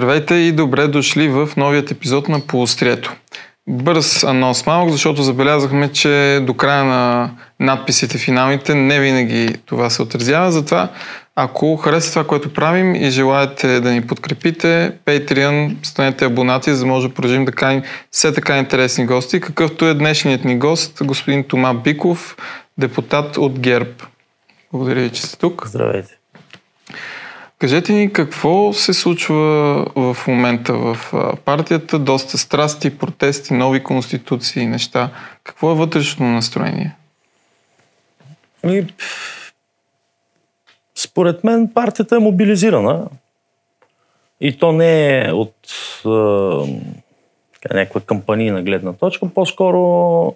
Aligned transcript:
Здравейте 0.00 0.34
и 0.34 0.52
добре 0.52 0.86
дошли 0.86 1.28
в 1.28 1.48
новият 1.56 1.90
епизод 1.90 2.28
на 2.28 2.40
Поострието. 2.40 3.14
Бърз 3.68 4.24
анонс 4.24 4.66
малък, 4.66 4.90
защото 4.90 5.22
забелязахме, 5.22 5.92
че 5.92 6.40
до 6.42 6.54
края 6.54 6.84
на 6.84 7.30
надписите 7.60 8.18
финалните 8.18 8.74
не 8.74 9.00
винаги 9.00 9.54
това 9.66 9.90
се 9.90 10.02
отразява. 10.02 10.52
Затова, 10.52 10.88
ако 11.36 11.76
харесате 11.76 12.12
това, 12.12 12.26
което 12.26 12.52
правим 12.52 12.94
и 12.94 13.10
желаете 13.10 13.80
да 13.80 13.90
ни 13.90 14.06
подкрепите, 14.06 14.92
Patreon, 15.06 15.86
станете 15.86 16.24
абонати, 16.24 16.74
за 16.74 16.80
да 16.80 16.86
може 16.86 17.08
да 17.08 17.14
продължим 17.14 17.44
да 17.44 17.52
каним 17.52 17.82
все 18.10 18.32
така 18.32 18.58
интересни 18.58 19.06
гости, 19.06 19.40
какъвто 19.40 19.86
е 19.86 19.94
днешният 19.94 20.44
ни 20.44 20.58
гост, 20.58 20.98
господин 21.04 21.44
Тома 21.44 21.74
Биков, 21.74 22.36
депутат 22.78 23.36
от 23.36 23.58
ГЕРБ. 23.58 23.90
Благодаря 24.72 25.00
ви, 25.00 25.10
че 25.10 25.22
сте 25.22 25.38
тук. 25.38 25.62
Здравейте. 25.66 26.19
Кажете 27.60 27.92
ни 27.92 28.12
какво 28.12 28.72
се 28.72 28.94
случва 28.94 29.34
в 29.96 30.16
момента 30.28 30.72
в 30.74 30.96
партията? 31.44 31.98
Доста 31.98 32.38
страсти, 32.38 32.98
протести, 32.98 33.54
нови 33.54 33.82
конституции, 33.82 34.66
неща. 34.66 35.10
Какво 35.44 35.70
е 35.70 35.74
вътрешното 35.74 36.22
настроение? 36.22 36.96
И, 38.64 38.86
според 40.94 41.44
мен 41.44 41.70
партията 41.74 42.16
е 42.16 42.18
мобилизирана. 42.18 43.06
И 44.40 44.58
то 44.58 44.72
не 44.72 45.18
е 45.18 45.32
от 45.32 45.54
е, 46.04 47.74
някаква 47.74 48.00
кампанийна 48.00 48.62
гледна 48.62 48.92
точка, 48.92 49.28
по-скоро 49.34 50.34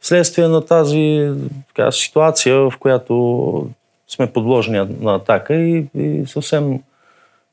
следствие 0.00 0.48
на 0.48 0.64
тази 0.64 1.32
така, 1.68 1.92
ситуация, 1.92 2.56
в 2.56 2.72
която 2.78 3.66
сме 4.12 4.32
подложени 4.32 4.96
на 5.00 5.14
атака 5.14 5.54
и, 5.54 5.86
и 5.94 6.26
съвсем 6.26 6.82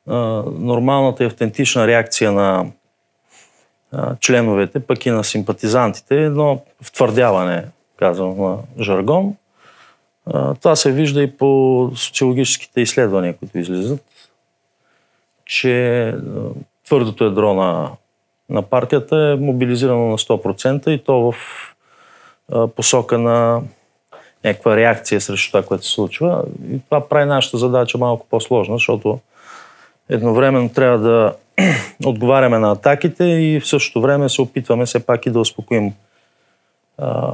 а, 0.08 0.16
нормалната 0.60 1.24
и 1.24 1.28
автентична 1.28 1.88
реакция 1.88 2.32
на 2.32 2.66
а, 3.92 4.16
членовете, 4.16 4.80
пък 4.80 5.06
и 5.06 5.12
на 5.12 5.24
симпатизантите, 5.24 6.24
едно 6.24 6.62
втвърдяване, 6.82 7.66
казвам 7.98 8.38
на 8.38 8.58
жаргон. 8.80 9.36
А, 10.26 10.54
това 10.54 10.76
се 10.76 10.92
вижда 10.92 11.24
и 11.24 11.38
по 11.38 11.92
социологическите 11.96 12.82
изследвания, 12.82 13.38
които 13.38 13.58
излизат, 13.58 14.04
че 15.46 16.08
а, 16.10 16.16
твърдото 16.86 17.24
ядро 17.24 17.54
на, 17.54 17.92
на 18.50 18.62
партията 18.62 19.18
е 19.18 19.36
мобилизирано 19.36 20.08
на 20.08 20.18
100% 20.18 20.90
и 20.90 21.04
то 21.04 21.32
в 21.32 21.36
а, 22.52 22.68
посока 22.68 23.18
на 23.18 23.62
някаква 24.44 24.76
реакция 24.76 25.22
срещу 25.22 25.52
това, 25.52 25.64
което 25.64 25.86
се 25.86 25.92
случва. 25.92 26.44
И 26.72 26.80
това 26.86 27.10
прави 27.10 27.26
нашата 27.26 27.58
задача 27.58 27.98
малко 27.98 28.28
по-сложна, 28.30 28.76
защото 28.76 29.20
едновременно 30.10 30.70
трябва 30.70 30.98
да 30.98 31.34
отговаряме 32.06 32.60
на 32.60 32.72
атаките 32.72 33.24
и 33.24 33.60
в 33.60 33.68
същото 33.68 34.02
време 34.02 34.30
се 34.30 34.42
опитваме 34.42 34.86
все 34.86 35.06
пак 35.06 35.26
и 35.26 35.32
да 35.32 35.40
успокоим 35.40 35.94
а, 36.98 37.32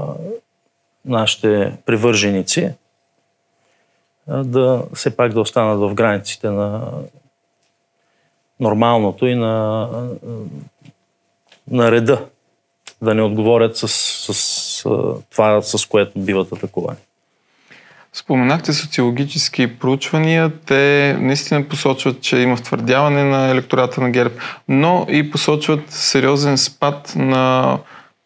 нашите 1.05 1.77
привърженици, 1.85 2.71
а, 4.27 4.43
да 4.43 4.83
все 4.93 5.15
пак 5.15 5.33
да 5.33 5.41
останат 5.41 5.79
в 5.79 5.93
границите 5.93 6.49
на 6.49 6.91
нормалното 8.59 9.27
и 9.27 9.35
на, 9.35 9.89
на 11.71 11.91
реда, 11.91 12.25
да 13.01 13.13
не 13.13 13.21
отговорят 13.21 13.77
с, 13.77 13.87
с 14.33 14.54
това, 15.31 15.61
с 15.61 15.85
което 15.85 16.19
биват 16.19 16.51
атакувани. 16.51 16.97
Споменахте 18.13 18.73
социологически 18.73 19.79
проучвания. 19.79 20.51
Те 20.65 21.15
наистина 21.19 21.63
посочват, 21.63 22.21
че 22.21 22.37
има 22.37 22.55
втвърдяване 22.55 23.23
на 23.23 23.47
електората 23.49 24.01
на 24.01 24.09
ГЕРБ, 24.09 24.35
но 24.67 25.05
и 25.09 25.31
посочват 25.31 25.91
сериозен 25.91 26.57
спад 26.57 27.13
на 27.15 27.77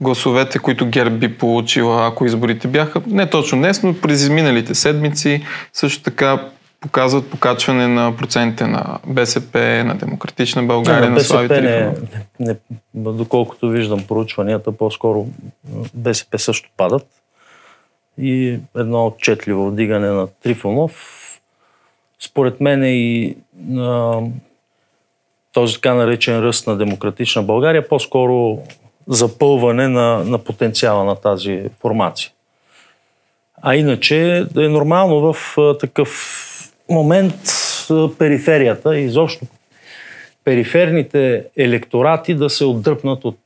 гласовете, 0.01 0.59
които 0.59 0.89
ГЕРБ 0.89 1.15
би 1.15 1.37
получила, 1.37 2.07
ако 2.07 2.25
изборите 2.25 2.67
бяха 2.67 3.01
не 3.07 3.29
точно 3.29 3.57
днес, 3.57 3.83
но 3.83 3.93
през 3.93 4.21
изминалите 4.21 4.75
седмици. 4.75 5.45
Също 5.73 6.03
така 6.03 6.49
показват 6.81 7.29
покачване 7.29 7.87
на 7.87 8.15
процентите 8.17 8.67
на 8.67 8.99
БСП, 9.07 9.83
на 9.85 9.97
Демократична 9.97 10.63
България, 10.63 11.01
не, 11.01 11.07
на, 11.07 11.13
на 11.13 11.19
Слави 11.19 11.61
не, 11.61 11.93
не, 12.39 12.55
доколкото 12.95 13.69
виждам 13.69 14.07
проучванията, 14.07 14.71
по-скоро 14.71 15.27
БСП 15.93 16.39
също 16.39 16.69
падат. 16.77 17.07
И 18.21 18.59
едно 18.77 19.05
отчетливо 19.05 19.69
вдигане 19.69 20.07
на 20.07 20.27
Трифонов. 20.27 21.25
Според 22.19 22.61
мен 22.61 22.83
е 22.83 22.91
и 22.91 23.37
а, 23.77 24.21
този 25.53 25.75
така 25.75 25.93
наречен 25.93 26.39
ръст 26.39 26.67
на 26.67 26.77
Демократична 26.77 27.43
България, 27.43 27.87
по-скоро 27.87 28.59
запълване 29.07 29.87
на, 29.87 30.23
на 30.23 30.37
потенциала 30.37 31.03
на 31.03 31.15
тази 31.15 31.63
формация. 31.81 32.31
А 33.61 33.75
иначе 33.75 34.45
е 34.57 34.67
нормално 34.67 35.33
в 35.33 35.57
а, 35.57 35.77
такъв 35.77 36.45
момент 36.89 37.33
периферията 38.17 38.97
и 38.97 39.03
изобщо 39.03 39.45
периферните 40.43 41.45
електорати 41.57 42.33
да 42.33 42.49
се 42.49 42.65
отдръпнат 42.65 43.25
от, 43.25 43.39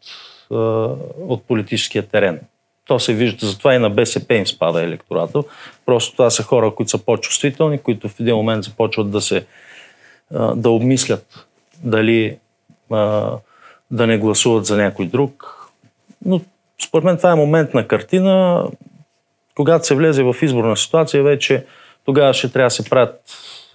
от 1.20 1.44
политическия 1.48 2.04
терен. 2.04 2.40
То 2.88 3.00
се 3.00 3.14
вижда, 3.14 3.46
затова 3.46 3.76
и 3.76 3.80
на 3.80 3.90
БСП 3.90 4.36
им 4.36 4.48
спада 4.48 4.84
електората. 4.84 5.44
Просто 5.86 6.12
това 6.12 6.30
са 6.30 6.44
хора, 6.44 6.76
които 6.76 6.90
са 6.90 6.98
по-чувствителни, 6.98 7.78
които 7.78 8.10
в 8.10 8.20
един 8.20 8.36
момент 8.36 8.64
започват 8.64 9.12
да 9.12 9.22
се 9.22 9.46
да 10.56 10.70
обмислят 10.70 11.48
дали 11.84 12.38
да 13.92 14.08
не 14.08 14.18
гласуват 14.18 14.66
за 14.66 14.78
някой 14.78 15.06
друг. 15.06 15.58
Но 16.26 16.42
според 16.86 17.04
мен 17.04 17.18
това 17.18 17.32
е 17.32 17.36
моментна 17.36 17.88
картина. 17.88 18.66
Когато 19.56 19.88
се 19.88 19.96
влезе 19.96 20.24
в 20.24 20.36
изборна 20.42 20.78
ситуация, 20.78 21.24
вече 21.24 21.66
тогава 22.06 22.34
ще 22.34 22.52
трябва 22.52 22.68
да 22.68 22.72
се 22.72 22.90
правят 22.90 23.22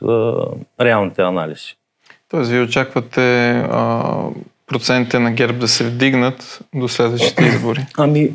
а, 0.02 0.34
реалните 0.80 1.22
анализи. 1.22 1.74
Тоест, 2.30 2.50
вие 2.50 2.60
очаквате 2.60 3.50
а, 3.70 4.02
процентите 4.66 5.18
на 5.18 5.32
ГЕРБ 5.32 5.58
да 5.58 5.68
се 5.68 5.84
вдигнат 5.84 6.60
до 6.74 6.88
следващите 6.88 7.44
избори? 7.54 7.86
Ами, 7.98 8.30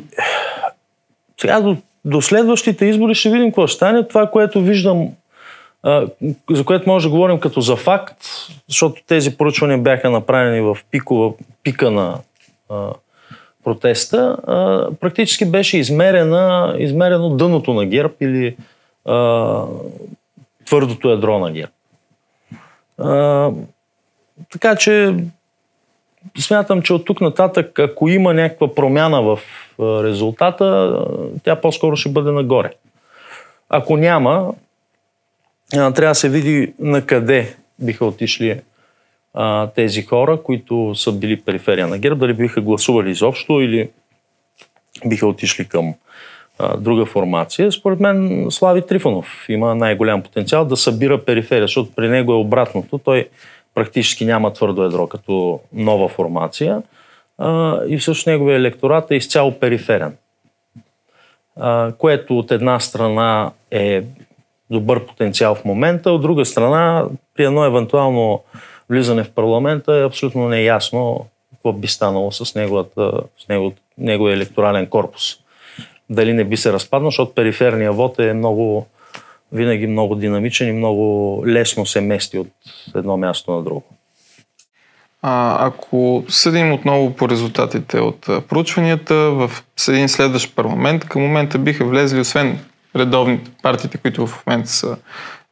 сега 1.40 1.60
до, 1.60 1.76
до 2.04 2.22
следващите 2.22 2.86
избори 2.86 3.14
ще 3.14 3.30
видим 3.30 3.48
какво 3.48 3.66
ще 3.66 3.76
стане. 3.76 4.08
Това, 4.08 4.30
което 4.30 4.60
виждам, 4.60 5.08
а, 5.82 6.06
за 6.50 6.64
което 6.64 6.88
може 6.88 7.06
да 7.06 7.10
говорим 7.10 7.40
като 7.40 7.60
за 7.60 7.76
факт, 7.76 8.18
защото 8.68 9.02
тези 9.06 9.36
поручвания 9.36 9.78
бяха 9.78 10.10
направени 10.10 10.60
в 10.60 10.78
пикова, 10.90 11.32
пика 11.62 11.90
на 11.90 12.18
а, 12.70 12.88
протеста, 13.64 14.36
а, 14.46 14.88
практически 15.00 15.44
беше 15.44 15.78
измерена, 15.78 16.74
измерено 16.78 17.30
дъното 17.30 17.74
на 17.74 17.86
ГЕРБ 17.86 18.14
или 18.20 18.56
а, 19.04 19.64
твърдото 20.66 21.10
ядро 21.10 21.38
на 21.38 21.52
ГЕРБ. 21.52 21.72
Така 24.52 24.76
че 24.76 25.14
смятам, 26.38 26.82
че 26.82 26.92
от 26.92 27.04
тук 27.04 27.20
нататък, 27.20 27.78
ако 27.78 28.08
има 28.08 28.34
някаква 28.34 28.74
промяна 28.74 29.22
в 29.22 29.38
резултата, 29.80 30.98
тя 31.42 31.60
по-скоро 31.60 31.96
ще 31.96 32.08
бъде 32.08 32.30
нагоре. 32.30 32.72
Ако 33.68 33.96
няма, 33.96 34.54
трябва 35.70 35.92
да 35.92 36.14
се 36.14 36.28
види 36.28 36.74
на 36.78 37.06
къде 37.06 37.56
биха 37.78 38.04
отишли 38.04 38.60
а, 39.34 39.66
тези 39.66 40.02
хора, 40.02 40.42
които 40.42 40.94
са 40.94 41.12
били 41.12 41.40
периферия 41.40 41.86
на 41.86 41.98
ГЕРБ, 41.98 42.20
дали 42.20 42.34
биха 42.34 42.60
гласували 42.60 43.10
изобщо 43.10 43.60
или 43.60 43.90
биха 45.06 45.26
отишли 45.26 45.68
към 45.68 45.94
друга 46.78 47.06
формация. 47.06 47.72
Според 47.72 48.00
мен 48.00 48.46
Слави 48.50 48.86
Трифонов 48.86 49.46
има 49.48 49.74
най-голям 49.74 50.22
потенциал 50.22 50.64
да 50.64 50.76
събира 50.76 51.24
периферия, 51.24 51.64
защото 51.64 51.90
при 51.96 52.08
него 52.08 52.32
е 52.32 52.36
обратното. 52.36 52.98
Той 52.98 53.28
практически 53.74 54.24
няма 54.24 54.52
твърдо 54.52 54.82
ядро 54.82 55.06
като 55.06 55.60
нова 55.72 56.08
формация 56.08 56.82
а, 57.38 57.78
и 57.88 57.98
всъщност 57.98 58.26
неговия 58.26 58.56
електорат 58.56 59.10
е 59.10 59.14
изцяло 59.14 59.58
периферен. 59.58 60.16
А, 61.56 61.92
което 61.98 62.38
от 62.38 62.50
една 62.50 62.80
страна 62.80 63.50
е 63.70 64.02
добър 64.70 65.06
потенциал 65.06 65.54
в 65.54 65.64
момента, 65.64 66.10
от 66.10 66.22
друга 66.22 66.44
страна 66.44 67.04
при 67.34 67.44
едно 67.44 67.64
евентуално 67.64 68.42
влизане 68.90 69.24
в 69.24 69.30
парламента 69.30 69.94
е 69.94 70.04
абсолютно 70.04 70.48
неясно 70.48 71.26
какво 71.50 71.72
би 71.72 71.88
станало 71.88 72.32
с, 72.32 72.54
неговата, 72.54 73.12
с 73.38 73.48
него, 73.48 73.72
неговия 73.98 74.34
електорален 74.34 74.86
корпус 74.86 75.43
дали 76.10 76.32
не 76.32 76.44
би 76.44 76.56
се 76.56 76.72
разпаднал, 76.72 77.10
защото 77.10 77.34
периферния 77.34 77.92
вод 77.92 78.18
е 78.18 78.32
много, 78.32 78.86
винаги 79.52 79.86
много 79.86 80.14
динамичен 80.14 80.68
и 80.68 80.72
много 80.72 81.42
лесно 81.46 81.86
се 81.86 82.00
мести 82.00 82.38
от 82.38 82.48
едно 82.94 83.16
място 83.16 83.52
на 83.52 83.62
друго. 83.62 83.84
А, 85.22 85.66
ако 85.66 86.24
съдим 86.28 86.72
отново 86.72 87.14
по 87.16 87.28
резултатите 87.28 88.00
от 88.00 88.20
проучванията 88.48 89.14
в 89.14 89.50
един 89.88 90.08
следващ 90.08 90.56
парламент, 90.56 91.04
към 91.04 91.22
момента 91.22 91.58
биха 91.58 91.84
влезли, 91.84 92.20
освен 92.20 92.58
редовните 92.96 93.50
партиите, 93.62 93.98
които 93.98 94.26
в 94.26 94.46
момента 94.46 94.70
са 94.70 94.96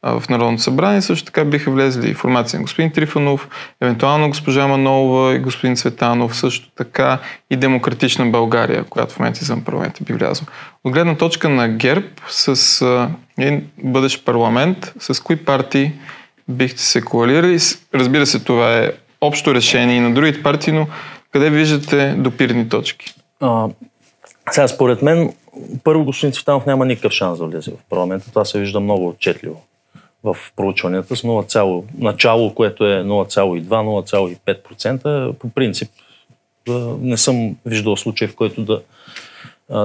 в 0.03 0.23
Народното 0.29 0.63
събрание. 0.63 1.01
Също 1.01 1.25
така 1.25 1.45
биха 1.45 1.71
влезли 1.71 2.09
информация 2.09 2.59
на 2.59 2.61
господин 2.61 2.91
Трифонов, 2.91 3.49
евентуално 3.81 4.27
госпожа 4.27 4.67
Манолова 4.67 5.35
и 5.35 5.39
господин 5.39 5.75
Цветанов, 5.75 6.37
също 6.37 6.71
така 6.75 7.19
и 7.49 7.55
Демократична 7.55 8.25
България, 8.25 8.83
която 8.83 9.13
в 9.13 9.19
момента 9.19 9.39
извън 9.41 9.63
парламента 9.63 10.03
би 10.03 10.13
влязла. 10.13 10.47
От 10.83 10.93
гледна 10.93 11.15
точка 11.15 11.49
на 11.49 11.69
ГЕРБ 11.69 12.07
с 12.27 13.09
един 13.37 13.67
бъдещ 13.83 14.25
парламент, 14.25 14.93
с 14.99 15.23
кои 15.23 15.35
партии 15.35 15.91
бихте 16.47 16.81
се 16.81 17.01
коалирали? 17.01 17.59
Разбира 17.93 18.25
се, 18.25 18.39
това 18.39 18.77
е 18.77 18.91
общо 19.21 19.55
решение 19.55 19.95
и 19.95 19.99
на 19.99 20.13
другите 20.13 20.43
партии, 20.43 20.73
но 20.73 20.87
къде 21.31 21.49
виждате 21.49 22.15
допирни 22.17 22.69
точки? 22.69 23.13
А, 23.41 23.67
сега, 24.51 24.67
според 24.67 25.01
мен, 25.01 25.33
първо 25.83 26.03
господин 26.03 26.33
Цветанов 26.33 26.65
няма 26.65 26.85
никакъв 26.85 27.11
шанс 27.11 27.39
да 27.39 27.45
влезе 27.45 27.71
в 27.71 27.89
парламента. 27.89 28.29
Това 28.29 28.45
се 28.45 28.59
вижда 28.59 28.79
много 28.79 29.07
отчетливо 29.07 29.61
в 30.23 30.37
проучванията 30.55 31.15
с 31.15 31.21
0, 31.21 31.83
начало, 31.97 32.53
което 32.53 32.85
е 32.85 33.03
0,2-0,5%. 33.03 35.33
По 35.33 35.49
принцип 35.49 35.91
не 36.99 37.17
съм 37.17 37.55
виждал 37.65 37.97
случай, 37.97 38.27
в 38.27 38.35
който 38.35 38.61
да 38.61 38.81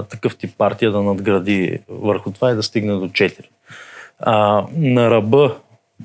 такъв 0.03 0.37
тип 0.37 0.51
партия 0.59 0.93
да 0.93 1.03
надгради 1.03 1.79
върху 1.89 2.33
това 2.33 2.51
и 2.51 2.55
да 2.55 2.63
стигне 2.63 2.93
до 2.93 3.09
4. 3.09 3.41
А, 4.21 4.65
на 4.77 5.11
ръба 5.11 5.57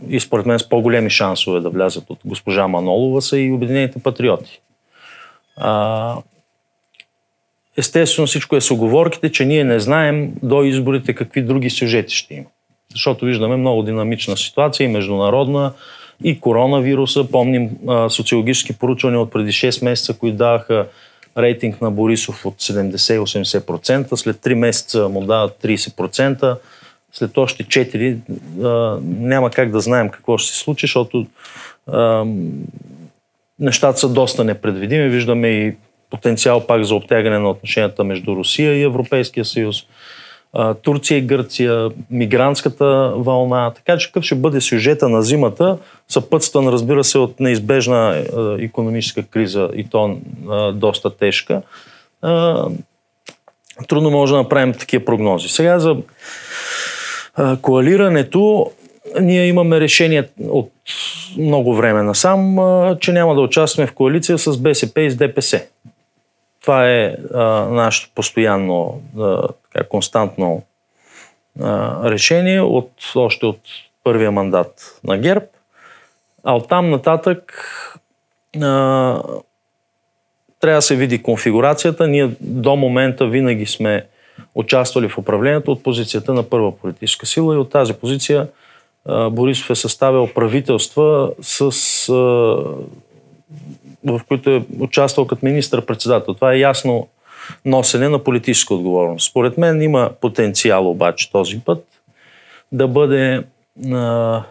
и 0.09 0.19
според 0.19 0.45
мен 0.45 0.59
с 0.59 0.69
по-големи 0.69 1.09
шансове 1.09 1.59
да 1.59 1.69
влязат 1.69 2.09
от 2.09 2.19
госпожа 2.25 2.67
Манолова 2.67 3.21
са 3.21 3.39
и 3.39 3.51
Обединените 3.51 3.99
патриоти. 3.99 4.61
А, 5.57 6.17
естествено 7.77 8.27
всичко 8.27 8.55
е 8.55 8.61
с 8.61 8.71
оговорките, 8.71 9.31
че 9.31 9.45
ние 9.45 9.63
не 9.63 9.79
знаем 9.79 10.33
до 10.43 10.63
изборите 10.63 11.13
какви 11.13 11.41
други 11.41 11.69
сюжети 11.69 12.15
ще 12.15 12.33
има. 12.33 12.45
Защото 12.93 13.25
виждаме 13.25 13.55
много 13.55 13.83
динамична 13.83 14.37
ситуация 14.37 14.85
и 14.85 14.87
международна, 14.87 15.71
и 16.23 16.39
коронавируса. 16.39 17.23
Помним 17.31 17.69
а, 17.87 18.09
социологически 18.09 18.73
поручвания 18.73 19.19
от 19.19 19.31
преди 19.31 19.51
6 19.51 19.83
месеца, 19.83 20.13
които 20.13 20.37
даваха 20.37 20.87
рейтинг 21.37 21.81
на 21.81 21.91
Борисов 21.91 22.45
от 22.45 22.55
70-80%, 22.55 24.15
след 24.15 24.37
3 24.37 24.53
месеца 24.53 25.09
му 25.09 25.21
дават 25.21 25.57
30%, 25.63 26.57
след 27.13 27.37
още 27.37 27.63
4 27.63 28.17
а, 28.63 28.99
няма 29.03 29.49
как 29.49 29.71
да 29.71 29.79
знаем 29.79 30.09
какво 30.09 30.37
ще 30.37 30.51
се 30.51 30.59
случи, 30.59 30.83
защото 30.83 31.27
а, 31.87 32.25
нещата 33.59 33.99
са 33.99 34.09
доста 34.09 34.43
непредвидими. 34.43 35.09
Виждаме 35.09 35.47
и 35.47 35.75
потенциал 36.09 36.67
пак 36.67 36.83
за 36.83 36.95
обтягане 36.95 37.39
на 37.39 37.49
отношенията 37.49 38.03
между 38.03 38.35
Русия 38.35 38.73
и 38.73 38.83
Европейския 38.83 39.45
съюз. 39.45 39.83
Турция 40.81 41.17
и 41.17 41.21
Гърция, 41.21 41.89
мигрантската 42.11 43.13
вълна. 43.15 43.71
Така 43.71 43.97
че 43.97 44.07
какъв 44.07 44.23
ще 44.23 44.35
бъде 44.35 44.61
сюжета 44.61 45.09
на 45.09 45.21
зимата, 45.21 45.77
съпътстван, 46.07 46.67
разбира 46.67 47.03
се, 47.03 47.17
от 47.17 47.39
неизбежна 47.39 48.23
економическа 48.59 49.23
криза 49.23 49.69
и 49.75 49.89
то 49.89 50.17
доста 50.73 51.17
тежка. 51.17 51.61
Трудно 53.87 54.11
може 54.11 54.33
да 54.33 54.37
направим 54.37 54.73
такива 54.73 55.05
прогнози. 55.05 55.47
Сега 55.47 55.79
за 55.79 55.97
коалирането 57.61 58.71
ние 59.21 59.47
имаме 59.47 59.79
решение 59.79 60.29
от 60.49 60.71
много 61.37 61.75
време 61.75 62.03
насам, 62.03 62.57
че 62.99 63.11
няма 63.11 63.35
да 63.35 63.41
участваме 63.41 63.87
в 63.87 63.93
коалиция 63.93 64.37
с 64.37 64.57
БСП 64.57 65.01
и 65.01 65.11
с 65.11 65.15
ДПС. 65.15 65.61
Това 66.63 66.89
е 66.89 67.15
а, 67.33 67.43
нашето 67.69 68.11
постоянно, 68.15 69.01
а, 69.19 69.47
така, 69.47 69.87
константно 69.87 70.63
а, 71.61 72.09
решение 72.11 72.61
от, 72.61 72.91
още 73.15 73.45
от 73.45 73.59
първия 74.03 74.31
мандат 74.31 74.99
на 75.03 75.17
ГЕРБ. 75.17 75.45
А 76.43 76.55
оттам 76.55 76.89
нататък 76.89 77.53
а, 78.61 79.21
трябва 80.59 80.77
да 80.77 80.81
се 80.81 80.95
види 80.95 81.23
конфигурацията. 81.23 82.07
Ние 82.07 82.31
до 82.41 82.75
момента 82.75 83.27
винаги 83.27 83.65
сме 83.65 84.05
участвали 84.55 85.09
в 85.09 85.17
управлението 85.17 85.71
от 85.71 85.83
позицията 85.83 86.33
на 86.33 86.43
първа 86.43 86.77
политическа 86.77 87.25
сила 87.25 87.55
и 87.55 87.57
от 87.57 87.69
тази 87.69 87.93
позиция 87.93 88.47
а, 89.05 89.29
Борисов 89.29 89.69
е 89.69 89.75
съставил 89.75 90.27
правителства 90.27 91.31
с 91.41 91.69
а, 92.09 92.57
в 94.05 94.21
които 94.27 94.49
е 94.49 94.63
участвал 94.79 95.27
като 95.27 95.45
министър-председател. 95.45 96.33
Това 96.33 96.53
е 96.53 96.59
ясно 96.59 97.07
носене 97.65 98.09
на 98.09 98.19
политическа 98.19 98.73
отговорност. 98.73 99.29
Според 99.29 99.57
мен 99.57 99.81
има 99.81 100.09
потенциал 100.21 100.89
обаче 100.89 101.31
този 101.31 101.59
път 101.59 101.85
да 102.71 102.87
бъде 102.87 103.43
а, 103.93 104.43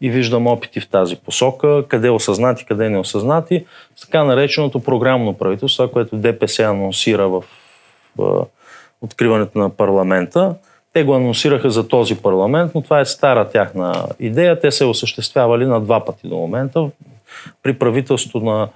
и 0.00 0.10
виждам 0.10 0.46
опити 0.46 0.80
в 0.80 0.88
тази 0.88 1.16
посока, 1.16 1.84
къде 1.88 2.10
осъзнати, 2.10 2.64
къде 2.64 2.88
не 2.88 2.98
осъзнати, 2.98 3.64
с 3.96 4.00
така 4.00 4.24
нареченото 4.24 4.80
програмно 4.80 5.32
правителство, 5.32 5.88
което 5.88 6.16
ДПС 6.16 6.64
анонсира 6.64 7.28
в, 7.28 7.44
в 8.16 8.46
откриването 9.00 9.58
на 9.58 9.70
парламента. 9.70 10.54
Те 10.92 11.04
го 11.04 11.14
анонсираха 11.14 11.70
за 11.70 11.88
този 11.88 12.16
парламент, 12.16 12.72
но 12.74 12.82
това 12.82 13.00
е 13.00 13.04
стара 13.04 13.48
тяхна 13.48 14.06
идея. 14.20 14.60
Те 14.60 14.70
се 14.70 14.84
осъществявали 14.84 15.66
на 15.66 15.80
два 15.80 16.04
пъти 16.04 16.28
до 16.28 16.36
момента 16.36 16.90
при 17.62 17.78
правителството 17.78 18.46
на 18.46 18.68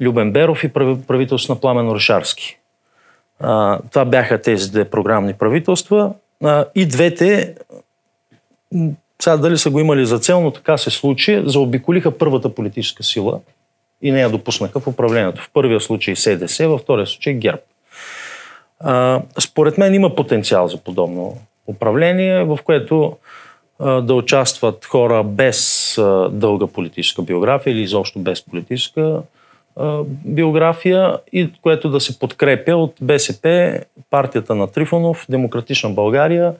Любен 0.00 0.32
Беров 0.32 0.64
и 0.64 0.72
правителството 0.72 1.54
на 1.54 1.60
Пламен 1.60 1.88
Орешарски. 1.88 2.58
Това 3.90 4.04
бяха 4.06 4.42
тези 4.42 4.70
две 4.70 4.84
програмни 4.84 5.34
правителства. 5.34 6.12
И 6.74 6.86
двете, 6.86 7.54
сега 9.22 9.36
дали 9.36 9.58
са 9.58 9.70
го 9.70 9.80
имали 9.80 10.06
за 10.06 10.18
цел, 10.18 10.40
но 10.40 10.50
така 10.50 10.78
се 10.78 10.90
случи, 10.90 11.42
заобиколиха 11.44 12.18
първата 12.18 12.54
политическа 12.54 13.02
сила 13.02 13.40
и 14.02 14.12
не 14.12 14.20
я 14.20 14.30
допуснаха 14.30 14.80
в 14.80 14.86
управлението. 14.86 15.42
В 15.42 15.50
първия 15.52 15.80
случай 15.80 16.16
СДС, 16.16 16.68
във 16.68 16.80
втория 16.80 17.06
случай 17.06 17.34
ГЕРБ. 17.34 17.60
Според 19.38 19.78
мен 19.78 19.94
има 19.94 20.14
потенциал 20.14 20.68
за 20.68 20.76
подобно 20.76 21.38
управление, 21.66 22.44
в 22.44 22.58
което 22.64 23.16
да 23.80 24.14
участват 24.14 24.84
хора 24.84 25.22
без 25.24 25.83
дълга 26.32 26.66
политическа 26.66 27.22
биография 27.22 27.72
или 27.72 27.82
изобщо 27.82 28.18
без 28.18 28.44
политическа 28.44 29.22
биография 30.24 31.18
и 31.32 31.52
което 31.62 31.90
да 31.90 32.00
се 32.00 32.18
подкрепя 32.18 32.76
от 32.76 32.94
БСП, 33.00 33.80
партията 34.10 34.54
на 34.54 34.66
Трифонов, 34.66 35.26
Демократична 35.28 35.90
България 35.90 36.54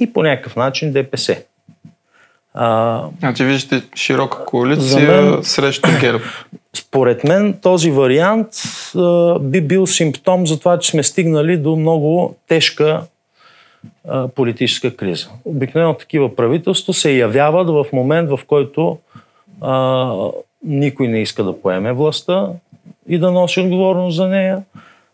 и 0.00 0.12
по 0.12 0.22
някакъв 0.22 0.56
начин 0.56 0.92
ДПС. 0.92 1.36
А, 2.54 3.02
значи 3.18 3.44
виждате 3.44 3.88
широка 3.96 4.44
коалиция 4.44 5.22
мен, 5.22 5.44
срещу 5.44 5.88
ГЕРБ. 6.00 6.24
Според 6.76 7.24
мен 7.24 7.58
този 7.62 7.90
вариант 7.90 8.48
а, 8.96 9.38
би 9.38 9.60
бил 9.60 9.86
симптом 9.86 10.46
за 10.46 10.58
това, 10.58 10.78
че 10.78 10.90
сме 10.90 11.02
стигнали 11.02 11.56
до 11.56 11.76
много 11.76 12.36
тежка 12.48 13.02
политическа 14.34 14.96
криза. 14.96 15.28
Обикновено 15.44 15.94
такива 15.94 16.36
правителства 16.36 16.94
се 16.94 17.12
явяват 17.12 17.68
в 17.68 17.92
момент, 17.92 18.30
в 18.30 18.40
който 18.46 18.98
а, 19.60 20.14
никой 20.64 21.08
не 21.08 21.22
иска 21.22 21.44
да 21.44 21.60
поеме 21.60 21.92
властта 21.92 22.48
и 23.08 23.18
да 23.18 23.30
носи 23.30 23.60
отговорност 23.60 24.16
за 24.16 24.28
нея. 24.28 24.62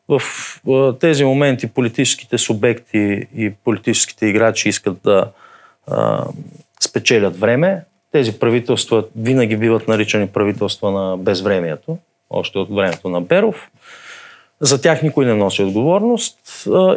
В 0.08 0.22
а, 0.68 0.92
тези 0.98 1.24
моменти 1.24 1.66
политическите 1.66 2.38
субекти 2.38 3.26
и 3.36 3.52
политическите 3.64 4.26
играчи 4.26 4.68
искат 4.68 4.98
да 5.04 5.30
а, 5.86 6.24
спечелят 6.80 7.36
време. 7.36 7.84
Тези 8.12 8.38
правителства 8.38 9.04
винаги 9.16 9.56
биват 9.56 9.88
наричани 9.88 10.28
правителства 10.28 10.90
на 10.90 11.16
безвремието, 11.16 11.98
още 12.30 12.58
от 12.58 12.74
времето 12.74 13.08
на 13.08 13.20
Беров. 13.20 13.70
За 14.60 14.80
тях 14.80 15.02
никой 15.02 15.26
не 15.26 15.34
носи 15.34 15.62
отговорност 15.62 16.38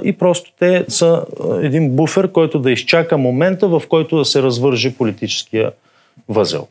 и 0.04 0.14
просто 0.20 0.52
те 0.60 0.86
са 0.88 1.26
един 1.62 1.96
буфер, 1.96 2.32
който 2.32 2.60
да 2.60 2.72
изчака 2.72 3.18
момента, 3.18 3.68
в 3.68 3.84
който 3.90 4.18
да 4.18 4.26
се 4.26 4.42
развържи 4.42 4.96
политическия 4.96 5.72
възел. 6.30 6.68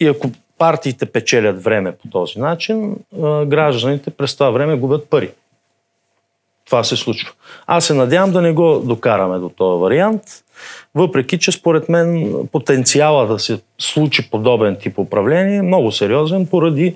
И 0.00 0.06
ако 0.06 0.30
партиите 0.58 1.06
печелят 1.06 1.62
време 1.64 1.92
по 1.92 2.08
този 2.08 2.38
начин, 2.38 2.96
гражданите 3.46 4.10
през 4.10 4.34
това 4.34 4.50
време 4.50 4.76
губят 4.76 5.10
пари. 5.10 5.30
Това 6.66 6.84
се 6.84 6.96
случва. 6.96 7.32
Аз 7.66 7.84
се 7.86 7.94
надявам 7.94 8.32
да 8.32 8.42
не 8.42 8.52
го 8.52 8.82
докараме 8.84 9.38
до 9.38 9.48
този 9.48 9.82
вариант, 9.82 10.22
въпреки 10.94 11.38
че 11.38 11.52
според 11.52 11.88
мен 11.88 12.34
потенциала 12.52 13.26
да 13.26 13.38
се 13.38 13.60
случи 13.78 14.30
подобен 14.30 14.76
тип 14.76 14.98
управление 14.98 15.56
е 15.56 15.62
много 15.62 15.92
сериозен 15.92 16.46
поради 16.46 16.94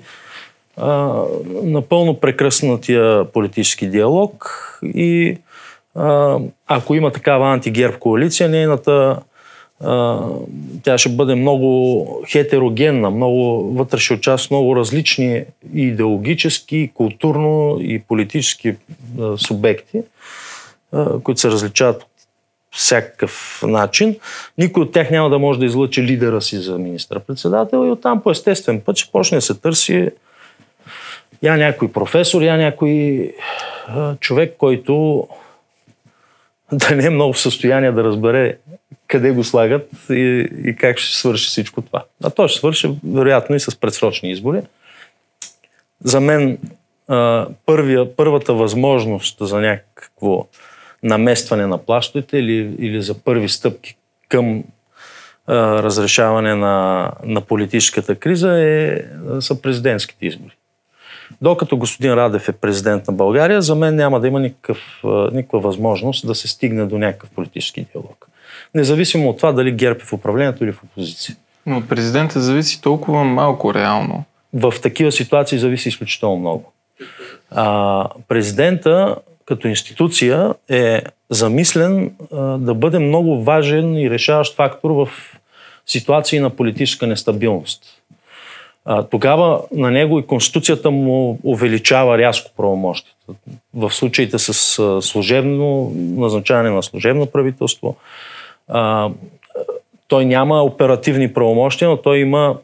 а, 0.79 1.23
напълно 1.63 2.19
прекръснатия 2.19 3.25
политически 3.25 3.87
диалог 3.87 4.49
и 4.83 5.37
ако 6.67 6.95
има 6.95 7.11
такава 7.11 7.53
антигерб 7.53 7.99
коалиция, 7.99 8.49
нейната 8.49 9.19
тя 10.83 10.97
ще 10.97 11.09
бъде 11.09 11.35
много 11.35 12.05
хетерогенна, 12.29 13.09
много 13.09 13.73
вътре 13.73 13.97
ще 13.97 14.13
участват 14.13 14.51
много 14.51 14.75
различни 14.75 15.43
и 15.73 15.81
идеологически, 15.81 16.77
и 16.77 16.91
културно 16.93 17.77
и 17.81 18.01
политически 18.07 18.75
субекти, 19.37 20.01
които 21.23 21.41
се 21.41 21.51
различават 21.51 22.05
всякакъв 22.71 23.63
начин. 23.67 24.15
Никой 24.57 24.83
от 24.83 24.91
тях 24.91 25.11
няма 25.11 25.29
да 25.29 25.39
може 25.39 25.59
да 25.59 25.65
излъчи 25.65 26.03
лидера 26.03 26.41
си 26.41 26.57
за 26.57 26.77
министър-председател 26.77 27.87
и 27.87 27.91
оттам 27.91 28.21
по 28.21 28.31
естествен 28.31 28.81
път 28.81 28.97
ще 28.97 29.11
почне 29.11 29.37
да 29.37 29.41
се 29.41 29.53
търси 29.53 30.09
я 31.43 31.57
някой 31.57 31.91
професор, 31.91 32.41
я 32.41 32.57
някой 32.57 33.33
а, 33.87 34.15
човек, 34.15 34.55
който 34.57 35.27
да 36.71 36.95
не 36.95 37.05
е 37.05 37.09
много 37.09 37.33
в 37.33 37.39
състояние 37.39 37.91
да 37.91 38.03
разбере 38.03 38.57
къде 39.07 39.31
го 39.31 39.43
слагат 39.43 39.89
и, 40.09 40.49
и 40.65 40.75
как 40.75 40.97
ще 40.97 41.17
свърши 41.17 41.47
всичко 41.47 41.81
това. 41.81 42.03
А 42.23 42.29
то 42.29 42.47
ще 42.47 42.57
свърши 42.57 42.95
вероятно 43.03 43.55
и 43.55 43.59
с 43.59 43.79
предсрочни 43.79 44.31
избори. 44.31 44.61
За 46.03 46.19
мен 46.19 46.57
а, 47.07 47.47
първия, 47.65 48.15
първата 48.15 48.53
възможност 48.53 49.37
за 49.41 49.59
някакво 49.59 50.47
наместване 51.03 51.67
на 51.67 51.77
плащите 51.77 52.37
или, 52.37 52.75
или 52.79 53.01
за 53.01 53.23
първи 53.23 53.49
стъпки 53.49 53.97
към 54.29 54.63
а, 55.47 55.83
разрешаване 55.83 56.55
на, 56.55 57.11
на 57.23 57.41
политическата 57.41 58.15
криза 58.15 58.59
е, 58.59 59.01
са 59.39 59.61
президентските 59.61 60.25
избори. 60.25 60.58
Докато 61.41 61.77
господин 61.77 62.13
Радев 62.13 62.49
е 62.49 62.51
президент 62.51 63.07
на 63.07 63.13
България, 63.13 63.61
за 63.61 63.75
мен 63.75 63.95
няма 63.95 64.19
да 64.19 64.27
има 64.27 64.39
никакъв, 64.39 65.03
никаква 65.31 65.59
възможност 65.59 66.27
да 66.27 66.35
се 66.35 66.47
стигне 66.47 66.85
до 66.85 66.97
някакъв 66.97 67.29
политически 67.29 67.85
диалог. 67.93 68.27
Независимо 68.75 69.29
от 69.29 69.37
това 69.37 69.51
дали 69.51 69.71
ГЕРБ 69.71 69.99
е 70.01 70.05
в 70.05 70.13
управлението 70.13 70.63
или 70.63 70.71
в 70.71 70.83
опозиция. 70.83 71.35
Но 71.65 71.77
от 71.77 71.89
президента 71.89 72.39
зависи 72.39 72.81
толкова 72.81 73.23
малко 73.23 73.73
реално. 73.73 74.23
В 74.53 74.73
такива 74.81 75.11
ситуации 75.11 75.59
зависи 75.59 75.89
изключително 75.89 76.37
много. 76.37 76.73
А, 77.51 78.05
президента 78.27 79.15
като 79.45 79.67
институция 79.67 80.53
е 80.69 81.01
замислен 81.29 82.15
а, 82.33 82.37
да 82.57 82.73
бъде 82.73 82.99
много 82.99 83.43
важен 83.43 83.97
и 83.97 84.09
решаващ 84.09 84.55
фактор 84.55 84.91
в 84.91 85.09
ситуации 85.85 86.39
на 86.39 86.49
политическа 86.49 87.07
нестабилност. 87.07 87.98
Тогава 89.09 89.61
на 89.71 89.91
него 89.91 90.19
и 90.19 90.27
Конституцията 90.27 90.91
му 90.91 91.39
увеличава 91.43 92.17
рязко 92.17 92.51
правомощите. 92.57 93.15
В 93.73 93.91
случаите 93.91 94.39
с 94.39 94.53
служебно 95.01 95.91
назначаване 95.95 96.69
на 96.69 96.83
служебно 96.83 97.25
правителство, 97.25 97.95
той 100.07 100.25
няма 100.25 100.63
оперативни 100.63 101.33
правомощия, 101.33 101.89
но 101.89 101.97
той 101.97 102.19
има 102.19 102.57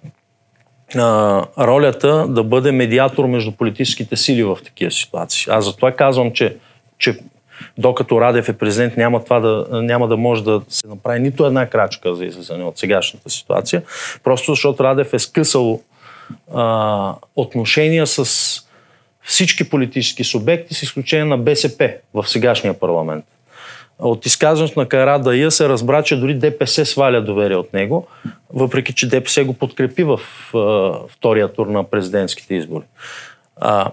ролята 1.59 2.27
да 2.27 2.43
бъде 2.43 2.71
медиатор 2.71 3.25
между 3.25 3.51
политическите 3.51 4.17
сили 4.17 4.43
в 4.43 4.57
такива 4.65 4.91
ситуации. 4.91 5.51
Аз 5.51 5.65
затова 5.65 5.91
казвам, 5.91 6.31
че, 6.31 6.57
че 6.97 7.19
докато 7.77 8.21
Радев 8.21 8.49
е 8.49 8.57
президент, 8.57 8.97
няма, 8.97 9.23
това 9.23 9.39
да, 9.39 9.67
няма 9.71 10.07
да 10.07 10.17
може 10.17 10.43
да 10.43 10.61
се 10.69 10.87
направи 10.87 11.19
нито 11.19 11.45
една 11.45 11.65
крачка 11.65 12.15
за 12.15 12.25
излизане 12.25 12.63
от 12.63 12.77
сегашната 12.77 13.29
ситуация, 13.29 13.83
просто 14.23 14.51
защото 14.51 14.83
Радев 14.83 15.13
е 15.13 15.19
скъсал 15.19 15.81
отношения 17.35 18.07
с 18.07 18.25
всички 19.23 19.69
политически 19.69 20.23
субекти, 20.23 20.73
с 20.73 20.83
изключение 20.83 21.25
на 21.25 21.37
БСП 21.37 21.93
в 22.13 22.29
сегашния 22.29 22.79
парламент. 22.79 23.25
От 23.99 24.25
изказването 24.25 24.79
на 24.79 24.87
Кайра 24.87 25.19
Дая 25.19 25.51
се 25.51 25.69
разбра, 25.69 26.03
че 26.03 26.19
дори 26.19 26.33
ДПС 26.33 26.85
сваля 26.85 27.21
доверие 27.21 27.57
от 27.57 27.73
него, 27.73 28.07
въпреки 28.53 28.93
че 28.93 29.09
ДПС 29.09 29.43
го 29.43 29.53
подкрепи 29.53 30.03
в 30.03 30.19
а, 30.53 30.93
втория 31.09 31.53
тур 31.53 31.67
на 31.67 31.83
президентските 31.83 32.55
избори. 32.55 32.83
А, 33.55 33.91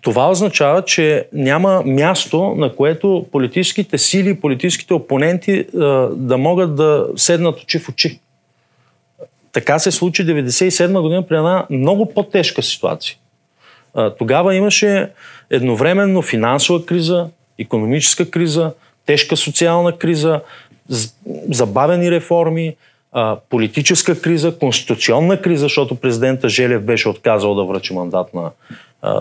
това 0.00 0.30
означава, 0.30 0.84
че 0.84 1.28
няма 1.32 1.82
място, 1.86 2.54
на 2.56 2.76
което 2.76 3.26
политическите 3.32 3.98
сили 3.98 4.30
и 4.30 4.40
политическите 4.40 4.94
опоненти 4.94 5.66
а, 5.74 5.78
да 6.16 6.38
могат 6.38 6.74
да 6.74 7.06
седнат 7.16 7.60
очи 7.60 7.78
в 7.78 7.88
очи. 7.88 8.20
Така 9.52 9.78
се 9.78 9.90
случи 9.90 10.26
1997 10.26 11.00
година 11.00 11.26
при 11.26 11.36
една 11.36 11.66
много 11.70 12.12
по-тежка 12.14 12.62
ситуация. 12.62 13.16
Тогава 14.18 14.54
имаше 14.54 15.10
едновременно 15.50 16.22
финансова 16.22 16.86
криза, 16.86 17.28
економическа 17.58 18.30
криза, 18.30 18.72
тежка 19.06 19.36
социална 19.36 19.98
криза, 19.98 20.40
забавени 21.50 22.10
реформи, 22.10 22.76
политическа 23.50 24.20
криза, 24.20 24.58
конституционна 24.58 25.42
криза, 25.42 25.62
защото 25.62 25.94
президента 25.94 26.48
Желев 26.48 26.82
беше 26.82 27.08
отказал 27.08 27.54
да 27.54 27.64
връчи 27.64 27.94
мандат 27.94 28.34
на, 28.34 28.50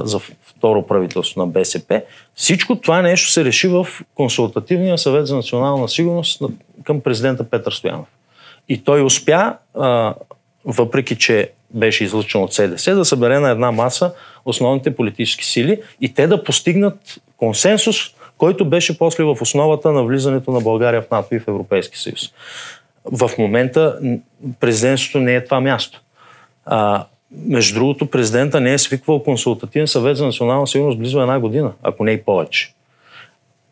за 0.03 0.19
второ 0.43 0.87
правителство 0.87 1.39
на 1.41 1.47
БСП. 1.47 2.01
Всичко 2.35 2.75
това 2.75 3.01
нещо 3.01 3.29
се 3.31 3.45
реши 3.45 3.67
в 3.67 3.87
Консултативния 4.15 4.97
съвет 4.97 5.27
за 5.27 5.35
национална 5.35 5.89
сигурност 5.89 6.41
към 6.83 7.01
президента 7.01 7.49
Петър 7.49 7.71
Стоянов. 7.71 8.07
И 8.69 8.83
той 8.83 9.03
успя, 9.03 9.53
въпреки 10.65 11.15
че 11.15 11.51
беше 11.73 12.03
излъчен 12.03 12.41
от 12.41 12.53
СДС, 12.53 12.95
да 12.95 13.05
събере 13.05 13.39
на 13.39 13.49
една 13.49 13.71
маса 13.71 14.13
основните 14.45 14.95
политически 14.95 15.45
сили 15.45 15.81
и 16.01 16.13
те 16.13 16.27
да 16.27 16.43
постигнат 16.43 17.21
консенсус, 17.37 17.95
който 18.37 18.65
беше 18.65 18.97
после 18.97 19.23
в 19.23 19.37
основата 19.41 19.91
на 19.91 20.03
влизането 20.03 20.51
на 20.51 20.61
България 20.61 21.01
в 21.01 21.11
НАТО 21.11 21.35
и 21.35 21.39
в 21.39 21.47
Европейски 21.47 21.97
съюз. 21.97 22.21
В 23.05 23.31
момента 23.37 23.99
президентството 24.59 25.19
не 25.19 25.35
е 25.35 25.43
това 25.43 25.61
място. 25.61 26.01
А, 26.65 27.05
между 27.31 27.79
другото, 27.79 28.05
президента 28.05 28.61
не 28.61 28.73
е 28.73 28.77
свиквал 28.77 29.23
консултативен 29.23 29.87
съвет 29.87 30.17
за 30.17 30.25
национална 30.25 30.67
сигурност 30.67 30.99
близо 30.99 31.21
една 31.21 31.39
година, 31.39 31.71
ако 31.83 32.03
не 32.03 32.11
и 32.11 32.21
повече. 32.21 32.73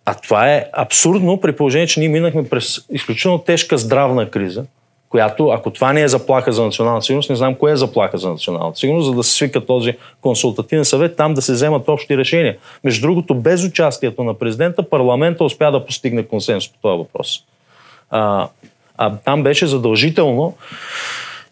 А 0.06 0.14
това 0.14 0.54
е 0.54 0.66
абсурдно 0.74 1.42
при 1.42 1.56
положение, 1.56 1.88
че 1.88 2.00
ние 2.00 2.10
минахме 2.10 2.50
през 2.50 2.86
изключително 2.92 3.40
тежка 3.40 3.78
здравна 3.78 4.30
криза, 4.30 4.66
която, 5.10 5.50
ако 5.50 5.72
това 5.72 5.94
не 5.94 6.02
е 6.02 6.08
заплаха 6.08 6.52
за 6.52 6.64
национална 6.64 7.02
сигурност, 7.02 7.30
не 7.30 7.36
знам 7.36 7.56
кое 7.56 7.72
е 7.72 7.76
заплаха 7.76 8.18
за 8.18 8.30
националната 8.30 8.80
сигурност, 8.80 9.06
за 9.06 9.14
да 9.14 9.24
се 9.24 9.34
свика 9.34 9.66
този 9.66 9.94
консултативен 10.22 10.86
съвет, 10.86 11.16
там 11.16 11.34
да 11.34 11.42
се 11.42 11.54
вземат 11.54 11.88
общи 11.88 12.18
решения. 12.18 12.58
Между 12.84 13.08
другото, 13.08 13.36
без 13.36 13.64
участието 13.64 14.24
на 14.24 14.34
президента, 14.34 14.90
парламента 14.90 15.44
успя 15.44 15.72
да 15.72 15.86
постигне 15.86 16.24
консенсус 16.24 16.72
по 16.72 16.78
този 16.82 16.98
въпрос. 16.98 17.44
А, 18.10 18.48
а 18.98 19.16
там 19.18 19.44
беше 19.44 19.68
задължително 19.68 20.56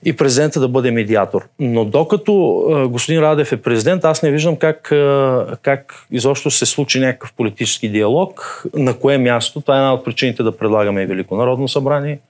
и 0.06 0.16
президента 0.16 0.60
да 0.60 0.68
бъде 0.68 0.92
медиатор. 0.92 1.48
Но 1.60 1.86
докато 1.86 2.58
а, 2.58 2.88
господин 2.88 3.22
Радев 3.22 3.52
е 3.52 3.62
президент, 3.62 4.06
аз 4.06 4.24
не 4.24 4.32
виждам 4.32 4.56
как, 4.56 4.92
а, 4.92 5.58
как 5.62 6.06
изобщо 6.12 6.52
се 6.52 6.66
случи 6.66 7.00
някакъв 7.00 7.34
политически 7.34 7.90
диалог, 7.90 8.64
на 8.74 8.94
кое 8.94 9.18
място. 9.18 9.62
Това 9.62 9.76
е 9.76 9.78
една 9.78 9.94
от 9.94 10.06
причините 10.06 10.44
да 10.44 10.58
предлагаме 10.58 11.02
и 11.02 11.06
Велико 11.06 11.36
народно 11.36 11.68
събрание– 11.68 12.20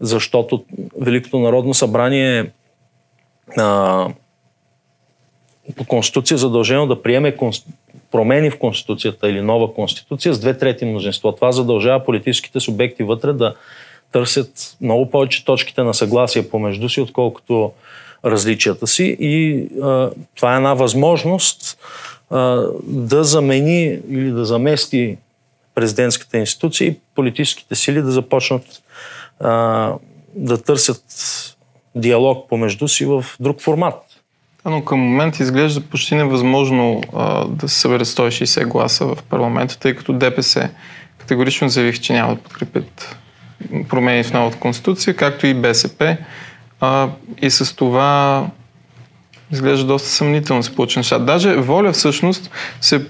защото 0.00 0.64
Великото 1.00 1.38
народно 1.38 1.74
събрание 1.74 2.50
а, 3.56 4.08
по 5.76 5.84
Конституция 5.84 6.38
задължено 6.38 6.86
да 6.86 7.02
приеме 7.02 7.36
промени 8.10 8.50
в 8.50 8.58
Конституцията 8.58 9.28
или 9.28 9.40
нова 9.40 9.74
Конституция 9.74 10.34
с 10.34 10.40
две 10.40 10.58
трети 10.58 10.84
мнозинство. 10.84 11.32
Това 11.32 11.52
задължава 11.52 12.04
политическите 12.04 12.60
субекти 12.60 13.02
вътре 13.02 13.32
да 13.32 13.54
търсят 14.12 14.76
много 14.80 15.10
повече 15.10 15.44
точките 15.44 15.82
на 15.82 15.94
съгласие 15.94 16.48
помежду 16.48 16.88
си, 16.88 17.00
отколкото 17.00 17.72
различията 18.24 18.86
си. 18.86 19.16
И 19.20 19.66
а, 19.82 20.10
това 20.34 20.52
е 20.52 20.56
една 20.56 20.74
възможност 20.74 21.78
а, 22.30 22.66
да 22.82 23.24
замени 23.24 23.98
или 24.10 24.30
да 24.30 24.44
замести 24.44 25.16
президентската 25.74 26.38
институция 26.38 26.88
и 26.88 26.96
политическите 27.14 27.74
сили 27.74 28.02
да 28.02 28.10
започнат 28.10 28.82
а, 29.40 29.92
да 30.34 30.62
търсят 30.62 31.04
диалог 31.94 32.48
помежду 32.48 32.88
си 32.88 33.04
в 33.04 33.24
друг 33.40 33.60
формат. 33.60 33.94
Но 34.64 34.84
към 34.84 35.00
момент 35.00 35.40
изглежда 35.40 35.80
почти 35.80 36.14
невъзможно 36.14 37.02
а, 37.14 37.44
да 37.44 37.68
се 37.68 37.80
събере 37.80 38.04
160 38.04 38.66
гласа 38.66 39.06
в 39.06 39.18
парламента, 39.30 39.78
тъй 39.78 39.94
като 39.94 40.12
ДПС 40.12 40.70
категорично 41.18 41.68
заявих, 41.68 42.00
че 42.00 42.12
няма 42.12 42.34
да 42.34 42.40
подкрепят 42.40 43.16
промени 43.88 44.22
в 44.22 44.32
новата 44.32 44.58
конституция, 44.58 45.16
както 45.16 45.46
и 45.46 45.54
БСП. 45.54 46.16
А, 46.80 47.08
и 47.42 47.50
с 47.50 47.76
това 47.76 48.46
изглежда 49.52 49.86
доста 49.86 50.08
съмнително 50.08 50.62
се 50.62 50.74
получи 50.74 50.98
неща. 50.98 51.18
Даже 51.18 51.56
Воля 51.56 51.92
всъщност 51.92 52.50
се 52.80 53.06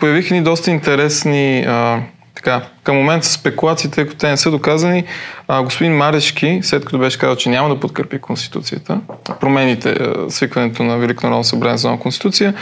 появиха 0.00 0.34
ни 0.34 0.42
доста 0.42 0.70
интересни 0.70 1.64
а, 1.68 2.02
така, 2.42 2.66
към 2.82 2.96
момента 2.96 3.26
спекулациите, 3.26 4.06
като 4.06 4.18
те 4.18 4.28
не 4.28 4.36
са 4.36 4.50
доказани, 4.50 5.04
а, 5.48 5.62
господин 5.62 5.96
Марешки, 5.96 6.60
след 6.62 6.84
като 6.84 6.98
беше 6.98 7.18
казал, 7.18 7.36
че 7.36 7.48
няма 7.48 7.68
да 7.68 7.80
подкрепи 7.80 8.18
Конституцията, 8.18 9.00
промените, 9.40 9.96
свикването 10.28 10.82
на 10.82 10.98
Велико 10.98 11.26
народно 11.26 11.44
събрание 11.44 11.78
за 11.78 11.88
нова 11.88 12.00
Конституция, 12.02 12.54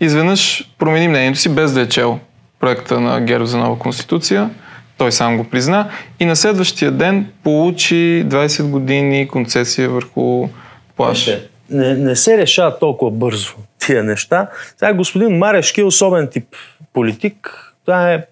изведнъж 0.00 0.70
промени 0.78 1.08
мнението 1.08 1.38
си, 1.38 1.48
без 1.48 1.72
да 1.72 1.80
е 1.80 1.88
чел 1.88 2.18
проекта 2.60 3.00
на 3.00 3.20
ГЕРБ 3.20 3.46
за 3.46 3.58
нова 3.58 3.78
Конституция. 3.78 4.50
Той 4.98 5.12
сам 5.12 5.36
го 5.36 5.44
призна. 5.44 5.90
И 6.20 6.24
на 6.24 6.36
следващия 6.36 6.90
ден 6.90 7.26
получи 7.44 8.24
20 8.26 8.62
години 8.62 9.28
концесия 9.28 9.90
върху 9.90 10.48
плаш. 10.96 11.30
Не, 11.70 11.94
не 11.94 12.16
се 12.16 12.38
решава 12.38 12.78
толкова 12.78 13.10
бързо 13.10 13.54
тия 13.78 14.04
неща. 14.04 14.48
Сега 14.76 14.94
господин 14.94 15.38
Марешки 15.38 15.80
е 15.80 15.84
особен 15.84 16.28
тип 16.28 16.44
политик. 16.92 17.50
Това 17.84 18.12
е 18.12 18.24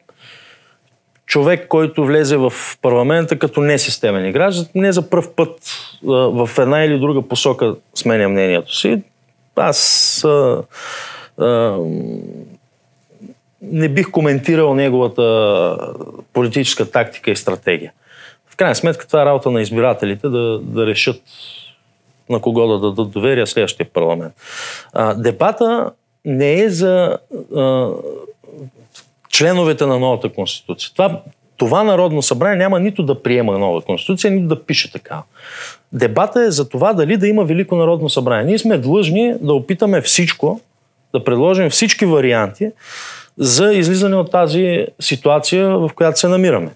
човек, 1.27 1.69
който 1.69 2.05
влезе 2.05 2.37
в 2.37 2.53
парламента 2.83 3.39
като 3.39 3.61
несистемен 3.61 4.27
играч, 4.27 4.57
не 4.75 4.93
за 4.93 5.11
пръв 5.11 5.35
път 5.35 5.51
в 6.03 6.51
една 6.59 6.85
или 6.85 6.99
друга 6.99 7.29
посока 7.29 7.75
сменя 7.95 8.29
мнението 8.29 8.77
си. 8.77 9.03
Аз 9.57 10.25
а, 10.25 10.63
а, 11.39 11.79
не 13.63 13.89
бих 13.89 14.11
коментирал 14.11 14.75
неговата 14.75 15.79
политическа 16.33 16.91
тактика 16.91 17.31
и 17.31 17.37
стратегия. 17.37 17.93
В 18.51 18.57
крайна 18.57 18.75
сметка 18.75 19.07
това 19.07 19.23
е 19.23 19.27
работа 19.27 19.51
на 19.51 19.63
избирателите 19.63 20.29
да, 20.29 20.59
да 20.63 20.87
решат 20.87 21.23
на 22.31 22.41
кого 22.41 22.67
да 22.67 22.79
дадат 22.79 23.11
доверие 23.11 23.47
следващия 23.47 23.87
парламент. 23.87 24.35
А, 24.93 25.15
дебата 25.15 25.91
не 26.25 26.61
е 26.61 26.69
за 26.69 27.19
а, 27.57 27.91
членовете 29.35 29.87
на 29.87 29.99
новата 29.99 30.29
конституция. 30.29 30.91
Това, 30.93 31.21
това 31.57 31.85
Народно 31.85 32.23
събрание 32.23 32.57
няма 32.57 32.81
нито 32.81 33.03
да 33.03 33.23
приема 33.23 33.59
нова 33.59 33.81
конституция, 33.81 34.31
нито 34.31 34.47
да 34.47 34.65
пише 34.65 34.93
така. 34.93 35.23
Дебата 35.93 36.43
е 36.43 36.51
за 36.51 36.69
това 36.69 36.93
дали 36.93 37.17
да 37.17 37.29
има 37.29 37.45
Велико 37.45 37.77
Народно 37.77 38.09
събрание. 38.09 38.45
Ние 38.45 38.59
сме 38.59 38.79
длъжни 38.79 39.35
да 39.41 39.55
опитаме 39.55 40.01
всичко, 40.01 40.61
да 41.13 41.25
предложим 41.25 41.71
всички 41.71 42.07
варианти 42.07 42.71
за 43.39 43.73
излизане 43.73 44.17
от 44.17 44.31
тази 44.31 44.87
ситуация, 45.01 45.79
в 45.79 45.91
която 45.95 46.19
се 46.19 46.29
намираме. 46.29 46.71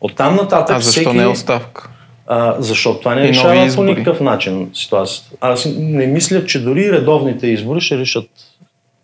От 0.00 0.16
там 0.16 0.36
нататък. 0.36 0.76
А 0.76 0.80
защо 0.80 1.00
всеки... 1.00 1.16
не 1.16 1.22
е 1.22 1.26
оставка? 1.26 1.90
А, 2.26 2.56
защото 2.58 2.98
това 2.98 3.14
не 3.14 3.28
решава 3.28 3.74
по 3.74 3.84
никакъв 3.84 4.20
начин 4.20 4.70
ситуацията. 4.74 5.30
Аз 5.40 5.68
не 5.76 6.06
мисля, 6.06 6.46
че 6.46 6.62
дори 6.62 6.92
редовните 6.92 7.46
избори 7.46 7.80
ще 7.80 7.98
решат 7.98 8.28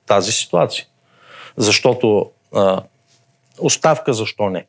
тази 0.07 0.33
ситуация. 0.33 0.85
Защото 1.57 2.31
а, 2.57 2.83
оставка 3.59 4.13
защо 4.13 4.51
не? 4.51 4.67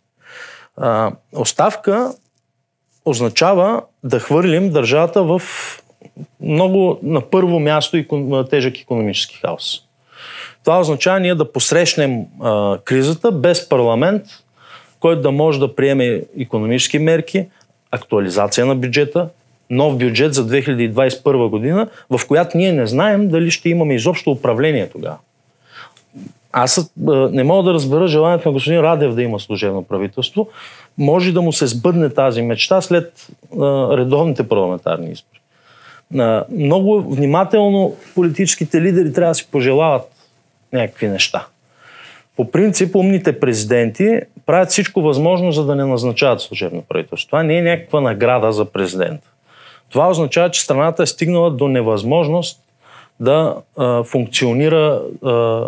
А, 0.77 1.11
оставка 1.35 2.13
означава 3.05 3.81
да 4.03 4.19
хвърлим 4.19 4.69
държавата 4.69 5.23
в 5.23 5.41
много 6.41 6.99
на 7.03 7.21
първо 7.21 7.59
място 7.59 7.97
и 7.97 8.07
тежък 8.49 8.79
економически 8.79 9.35
хаос. 9.35 9.81
Това 10.63 10.79
означава 10.79 11.19
ние 11.19 11.35
да 11.35 11.51
посрещнем 11.51 12.25
а, 12.41 12.77
кризата 12.83 13.31
без 13.31 13.69
парламент, 13.69 14.23
който 14.99 15.21
да 15.21 15.31
може 15.31 15.59
да 15.59 15.75
приеме 15.75 16.23
економически 16.39 16.99
мерки, 16.99 17.45
актуализация 17.91 18.65
на 18.65 18.75
бюджета, 18.75 19.29
нов 19.69 19.97
бюджет 19.97 20.33
за 20.33 20.47
2021 20.47 21.49
година, 21.49 21.87
в 22.09 22.27
която 22.27 22.57
ние 22.57 22.71
не 22.71 22.87
знаем 22.87 23.27
дали 23.29 23.51
ще 23.51 23.69
имаме 23.69 23.95
изобщо 23.95 24.31
управление 24.31 24.89
тогава. 24.89 25.17
Аз 26.59 26.91
не 27.31 27.43
мога 27.43 27.63
да 27.63 27.73
разбера 27.73 28.07
желанието 28.07 28.49
на 28.49 28.53
господин 28.53 28.79
Радев 28.79 29.15
да 29.15 29.23
има 29.23 29.39
служебно 29.39 29.83
правителство. 29.83 30.47
Може 30.97 31.31
да 31.31 31.41
му 31.41 31.53
се 31.53 31.67
сбъдне 31.67 32.09
тази 32.09 32.41
мечта 32.41 32.81
след 32.81 33.27
а, 33.59 33.97
редовните 33.97 34.47
парламентарни 34.47 35.11
избори. 35.11 35.39
А, 36.19 36.45
много 36.51 37.01
внимателно 37.01 37.95
политическите 38.15 38.81
лидери 38.81 39.13
трябва 39.13 39.31
да 39.31 39.35
си 39.35 39.47
пожелават 39.51 40.03
някакви 40.73 41.07
неща. 41.07 41.47
По 42.37 42.51
принцип, 42.51 42.95
умните 42.95 43.39
президенти 43.39 44.19
правят 44.45 44.69
всичко 44.69 45.01
възможно, 45.01 45.51
за 45.51 45.65
да 45.65 45.75
не 45.75 45.85
назначават 45.85 46.41
служебно 46.41 46.81
правителство. 46.89 47.27
Това 47.27 47.43
не 47.43 47.57
е 47.57 47.61
някаква 47.61 48.01
награда 48.01 48.51
за 48.51 48.65
президента. 48.65 49.27
Това 49.89 50.09
означава, 50.09 50.51
че 50.51 50.61
страната 50.61 51.03
е 51.03 51.05
стигнала 51.05 51.51
до 51.51 51.67
невъзможност 51.67 52.59
да 53.19 53.55
а, 53.77 54.03
функционира 54.03 55.01
а, 55.25 55.63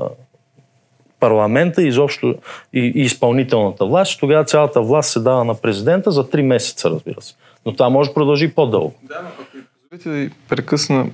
парламента 1.19 1.81
изобщо 1.81 2.35
и, 2.73 2.93
и 2.95 3.01
изпълнителната 3.01 3.85
власт. 3.85 4.19
Тогава 4.19 4.45
цялата 4.45 4.81
власт 4.81 5.11
се 5.11 5.19
дава 5.19 5.43
на 5.45 5.55
президента 5.55 6.11
за 6.11 6.23
3 6.29 6.41
месеца, 6.41 6.89
разбира 6.89 7.21
се. 7.21 7.35
Но 7.65 7.73
това 7.73 7.89
може 7.89 8.09
да 8.09 8.13
продължи 8.13 8.53
по-дълго. 8.53 8.95
Да, 9.03 9.19
но 9.23 9.29
ако 9.29 9.43
позволите 9.89 10.29
да 10.29 10.35
прекъсна, 10.49 11.07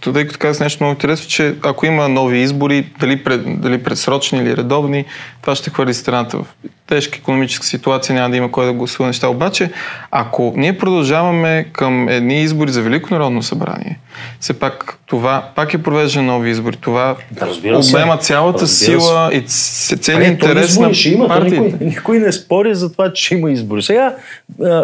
тъй 0.00 0.26
като 0.26 0.38
казах 0.38 0.60
нещо 0.60 0.84
много 0.84 0.92
интересно, 0.92 1.28
че 1.28 1.54
ако 1.62 1.86
има 1.86 2.08
нови 2.08 2.38
избори, 2.38 2.92
дали, 3.00 3.24
пред, 3.24 3.60
дали 3.60 3.82
предсрочни 3.82 4.38
или 4.38 4.56
редовни, 4.56 5.04
това 5.42 5.54
ще 5.54 5.70
хвърли 5.70 5.94
страната 5.94 6.38
в 6.38 6.46
тежка 6.86 7.18
економическа 7.18 7.66
ситуация, 7.66 8.14
няма 8.14 8.30
да 8.30 8.36
има 8.36 8.50
кой 8.50 8.66
да 8.66 8.72
гласува 8.72 9.06
неща. 9.06 9.28
Обаче, 9.28 9.70
ако 10.10 10.54
ние 10.56 10.78
продължаваме 10.78 11.66
към 11.72 12.08
едни 12.08 12.42
избори 12.42 12.70
за 12.70 12.82
Велико 12.82 13.14
народно 13.14 13.42
събрание, 13.42 13.98
все 14.40 14.52
пак 14.52 14.98
това 15.06 15.50
пак 15.54 15.74
е 15.74 15.82
провеждане 15.82 16.26
нови 16.26 16.50
избори. 16.50 16.76
Това 16.76 17.16
да, 17.30 17.46
обема 17.88 18.16
цялата 18.16 18.62
разбира 18.62 19.00
сила 19.00 19.30
и 19.32 19.40
целият 19.40 20.32
интерес 20.32 20.78
на 20.78 20.94
ще 20.94 21.08
има, 21.08 21.28
партиите. 21.28 21.60
Никой, 21.60 21.86
никой 21.86 22.18
не 22.18 22.32
спори 22.32 22.74
за 22.74 22.92
това, 22.92 23.12
че 23.12 23.34
има 23.34 23.50
избори. 23.50 23.82
Сега, 23.82 24.14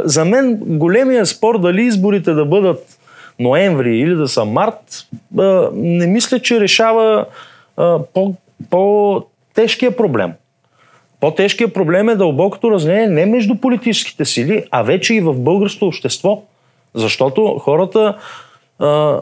за 0.04 0.24
мен 0.24 0.58
големия 0.60 1.26
спор 1.26 1.60
дали 1.60 1.82
изборите 1.82 2.32
да 2.32 2.44
бъдат 2.44 2.78
ноември 3.42 3.98
или 3.98 4.14
да 4.14 4.28
са 4.28 4.44
март, 4.44 5.06
не 5.74 6.06
мисля, 6.06 6.40
че 6.40 6.60
решава 6.60 7.26
по, 8.14 8.34
по-тежкия 8.70 9.96
проблем. 9.96 10.32
По-тежкият 11.20 11.74
проблем 11.74 12.08
е 12.08 12.14
дълбокото 12.14 12.70
разделение 12.70 13.06
не 13.06 13.26
между 13.26 13.54
политическите 13.54 14.24
сили, 14.24 14.64
а 14.70 14.82
вече 14.82 15.14
и 15.14 15.20
в 15.20 15.34
българското 15.34 15.86
общество. 15.86 16.42
Защото 16.94 17.58
хората 17.58 18.16
а, 18.78 19.20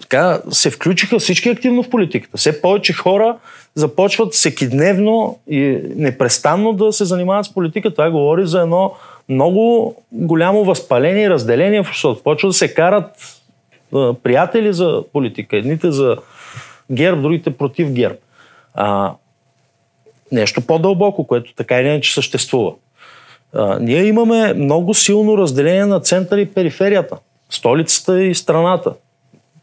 така, 0.00 0.40
се 0.50 0.70
включиха 0.70 1.18
всички 1.18 1.48
активно 1.48 1.82
в 1.82 1.90
политиката. 1.90 2.36
Все 2.36 2.62
повече 2.62 2.92
хора 2.92 3.36
започват 3.74 4.32
всекидневно 4.32 5.38
и 5.50 5.80
непрестанно 5.96 6.72
да 6.72 6.92
се 6.92 7.04
занимават 7.04 7.46
с 7.46 7.54
политика. 7.54 7.90
Това 7.90 8.10
говори 8.10 8.46
за 8.46 8.60
едно 8.60 8.92
много 9.28 9.94
голямо 10.12 10.64
възпаление 10.64 11.24
и 11.24 11.30
разделение 11.30 11.82
в 11.82 11.88
обществото. 11.88 12.22
Почва 12.22 12.48
да 12.48 12.52
се 12.52 12.74
карат 12.74 13.10
приятели 14.22 14.72
за 14.72 15.02
политика. 15.12 15.56
Едните 15.56 15.90
за 15.90 16.16
ГЕРБ, 16.90 17.22
другите 17.22 17.56
против 17.56 17.90
ГЕРБ. 17.90 18.16
А, 18.74 19.14
нещо 20.32 20.60
по-дълбоко, 20.60 21.26
което 21.26 21.54
така 21.54 21.80
или 21.80 21.88
иначе 21.88 22.14
съществува. 22.14 22.72
А, 23.52 23.78
ние 23.80 24.04
имаме 24.04 24.54
много 24.54 24.94
силно 24.94 25.38
разделение 25.38 25.86
на 25.86 26.00
центъра 26.00 26.40
и 26.40 26.54
периферията. 26.54 27.16
Столицата 27.50 28.22
и 28.22 28.34
страната. 28.34 28.94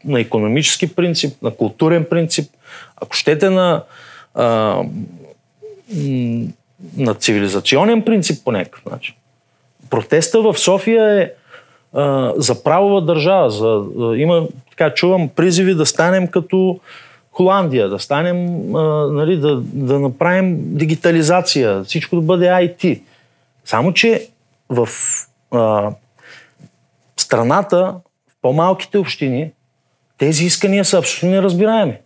На 0.04 0.20
економически 0.20 0.94
принцип, 0.94 1.42
на 1.42 1.50
културен 1.50 2.04
принцип. 2.10 2.50
Ако 2.96 3.16
щете 3.16 3.50
на, 3.50 3.84
а, 4.34 4.78
на 6.96 7.14
цивилизационен 7.14 8.02
принцип 8.02 8.44
по 8.44 8.52
някакъв 8.52 8.84
начин. 8.84 9.14
Протеста 9.90 10.42
в 10.42 10.58
София 10.58 11.22
е 11.22 11.30
за 12.36 12.62
правова 12.62 13.00
държава. 13.00 13.50
За, 13.50 13.84
а, 14.00 14.16
има, 14.16 14.46
така 14.70 14.94
чувам, 14.94 15.28
призиви 15.28 15.74
да 15.74 15.86
станем 15.86 16.26
като 16.28 16.80
Холандия, 17.32 17.88
да 17.88 17.98
станем, 17.98 18.46
а, 18.76 19.06
нали, 19.12 19.36
да, 19.36 19.60
да 19.62 19.98
направим 19.98 20.56
дигитализация, 20.76 21.84
всичко 21.84 22.16
да 22.16 22.22
бъде 22.22 22.46
IT. 22.46 23.02
Само, 23.64 23.92
че 23.92 24.28
в 24.68 24.88
а, 25.50 25.90
страната, 27.16 27.94
в 28.28 28.42
по-малките 28.42 28.98
общини, 28.98 29.50
тези 30.18 30.44
искания 30.44 30.84
са 30.84 30.98
абсолютно 30.98 31.30
неразбираеми. 31.30 31.96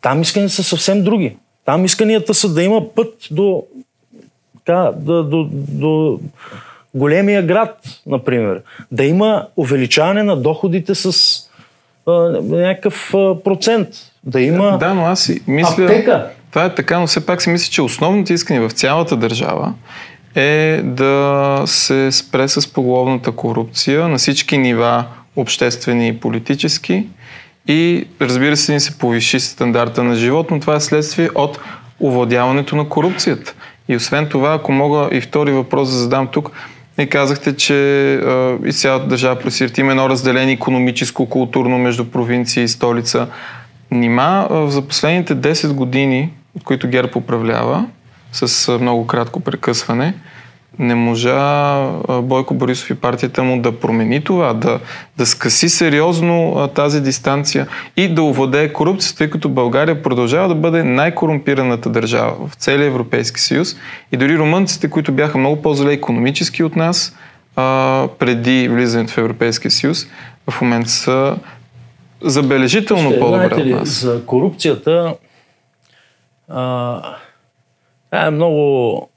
Там 0.00 0.22
исканията 0.22 0.54
са 0.54 0.64
съвсем 0.64 1.04
други. 1.04 1.36
Там 1.64 1.84
исканията 1.84 2.34
са 2.34 2.54
да 2.54 2.62
има 2.62 2.94
път 2.94 3.14
до, 3.30 3.64
така, 4.64 4.92
до, 4.96 5.22
до, 5.22 5.48
до 5.52 6.20
големия 6.94 7.42
град, 7.42 7.78
например. 8.06 8.62
Да 8.92 9.04
има 9.04 9.46
увеличаване 9.56 10.22
на 10.22 10.36
доходите 10.36 10.94
с 10.94 11.36
а, 12.06 12.12
някакъв 12.42 13.14
а, 13.14 13.42
процент. 13.44 13.88
Да 14.24 14.40
има 14.40 14.78
Да, 14.78 14.94
но 14.94 15.04
аз 15.04 15.20
си 15.20 15.42
мисля... 15.46 15.84
аптека. 15.84 16.26
Това 16.50 16.64
е 16.64 16.74
така, 16.74 16.98
но 16.98 17.06
все 17.06 17.26
пак 17.26 17.42
си 17.42 17.50
мисля, 17.50 17.70
че 17.70 17.82
основните 17.82 18.34
искания 18.34 18.68
в 18.68 18.72
цялата 18.72 19.16
държава 19.16 19.74
е 20.34 20.80
да 20.84 21.62
се 21.66 22.12
спре 22.12 22.48
с 22.48 22.72
поголовната 22.72 23.32
корупция 23.32 24.08
на 24.08 24.18
всички 24.18 24.58
нива, 24.58 25.04
обществени 25.36 26.08
и 26.08 26.20
политически, 26.20 27.06
и 27.68 28.04
разбира 28.20 28.56
се, 28.56 28.72
ни 28.72 28.80
се 28.80 28.98
повиши 28.98 29.40
стандарта 29.40 30.02
на 30.02 30.14
живот, 30.14 30.50
но 30.50 30.60
това 30.60 30.74
е 30.74 30.80
следствие 30.80 31.30
от 31.34 31.60
овладяването 32.00 32.76
на 32.76 32.88
корупцията. 32.88 33.54
И 33.88 33.96
освен 33.96 34.28
това, 34.28 34.54
ако 34.54 34.72
мога 34.72 35.08
и 35.12 35.20
втори 35.20 35.52
въпрос 35.52 35.90
да 35.90 35.96
задам 35.96 36.26
тук, 36.26 36.50
и 36.98 37.08
казахте, 37.08 37.56
че 37.56 38.14
а, 38.14 38.58
и 38.64 38.72
цялата 38.72 39.06
държава 39.06 39.38
пресират 39.38 39.78
има 39.78 39.90
едно 39.90 40.08
разделение 40.08 40.54
економическо, 40.54 41.26
културно 41.26 41.78
между 41.78 42.04
провинция 42.04 42.64
и 42.64 42.68
столица. 42.68 43.26
Нима 43.90 44.48
за 44.66 44.82
последните 44.82 45.36
10 45.36 45.72
години, 45.72 46.30
от 46.56 46.64
които 46.64 46.88
ГЕРБ 46.88 47.10
управлява, 47.16 47.86
с 48.32 48.78
много 48.78 49.06
кратко 49.06 49.40
прекъсване, 49.40 50.14
не 50.78 50.94
можа 50.94 51.86
Бойко 52.22 52.54
Борисов 52.54 52.90
и 52.90 52.94
партията 52.94 53.42
му 53.42 53.60
да 53.60 53.80
промени 53.80 54.24
това, 54.24 54.54
да, 54.54 54.80
да 55.16 55.26
скъси 55.26 55.68
сериозно 55.68 56.68
тази 56.74 57.00
дистанция 57.00 57.66
и 57.96 58.14
да 58.14 58.22
овладее 58.22 58.72
корупцията, 58.72 59.18
тъй 59.18 59.30
като 59.30 59.48
България 59.48 60.02
продължава 60.02 60.48
да 60.48 60.54
бъде 60.54 60.84
най-корумпираната 60.84 61.90
държава 61.90 62.48
в 62.48 62.54
целия 62.54 62.86
Европейски 62.86 63.40
съюз. 63.40 63.76
И 64.12 64.16
дори 64.16 64.38
румънците, 64.38 64.90
които 64.90 65.12
бяха 65.12 65.38
много 65.38 65.62
по-зле 65.62 65.92
економически 65.92 66.64
от 66.64 66.76
нас, 66.76 67.16
а, 67.56 68.08
преди 68.18 68.68
влизането 68.68 69.12
в 69.12 69.18
Европейския 69.18 69.70
съюз, 69.70 70.06
в 70.50 70.60
момента 70.60 70.90
са 70.90 71.36
забележително 72.22 73.10
Ще, 73.10 73.20
по-добре 73.20 73.54
от 73.54 73.66
нас. 73.66 73.88
За 73.88 74.26
корупцията 74.26 75.14
а, 76.48 77.02
е 78.12 78.30
много 78.30 79.08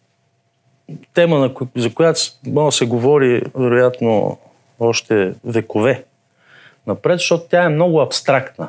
тема, 1.13 1.39
на, 1.39 1.51
за 1.75 1.93
която 1.93 2.19
може 2.45 2.65
да 2.65 2.71
се 2.71 2.85
говори, 2.85 3.41
вероятно, 3.55 4.37
още 4.79 5.33
векове 5.43 6.03
напред, 6.87 7.19
защото 7.19 7.43
тя 7.49 7.63
е 7.63 7.69
много 7.69 8.01
абстрактна. 8.01 8.67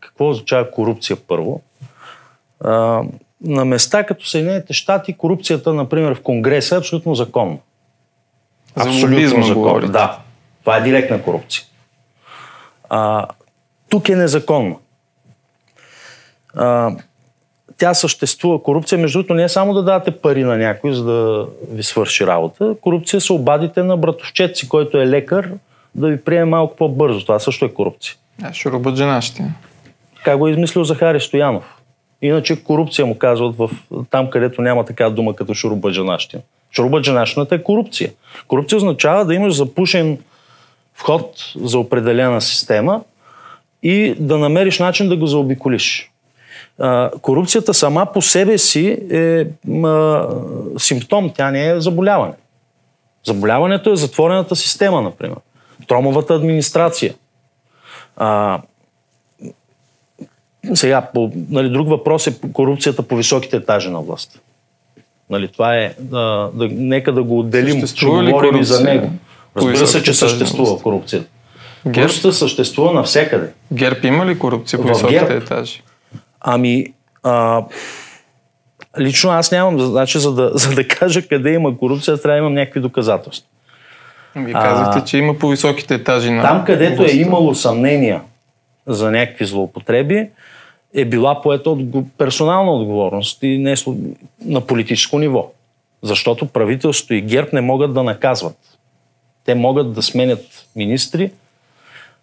Какво 0.00 0.28
означава 0.28 0.70
корупция 0.70 1.16
първо? 1.16 1.62
А, 2.60 3.02
на 3.40 3.64
места 3.64 4.06
като 4.06 4.26
Съединените 4.26 4.72
щати 4.72 5.16
корупцията, 5.16 5.74
например, 5.74 6.14
в 6.14 6.22
Конгреса 6.22 6.74
е 6.74 6.78
абсолютно 6.78 7.14
законна. 7.14 7.58
Абсолютно 8.76 9.42
законна. 9.42 9.88
Да. 9.88 10.18
Това 10.60 10.76
е 10.76 10.82
директна 10.82 11.22
корупция. 11.22 11.64
А, 12.88 13.26
тук 13.88 14.08
е 14.08 14.16
незаконно. 14.16 14.80
А, 16.54 16.90
тя 17.78 17.94
съществува. 17.94 18.62
Корупция, 18.62 18.98
между 18.98 19.18
другото, 19.18 19.34
не 19.34 19.42
е 19.42 19.48
само 19.48 19.74
да 19.74 19.82
давате 19.82 20.10
пари 20.10 20.44
на 20.44 20.56
някой, 20.56 20.94
за 20.94 21.04
да 21.04 21.46
ви 21.70 21.82
свърши 21.82 22.26
работа. 22.26 22.74
Корупция 22.80 23.20
се 23.20 23.32
обадите 23.32 23.82
на 23.82 23.96
братовчет 23.96 24.56
си, 24.56 24.68
който 24.68 24.98
е 24.98 25.06
лекар, 25.06 25.50
да 25.94 26.08
ви 26.08 26.20
приеме 26.20 26.44
малко 26.44 26.76
по-бързо. 26.76 27.22
Това 27.22 27.38
също 27.38 27.64
е 27.64 27.68
корупция. 27.68 28.14
А, 28.42 28.52
робът 28.66 28.96
жена 28.96 29.22
ще. 29.22 29.44
Как 30.24 30.38
го 30.38 30.48
е 30.48 30.50
измислил 30.50 30.84
Захари 30.84 31.20
Стоянов? 31.20 31.64
Иначе 32.22 32.64
корупция 32.64 33.06
му 33.06 33.18
казват 33.18 33.56
в, 33.56 33.70
там, 34.10 34.30
където 34.30 34.62
няма 34.62 34.84
така 34.84 35.10
дума 35.10 35.34
като 35.34 35.54
шурубаджанащина. 35.54 36.42
Шурубаджанащината 36.76 37.54
е 37.54 37.62
корупция. 37.62 38.12
Корупция 38.48 38.76
означава 38.76 39.24
да 39.24 39.34
имаш 39.34 39.54
запушен 39.54 40.18
вход 40.94 41.52
за 41.56 41.78
определена 41.78 42.40
система 42.40 43.02
и 43.82 44.14
да 44.18 44.38
намериш 44.38 44.78
начин 44.78 45.08
да 45.08 45.16
го 45.16 45.26
заобиколиш 45.26 46.10
а, 46.78 47.10
корупцията 47.22 47.74
сама 47.74 48.06
по 48.14 48.22
себе 48.22 48.58
си 48.58 48.98
е 49.10 49.46
а, 49.84 50.28
симптом, 50.78 51.30
тя 51.36 51.50
не 51.50 51.68
е 51.68 51.80
заболяване. 51.80 52.32
Заболяването 53.26 53.92
е 53.92 53.96
затворената 53.96 54.56
система, 54.56 55.02
например. 55.02 55.36
Тромовата 55.88 56.34
администрация. 56.34 57.14
А, 58.16 58.60
сега, 60.74 61.08
по, 61.14 61.32
нали, 61.50 61.68
друг 61.68 61.88
въпрос 61.88 62.26
е 62.26 62.38
корупцията 62.52 63.02
по 63.02 63.16
високите 63.16 63.56
етажи 63.56 63.90
на 63.90 64.00
власт. 64.00 64.40
Нали, 65.30 65.48
това 65.48 65.76
е, 65.76 65.94
да, 65.98 66.50
да, 66.54 66.68
нека 66.72 67.12
да 67.12 67.22
го 67.22 67.38
отделим, 67.38 67.86
ще 67.86 68.06
говорим 68.06 68.56
и 68.56 68.64
за 68.64 68.84
него. 68.84 69.10
Разбира 69.56 69.86
се, 69.86 70.02
че 70.02 70.14
съществува 70.14 70.82
корупцията. 70.82 71.28
Корупцията 71.82 72.32
съществува 72.32 72.92
навсякъде. 72.92 73.52
ГЕРБ 73.72 74.08
има 74.08 74.26
ли 74.26 74.38
корупция 74.38 74.82
по 74.82 74.88
високите 74.88 75.36
етажи? 75.36 75.82
Ами, 76.48 76.86
а, 77.22 77.64
лично 78.98 79.30
аз 79.30 79.52
нямам, 79.52 79.78
значи, 79.78 80.18
за 80.18 80.34
да, 80.34 80.50
за 80.54 80.74
да 80.74 80.88
кажа 80.88 81.28
къде 81.28 81.52
има 81.52 81.78
корупция, 81.78 82.20
трябва 82.22 82.34
да 82.34 82.38
имам 82.38 82.54
някакви 82.54 82.80
доказателства. 82.80 83.48
Вие 84.36 84.52
казахте, 84.52 84.98
а, 84.98 85.04
че 85.04 85.18
има 85.18 85.38
по 85.38 85.48
високите 85.48 85.94
етажи 85.94 86.30
на. 86.30 86.42
Там, 86.42 86.64
където 86.64 87.02
е 87.02 87.10
имало 87.10 87.54
съмнения 87.54 88.22
за 88.86 89.10
някакви 89.10 89.44
злоупотреби, 89.44 90.28
е 90.94 91.04
била 91.04 91.42
поета 91.42 91.70
от 91.70 92.06
персонална 92.18 92.72
отговорност 92.72 93.42
и 93.42 93.58
не 93.58 93.74
на 94.44 94.60
политическо 94.60 95.18
ниво. 95.18 95.50
Защото 96.02 96.46
правителството 96.46 97.14
и 97.14 97.20
ГЕРБ 97.20 97.48
не 97.52 97.60
могат 97.60 97.94
да 97.94 98.02
наказват. 98.02 98.56
Те 99.44 99.54
могат 99.54 99.92
да 99.92 100.02
сменят 100.02 100.66
министри, 100.76 101.30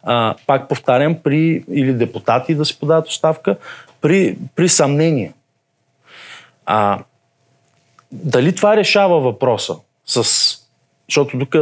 а, 0.04 0.36
пак 0.48 0.68
повтарям, 0.68 1.16
при 1.24 1.64
или 1.72 1.94
депутати 1.94 2.56
да 2.56 2.66
си 2.66 2.80
подават 2.80 3.08
оставка, 3.08 3.56
при, 4.04 4.38
при 4.56 4.70
съмнение. 4.70 5.34
А, 6.66 7.00
дали 8.12 8.56
това 8.56 8.78
решава 8.78 9.20
въпроса 9.20 9.76
с... 10.06 10.24
Защото 11.10 11.40
тук 11.40 11.56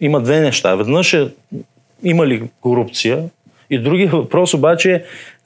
има 0.00 0.22
две 0.22 0.40
неща. 0.40 0.74
Веднъж 0.74 1.14
е 1.14 1.34
има 2.02 2.26
ли 2.26 2.48
корупция 2.60 3.28
и 3.70 3.78
другия 3.78 4.10
въпрос 4.10 4.54
обаче 4.54 4.92
е 4.92 5.04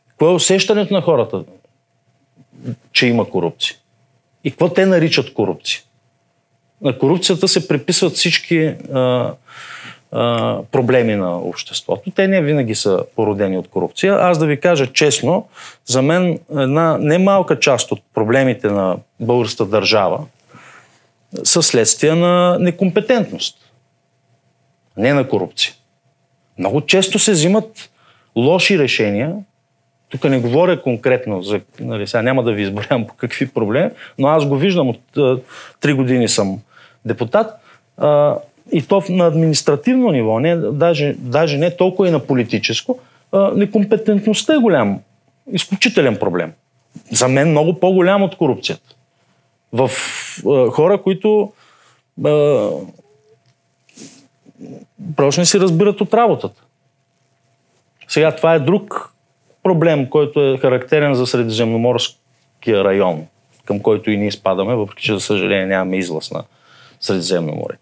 какво 0.09 0.31
е 0.31 0.35
усещането 0.35 0.95
на 0.95 1.01
хората, 1.01 1.45
че 2.93 3.07
има 3.07 3.31
корупция. 3.31 3.77
И 4.45 4.51
какво 4.51 4.69
те 4.69 4.87
наричат 4.87 5.35
корупция. 5.35 5.83
На 6.83 6.99
корупцията 6.99 7.49
се 7.49 7.69
приписват 7.69 8.13
всички 8.13 8.65
а, 8.93 9.35
проблеми 10.73 11.15
на 11.15 11.39
обществото. 11.39 12.11
Те 12.11 12.29
не 12.29 12.43
винаги 12.43 12.75
са 12.75 13.05
породени 13.17 13.59
от 13.59 13.69
корупция. 13.69 14.15
Аз 14.15 14.39
да 14.39 14.47
ви 14.47 14.61
кажа 14.61 14.87
честно, 14.87 15.49
за 15.87 16.03
мен 16.03 16.39
една 16.51 16.99
немалка 16.99 17.59
част 17.59 17.93
от 17.93 18.01
проблемите 18.15 18.69
на 18.69 18.97
българската 19.21 19.67
държава 19.67 20.21
са 21.45 21.63
следствия 21.63 22.17
на 22.17 22.59
некомпетентност, 22.59 23.57
не 24.97 25.15
на 25.15 25.29
корупция. 25.29 25.75
Много 26.59 26.81
често 26.81 27.19
се 27.19 27.33
взимат 27.33 27.91
лоши 28.37 28.79
решения. 28.79 29.35
Тук 30.09 30.25
не 30.25 30.41
говоря 30.41 30.83
конкретно, 30.83 31.43
за, 31.43 31.61
нали, 31.81 32.07
сега 32.07 32.23
няма 32.23 32.43
да 32.43 32.53
ви 32.53 32.63
изборям 32.63 33.07
по 33.07 33.15
какви 33.15 33.49
проблеми, 33.49 33.91
но 34.19 34.29
аз 34.29 34.47
го 34.47 34.57
виждам 34.57 34.89
от 34.89 35.01
три 35.81 35.93
години 35.93 36.29
съм 36.29 36.61
депутат. 37.05 37.61
И 38.73 38.83
то 38.83 39.03
на 39.09 39.27
административно 39.27 40.11
ниво, 40.11 40.41
не, 40.41 40.57
даже, 40.57 41.15
даже 41.19 41.59
не 41.59 41.77
толкова 41.77 42.09
и 42.09 42.11
на 42.11 42.21
политическо, 42.21 42.99
некомпетентността 43.55 44.55
е 44.55 44.59
голям, 44.59 45.01
изключителен 45.53 46.17
проблем. 46.17 46.53
За 47.13 47.29
мен 47.29 47.51
много 47.51 47.81
по-голям 47.81 48.23
от 48.23 48.37
корупцията. 48.37 48.95
В 49.73 49.91
а, 50.49 50.71
хора, 50.71 51.03
които 51.03 51.53
а, 52.25 52.69
просто 55.17 55.41
не 55.41 55.47
си 55.47 55.61
разбират 55.61 56.01
от 56.01 56.15
работата. 56.15 56.63
Сега 58.09 58.37
това 58.37 58.55
е 58.55 58.61
друг 58.61 59.13
проблем, 59.63 60.11
който 60.11 60.41
е 60.41 60.59
характерен 60.59 61.15
за 61.15 61.27
Средиземноморския 61.27 62.85
район, 62.85 63.27
към 63.65 63.81
който 63.81 64.11
и 64.11 64.17
ние 64.17 64.33
спадаме, 64.33 64.75
въпреки 64.75 65.03
че 65.03 65.15
за 65.15 65.21
съжаление 65.21 65.67
нямаме 65.67 65.97
излъз 65.97 66.31
на 66.31 66.45
Средиземно 67.01 67.53
море. 67.53 67.75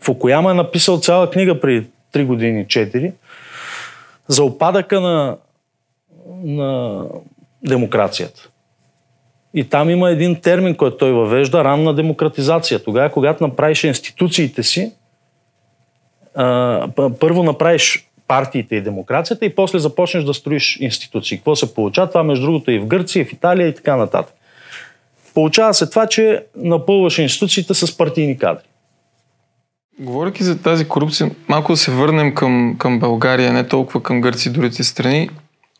Фукуяма 0.00 0.50
е 0.50 0.54
написал 0.54 0.98
цяла 0.98 1.30
книга 1.30 1.60
при 1.60 1.86
3 2.12 2.24
години, 2.24 2.66
4, 2.66 3.12
за 4.28 4.44
опадъка 4.44 5.00
на, 5.00 5.36
на 6.44 7.00
демокрацията. 7.62 8.48
И 9.54 9.64
там 9.68 9.90
има 9.90 10.10
един 10.10 10.40
термин, 10.40 10.74
който 10.74 10.96
той 10.96 11.12
въвежда 11.12 11.64
ранна 11.64 11.94
демократизация. 11.94 12.84
Тогава, 12.84 13.10
когато 13.10 13.46
направиш 13.46 13.84
институциите 13.84 14.62
си, 14.62 14.92
първо 17.20 17.42
направиш 17.42 18.08
партиите 18.28 18.76
и 18.76 18.80
демокрацията 18.80 19.46
и 19.46 19.54
после 19.54 19.78
започнеш 19.78 20.24
да 20.24 20.34
строиш 20.34 20.76
институции. 20.80 21.38
Какво 21.38 21.56
се 21.56 21.74
получава? 21.74 22.08
Това, 22.08 22.22
между 22.22 22.46
другото, 22.46 22.70
и 22.70 22.78
в 22.78 22.86
Гърция, 22.86 23.20
и 23.20 23.24
в 23.24 23.32
Италия 23.32 23.68
и 23.68 23.74
така 23.74 23.96
нататък. 23.96 24.34
Получава 25.34 25.74
се 25.74 25.90
това, 25.90 26.06
че 26.06 26.44
напълваш 26.56 27.18
институциите 27.18 27.74
с 27.74 27.96
партийни 27.96 28.38
кадри. 28.38 28.64
Говоряки 29.98 30.44
за 30.44 30.62
тази 30.62 30.88
корупция, 30.88 31.30
малко 31.48 31.72
да 31.72 31.76
се 31.76 31.90
върнем 31.90 32.34
към, 32.34 32.76
към 32.78 32.98
България, 32.98 33.52
не 33.52 33.68
толкова 33.68 34.02
към 34.02 34.20
Гърция 34.20 34.50
и 34.50 34.52
другите 34.52 34.84
страни. 34.84 35.30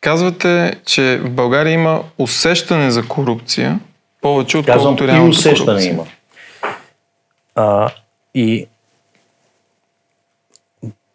Казвате, 0.01 0.79
че 0.85 1.17
в 1.17 1.29
България 1.29 1.73
има 1.73 2.03
усещане 2.17 2.91
за 2.91 3.07
корупция, 3.07 3.79
повече 4.21 4.57
от 4.57 4.65
колкото 4.65 5.07
реалната 5.07 5.25
и 5.25 5.29
усещане 5.29 5.65
корупция. 5.65 5.93
има. 5.93 6.05
А, 7.55 7.89
и 8.33 8.67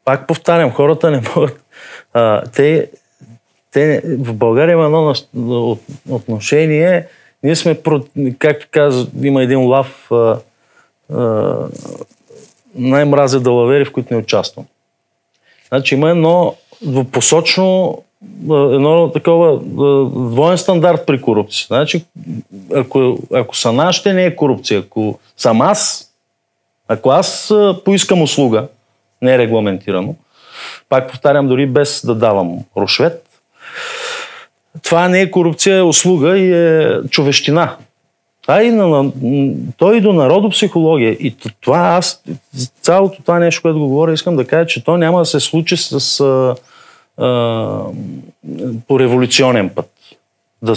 пак 0.05 0.27
повтарям, 0.27 0.71
хората 0.71 1.11
не 1.11 1.23
могат. 1.37 1.65
А, 2.15 2.43
те, 2.43 2.91
те, 3.73 4.03
в 4.05 4.35
България 4.35 4.73
има 4.73 4.85
едно 4.85 5.77
отношение. 6.09 7.07
Ние 7.43 7.57
сме, 7.57 7.79
както 8.39 8.67
каза, 8.71 9.07
има 9.23 9.43
един 9.43 9.61
лав 9.61 10.13
а, 10.13 10.39
а, 11.13 11.57
най-мразя 12.75 13.41
далавери, 13.41 13.85
в 13.85 13.93
които 13.93 14.15
не 14.15 14.21
участвам. 14.21 14.67
Значи 15.69 15.95
има 15.95 16.11
едно 16.11 16.55
двупосочно, 16.83 17.99
едно 18.51 19.11
такова 19.13 19.59
двоен 20.31 20.59
стандарт 20.59 21.07
при 21.07 21.21
корупция. 21.21 21.67
Значи, 21.67 22.05
ако, 22.75 23.19
ако 23.35 23.57
са 23.57 23.73
нашите, 23.73 24.13
не 24.13 24.25
е 24.25 24.37
корупция. 24.37 24.81
Ако 24.81 25.19
съм 25.37 25.61
аз, 25.61 26.11
Ако 26.93 27.11
аз 27.11 27.55
поискам 27.85 28.23
услуга, 28.23 28.69
не 29.23 29.35
е 29.35 29.39
регламентирано, 29.39 30.15
пак 30.89 31.09
повтарям, 31.09 31.49
дори 31.49 31.67
без 31.67 32.07
да 32.07 32.15
давам 32.15 32.59
рушвет, 32.77 33.27
това 34.83 35.09
не 35.09 35.21
е 35.21 35.31
корупция, 35.31 35.77
е 35.77 35.83
услуга 35.83 36.39
и 36.39 36.53
е 36.53 37.01
човещина. 37.11 37.77
Това 38.51 38.63
и 38.63 38.71
на, 38.71 39.13
той 39.77 39.97
и 39.97 40.01
до 40.01 40.13
народопсихология. 40.13 41.13
И 41.13 41.37
това 41.61 41.79
аз, 41.79 42.23
цялото 42.83 43.23
това 43.23 43.39
нещо, 43.39 43.63
което 43.63 43.79
го 43.79 43.89
говоря, 43.89 44.13
искам 44.13 44.37
да 44.37 44.47
кажа, 44.47 44.67
че 44.67 44.85
то 44.85 44.97
няма 44.97 45.19
да 45.19 45.25
се 45.25 45.41
случи 45.41 45.77
с, 45.77 46.21
а, 46.21 46.55
а, 47.25 47.85
по 48.89 49.01
революционен 49.01 49.69
път. 49.69 49.91
Да, 50.63 50.75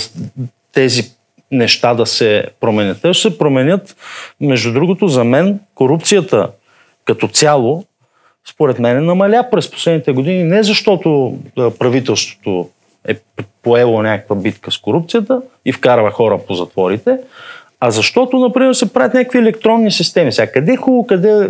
тези 0.73 1.11
неща 1.51 1.93
да 1.93 2.05
се 2.05 2.45
променят. 2.59 3.01
Те 3.01 3.13
ще 3.13 3.29
се 3.29 3.37
променят, 3.37 3.95
между 4.41 4.73
другото, 4.73 5.07
за 5.07 5.23
мен 5.23 5.59
корупцията 5.75 6.49
като 7.05 7.27
цяло, 7.27 7.85
според 8.49 8.79
мен, 8.79 9.05
намаля 9.05 9.47
през 9.51 9.71
последните 9.71 10.11
години, 10.11 10.43
не 10.43 10.63
защото 10.63 11.37
правителството 11.79 12.69
е 13.07 13.15
поело 13.63 14.01
някаква 14.01 14.35
битка 14.35 14.71
с 14.71 14.77
корупцията 14.77 15.41
и 15.65 15.73
вкарва 15.73 16.11
хора 16.11 16.39
по 16.47 16.53
затворите, 16.53 17.17
а 17.85 17.91
защото, 17.91 18.39
например, 18.39 18.73
се 18.73 18.93
правят 18.93 19.13
някакви 19.13 19.39
електронни 19.39 19.91
системи. 19.91 20.31
Сега, 20.31 20.51
къде 20.51 20.73
е 20.73 20.77
хубаво, 20.77 21.07
къде 21.07 21.45
е 21.45 21.47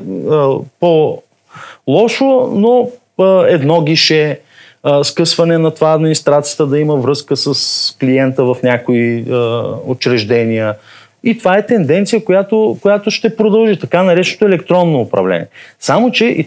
по-лошо, 0.79 2.49
но 2.53 2.89
а, 3.19 3.45
едно 3.47 3.81
гише, 3.81 4.39
а, 4.83 5.03
скъсване 5.03 5.57
на 5.57 5.71
това 5.71 5.93
администрацията 5.93 6.65
да 6.67 6.79
има 6.79 6.95
връзка 6.95 7.37
с 7.37 7.97
клиента 7.99 8.43
в 8.43 8.57
някои 8.63 9.25
а, 9.31 9.63
учреждения. 9.85 10.75
И 11.23 11.37
това 11.37 11.57
е 11.57 11.65
тенденция, 11.65 12.25
която, 12.25 12.77
която 12.81 13.11
ще 13.11 13.35
продължи, 13.35 13.79
така 13.79 14.03
нареченото 14.03 14.45
електронно 14.45 15.01
управление. 15.01 15.47
Само, 15.79 16.11
че 16.11 16.45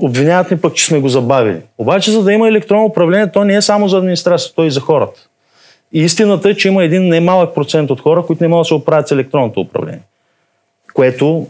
обвиняват 0.00 0.50
ни 0.50 0.60
пък, 0.60 0.74
че 0.74 0.86
сме 0.86 1.00
го 1.00 1.08
забавили. 1.08 1.60
Обаче, 1.78 2.10
за 2.10 2.22
да 2.22 2.32
има 2.32 2.48
електронно 2.48 2.84
управление, 2.84 3.32
то 3.32 3.44
не 3.44 3.54
е 3.54 3.62
само 3.62 3.88
за 3.88 3.98
администрацията, 3.98 4.54
то 4.54 4.64
и 4.64 4.70
за 4.70 4.80
хората. 4.80 5.20
И 5.92 6.00
истината 6.00 6.50
е, 6.50 6.54
че 6.54 6.68
има 6.68 6.84
един 6.84 7.08
немалък 7.08 7.54
процент 7.54 7.90
от 7.90 8.00
хора, 8.00 8.22
които 8.26 8.44
не 8.44 8.48
могат 8.48 8.60
да 8.60 8.68
се 8.68 8.74
оправят 8.74 9.08
с 9.08 9.12
електронното 9.12 9.60
управление. 9.60 10.00
Което 10.94 11.46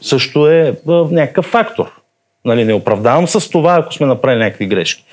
също 0.00 0.48
е 0.48 0.76
някакъв 0.86 1.44
фактор. 1.44 1.92
Нали, 2.44 2.64
не 2.64 2.74
оправдавам 2.74 3.28
с 3.28 3.50
това, 3.50 3.74
ако 3.74 3.94
сме 3.94 4.06
направили 4.06 4.44
някакви 4.44 4.66
грешки. 4.66 5.04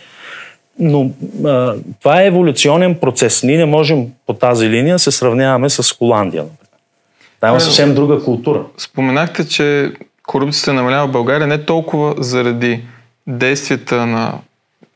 Но 0.80 1.12
а, 1.46 1.76
това 2.00 2.22
е 2.22 2.28
еволюционен 2.28 2.96
процес. 2.96 3.44
Ние 3.44 3.58
не 3.58 3.66
можем 3.66 4.08
по 4.28 4.34
тази 4.34 4.70
линия 4.70 4.96
да 4.96 5.00
се 5.00 5.12
сравняваме 5.12 5.70
с 5.70 5.98
Холандия. 5.98 6.46
Там 7.40 7.56
е 7.56 7.60
съвсем 7.60 7.96
друга 7.96 8.24
култура. 8.24 8.64
Споменахте, 8.78 9.48
че 9.48 9.92
корупцията 10.28 10.74
намалява 10.74 11.08
в 11.08 11.12
България 11.12 11.48
не 11.48 11.66
толкова 11.66 12.16
заради 12.18 12.84
действията 13.28 14.06
на 14.06 14.34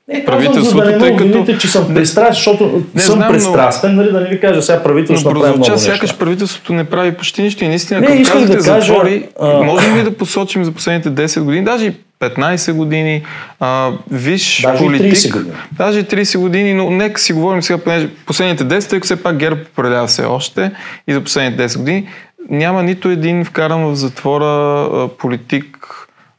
не, 0.08 0.26
правителството, 0.26 0.86
за 0.86 0.92
да 0.92 0.98
тъй 0.98 1.16
като... 1.16 1.44
Видите, 1.44 1.58
че 1.58 1.68
съм 1.68 1.94
пристрастен, 1.94 2.34
защото 2.34 2.84
не, 2.96 3.02
съм 3.02 3.16
знам, 3.16 3.34
пристрастен, 3.34 3.96
нали, 3.96 4.12
да 4.12 4.22
не 4.22 4.30
ви 4.30 4.40
кажа 4.40 4.62
сега 4.62 4.84
правителството 4.84 5.36
направи 5.36 5.58
много 5.58 5.72
неща. 5.72 5.92
сякаш 5.92 6.18
правителството 6.18 6.74
не 6.74 6.84
прави 6.84 7.12
почти 7.12 7.42
нищо 7.42 7.64
и 7.64 7.68
наистина, 7.68 8.00
не, 8.00 8.08
като 8.08 8.32
казвате 8.32 8.58
да 8.58 8.64
кажа, 8.64 8.82
затвори, 8.82 9.28
а... 9.42 9.64
можем 9.64 9.98
ли 9.98 10.04
да 10.04 10.18
посочим 10.18 10.64
за 10.64 10.72
последните 10.72 11.10
10 11.10 11.42
години, 11.42 11.66
даже 11.66 11.86
и 11.86 11.94
15 12.20 12.74
години, 12.74 13.24
а, 13.60 13.92
виж 14.12 14.62
даже 14.62 14.84
политик, 14.84 15.14
30 15.14 15.32
години. 15.32 15.56
даже 15.72 16.04
30 16.04 16.38
години, 16.38 16.74
но 16.74 16.90
нека 16.90 17.22
си 17.22 17.34
говорим 17.34 17.62
сега, 17.62 17.78
понеже 17.78 18.10
последните 18.26 18.64
10, 18.64 18.90
тъй 18.90 19.00
като 19.00 19.06
все 19.06 19.24
пак 19.24 19.38
ГЕРБ 19.38 19.62
управлява 19.72 20.08
все 20.08 20.24
още 20.24 20.72
и 21.08 21.14
за 21.14 21.22
последните 21.22 21.70
10 21.70 21.78
години, 21.78 22.08
няма 22.50 22.84
нито 22.84 23.10
един 23.10 23.46
вкаран 23.46 23.86
в 23.86 23.96
затвора 23.96 25.08
политик, 25.08 25.83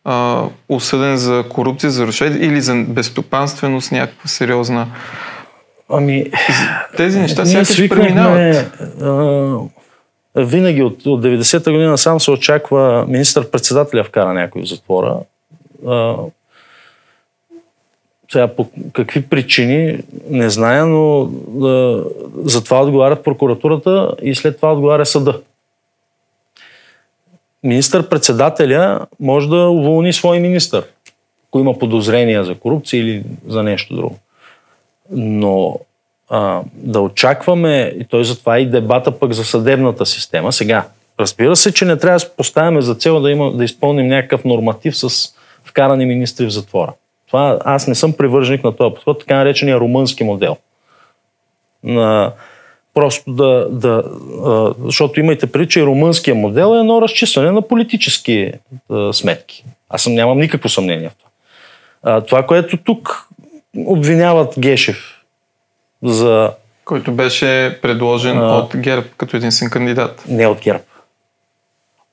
а, 0.04 0.44
осъден 0.68 1.16
за 1.16 1.44
корупция, 1.48 1.90
за 1.90 2.06
рушвет 2.06 2.36
или 2.40 2.60
за 2.60 2.74
безстопанственост, 2.88 3.92
някаква 3.92 4.28
сериозна. 4.28 4.86
Ами, 5.88 6.30
тези 6.96 7.20
неща 7.20 7.46
сякаш 7.46 7.88
преминават. 7.88 8.72
А, 9.02 9.58
винаги 10.36 10.82
от, 10.82 11.06
от 11.06 11.24
90-та 11.24 11.72
година 11.72 11.98
сам 11.98 12.20
се 12.20 12.30
очаква 12.30 13.04
министър-председателя 13.08 14.04
вкара 14.04 14.32
някой 14.32 14.62
в 14.62 14.68
затвора. 14.68 15.16
А, 15.86 16.16
сега 18.32 18.48
по 18.48 18.66
какви 18.92 19.22
причини 19.22 19.98
не 20.30 20.50
зная, 20.50 20.86
но 20.86 21.22
а, 21.62 22.02
за 22.44 22.64
това 22.64 22.82
отговарят 22.82 23.24
прокуратурата 23.24 24.14
и 24.22 24.34
след 24.34 24.56
това 24.56 24.72
отговаря 24.72 25.06
съда 25.06 25.40
министър-председателя 27.64 29.07
може 29.20 29.48
да 29.48 29.68
уволни 29.68 30.12
свой 30.12 30.40
министър, 30.40 30.85
ако 31.48 31.59
има 31.59 31.79
подозрения 31.79 32.44
за 32.44 32.55
корупция 32.55 33.00
или 33.00 33.22
за 33.46 33.62
нещо 33.62 33.96
друго. 33.96 34.18
Но 35.11 35.79
а, 36.31 36.61
да 36.74 37.00
очакваме, 37.00 37.94
и 38.00 38.05
той 38.05 38.24
затова 38.24 38.59
и 38.59 38.66
дебата 38.66 39.18
пък 39.18 39.33
за 39.33 39.44
съдебната 39.44 40.07
система. 40.07 40.53
Сега, 40.53 40.87
разбира 41.20 41.57
се, 41.57 41.74
че 41.74 41.85
не 41.85 41.96
трябва 41.96 42.18
да 42.18 42.29
поставяме 42.37 42.81
за 42.81 42.94
цел 42.94 43.20
да, 43.20 43.31
има, 43.31 43.53
да 43.53 43.64
изпълним 43.64 44.07
някакъв 44.07 44.44
норматив 44.44 44.96
с 44.96 45.35
вкарани 45.64 46.07
министри 46.07 46.46
в 46.46 46.50
затвора. 46.50 46.92
Това 47.27 47.59
аз 47.64 47.88
не 47.88 47.94
съм 47.94 48.12
привърженик 48.12 48.64
на 48.64 48.77
този 48.77 48.94
подход, 48.94 49.20
така 49.20 49.37
наречения 49.37 49.81
румънски 49.81 50.24
модел. 50.24 50.57
На, 51.85 52.33
Просто 52.94 53.33
да, 53.33 53.68
да 53.70 54.02
защото 54.85 55.20
имайте 55.20 55.52
преди, 55.52 55.68
че 55.68 55.83
румънския 55.83 56.35
модел 56.35 56.76
е 56.76 56.80
едно 56.80 57.02
разчистване 57.02 57.50
на 57.50 57.62
политически 57.62 58.52
сметки. 59.12 59.64
Аз 59.88 60.02
съм, 60.02 60.14
нямам 60.14 60.38
никакво 60.38 60.68
съмнение 60.68 61.09
в 61.09 61.12
това. 61.16 62.20
това, 62.20 62.46
което 62.46 62.76
тук 62.76 63.28
обвиняват 63.76 64.54
Гешев 64.59 65.24
за... 66.02 66.50
Който 66.85 67.12
беше 67.12 67.78
предложен 67.83 68.38
а, 68.38 68.57
от 68.57 68.76
ГЕРБ 68.76 69.07
като 69.16 69.37
единствен 69.37 69.70
кандидат. 69.70 70.24
Не 70.28 70.46
от 70.46 70.61
ГЕРБ. 70.61 70.85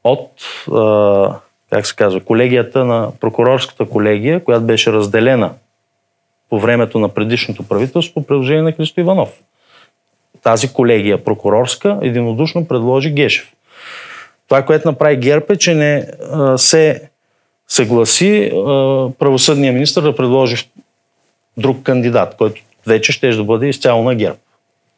От, 0.04 0.30
а, 0.74 1.39
как 1.70 1.88
се 1.88 1.96
казва, 1.96 2.20
колегията 2.20 2.86
на 2.86 3.12
прокурорската 3.20 3.86
колегия, 3.86 4.44
която 4.44 4.65
беше 4.65 4.91
разделена 4.91 5.52
по 6.50 6.60
времето 6.60 7.00
на 7.00 7.10
предишното 7.10 7.63
правителство 7.63 8.13
по 8.13 8.28
предложение 8.28 8.63
на 8.63 8.72
Христо 8.72 9.00
Иванов 9.00 9.30
тази 10.43 10.73
колегия 10.73 11.23
прокурорска 11.23 11.97
единодушно 12.01 12.67
предложи 12.67 13.12
Гешев. 13.12 13.51
Това, 14.47 14.62
което 14.62 14.88
направи 14.88 15.15
ГЕРБ 15.15 15.45
е, 15.49 15.56
че 15.56 15.73
не 15.73 16.08
а, 16.32 16.58
се 16.58 17.01
съгласи 17.67 18.51
а, 18.54 18.60
правосъдния 19.19 19.73
министр 19.73 20.01
да 20.01 20.15
предложи 20.15 20.69
друг 21.58 21.84
кандидат, 21.84 22.36
който 22.38 22.62
вече 22.88 23.12
ще 23.12 23.30
да 23.30 23.43
бъде 23.43 23.67
изцяло 23.67 24.04
на 24.04 24.15
ГЕРБ. 24.15 24.36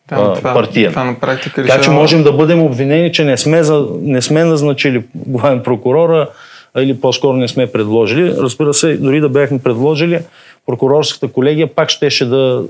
Да, 0.09 0.33
това, 0.33 0.53
партия. 0.53 0.89
Това 0.89 1.03
на 1.03 1.19
практика 1.19 1.65
така 1.65 1.81
че 1.81 1.89
можем 1.89 2.23
да 2.23 2.33
бъдем 2.33 2.61
обвинени, 2.61 3.11
че 3.11 3.23
не 3.23 3.37
сме, 3.37 3.63
за, 3.63 3.87
не 4.01 4.21
сме 4.21 4.43
назначили 4.43 5.03
главен 5.15 5.63
прокурора, 5.63 6.29
или 6.77 7.01
по-скоро 7.01 7.37
не 7.37 7.47
сме 7.47 7.71
предложили. 7.71 8.33
Разбира 8.37 8.73
се, 8.73 8.97
дори 8.97 9.19
да 9.19 9.29
бяхме 9.29 9.59
предложили, 9.59 10.19
прокурорската 10.65 11.27
колегия 11.27 11.67
пак 11.67 11.89
щеше 11.89 12.25
да 12.25 12.63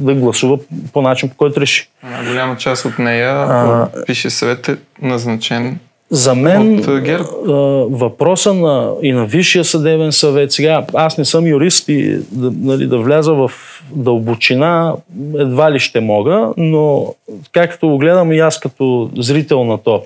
да 0.00 0.14
гласува 0.14 0.58
по 0.92 1.02
начин, 1.02 1.28
по 1.28 1.36
който 1.36 1.60
реши. 1.60 1.88
А, 2.02 2.24
голяма 2.24 2.56
част 2.56 2.84
от 2.84 2.98
нея 2.98 3.30
а, 3.30 3.88
пише 4.06 4.30
съвет 4.30 4.68
е 4.68 4.76
назначен 5.02 5.78
за 6.10 6.34
мен 6.34 6.78
от 6.78 7.00
ГЕРБ. 7.00 7.24
въпроса 7.90 8.54
на, 8.54 8.92
и 9.02 9.12
на 9.12 9.26
Висшия 9.26 9.64
съдебен 9.64 10.12
съвет, 10.12 10.52
сега 10.52 10.86
аз 10.94 11.18
не 11.18 11.24
съм 11.24 11.46
юрист 11.46 11.88
и 11.88 12.18
да, 12.32 12.52
нали, 12.56 12.86
да 12.86 12.98
вляза 12.98 13.34
в 13.34 13.50
дълбочина 13.90 14.94
едва 15.38 15.72
ли 15.72 15.78
ще 15.78 16.00
мога, 16.00 16.52
но 16.56 17.14
както 17.52 17.88
го 17.88 17.98
гледам 17.98 18.32
и 18.32 18.38
аз 18.38 18.60
като 18.60 19.10
зрител 19.18 19.64
на 19.64 19.78
този 19.78 20.04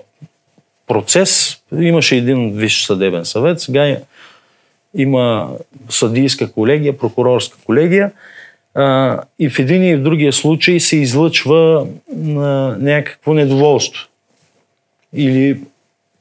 процес, 0.86 1.56
имаше 1.80 2.16
един 2.16 2.52
Висш 2.52 2.84
съдебен 2.84 3.24
съвет, 3.24 3.60
сега 3.60 3.96
има 4.94 5.48
съдийска 5.88 6.52
колегия, 6.52 6.98
прокурорска 6.98 7.58
колегия 7.64 8.10
а, 8.78 9.20
и 9.38 9.50
в 9.50 9.58
един 9.58 9.84
и 9.84 9.96
в 9.96 10.02
другия 10.02 10.32
случай 10.32 10.80
се 10.80 10.96
излъчва 10.96 11.86
на 12.16 12.76
някакво 12.80 13.34
недоволство. 13.34 14.08
Или 15.14 15.60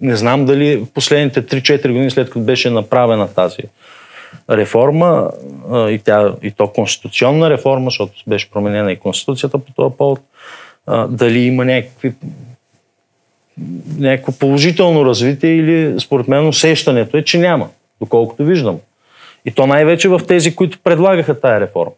не 0.02 0.16
знам 0.16 0.46
дали 0.46 0.78
в 0.78 0.94
последните 0.94 1.42
3-4 1.42 1.88
години 1.88 2.12
след 2.12 2.28
като 2.28 2.40
беше 2.40 2.70
направена 2.70 3.34
тази 3.34 3.62
реформа 4.50 5.32
а, 5.72 5.90
и, 5.90 6.00
тя, 6.00 6.34
и 6.44 6.52
то 6.52 6.68
конституционна 6.68 7.50
реформа, 7.50 7.86
защото 7.86 8.14
беше 8.28 8.52
променена 8.52 8.92
и 8.92 9.00
конституцията 9.00 9.58
по 9.58 9.74
този 9.74 9.96
повод, 9.98 10.20
а, 10.88 11.08
дали 11.08 11.40
има 11.40 11.66
някакви 11.66 12.14
някакво 13.98 14.32
положително 14.32 15.06
развитие 15.06 15.56
или 15.56 16.00
според 16.00 16.28
мен 16.28 16.48
усещането 16.48 17.18
е, 17.18 17.24
че 17.24 17.38
няма, 17.38 17.70
доколкото 18.02 18.46
виждам. 18.46 18.80
И 19.46 19.52
то 19.52 19.68
най-вече 19.68 20.10
в 20.10 20.22
тези, 20.28 20.56
които 20.56 20.80
предлагаха 20.84 21.40
тая 21.40 21.62
реформа. 21.62 21.92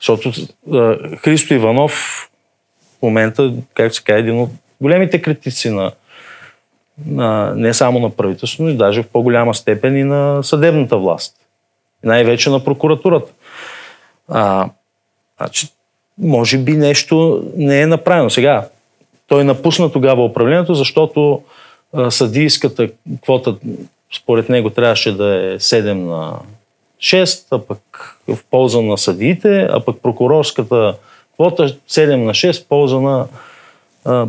Защото 0.00 0.32
а, 0.72 0.98
Христо 1.16 1.54
Иванов 1.54 1.92
в 2.98 3.02
момента, 3.02 3.52
как 3.74 3.94
се 3.94 4.02
казва, 4.02 4.20
един 4.20 4.40
от 4.40 4.50
големите 4.80 5.22
критици 5.22 5.70
на 5.70 5.92
на, 7.06 7.52
не 7.56 7.74
само 7.74 7.98
на 7.98 8.10
правителството, 8.10 8.62
но 8.62 8.68
и 8.68 8.76
даже 8.76 9.02
в 9.02 9.08
по-голяма 9.08 9.54
степен 9.54 9.96
и 9.96 10.04
на 10.04 10.42
съдебната 10.42 10.96
власт. 10.96 11.34
Най-вече 12.04 12.50
на 12.50 12.64
прокуратурата. 12.64 13.32
А, 14.28 14.70
значи, 15.38 15.68
може 16.18 16.58
би 16.58 16.72
нещо 16.72 17.44
не 17.56 17.80
е 17.80 17.86
направено. 17.86 18.30
Сега, 18.30 18.68
той 19.28 19.44
напусна 19.44 19.92
тогава 19.92 20.24
управлението, 20.24 20.74
защото 20.74 21.42
а, 21.92 22.10
съдийската 22.10 22.88
квота 23.22 23.56
според 24.16 24.48
него 24.48 24.70
трябваше 24.70 25.16
да 25.16 25.34
е 25.34 25.58
7 25.58 25.92
на 25.92 26.38
6, 26.98 27.46
а 27.50 27.58
пък 27.58 28.15
в 28.28 28.38
полза 28.50 28.80
на 28.80 28.98
съдиите, 28.98 29.68
а 29.70 29.80
пък 29.80 30.02
прокурорската 30.02 30.94
квота 31.34 31.68
7 31.68 32.16
на 32.16 32.30
6 32.30 32.64
в 32.64 32.68
полза 32.68 33.00
на 33.00 33.26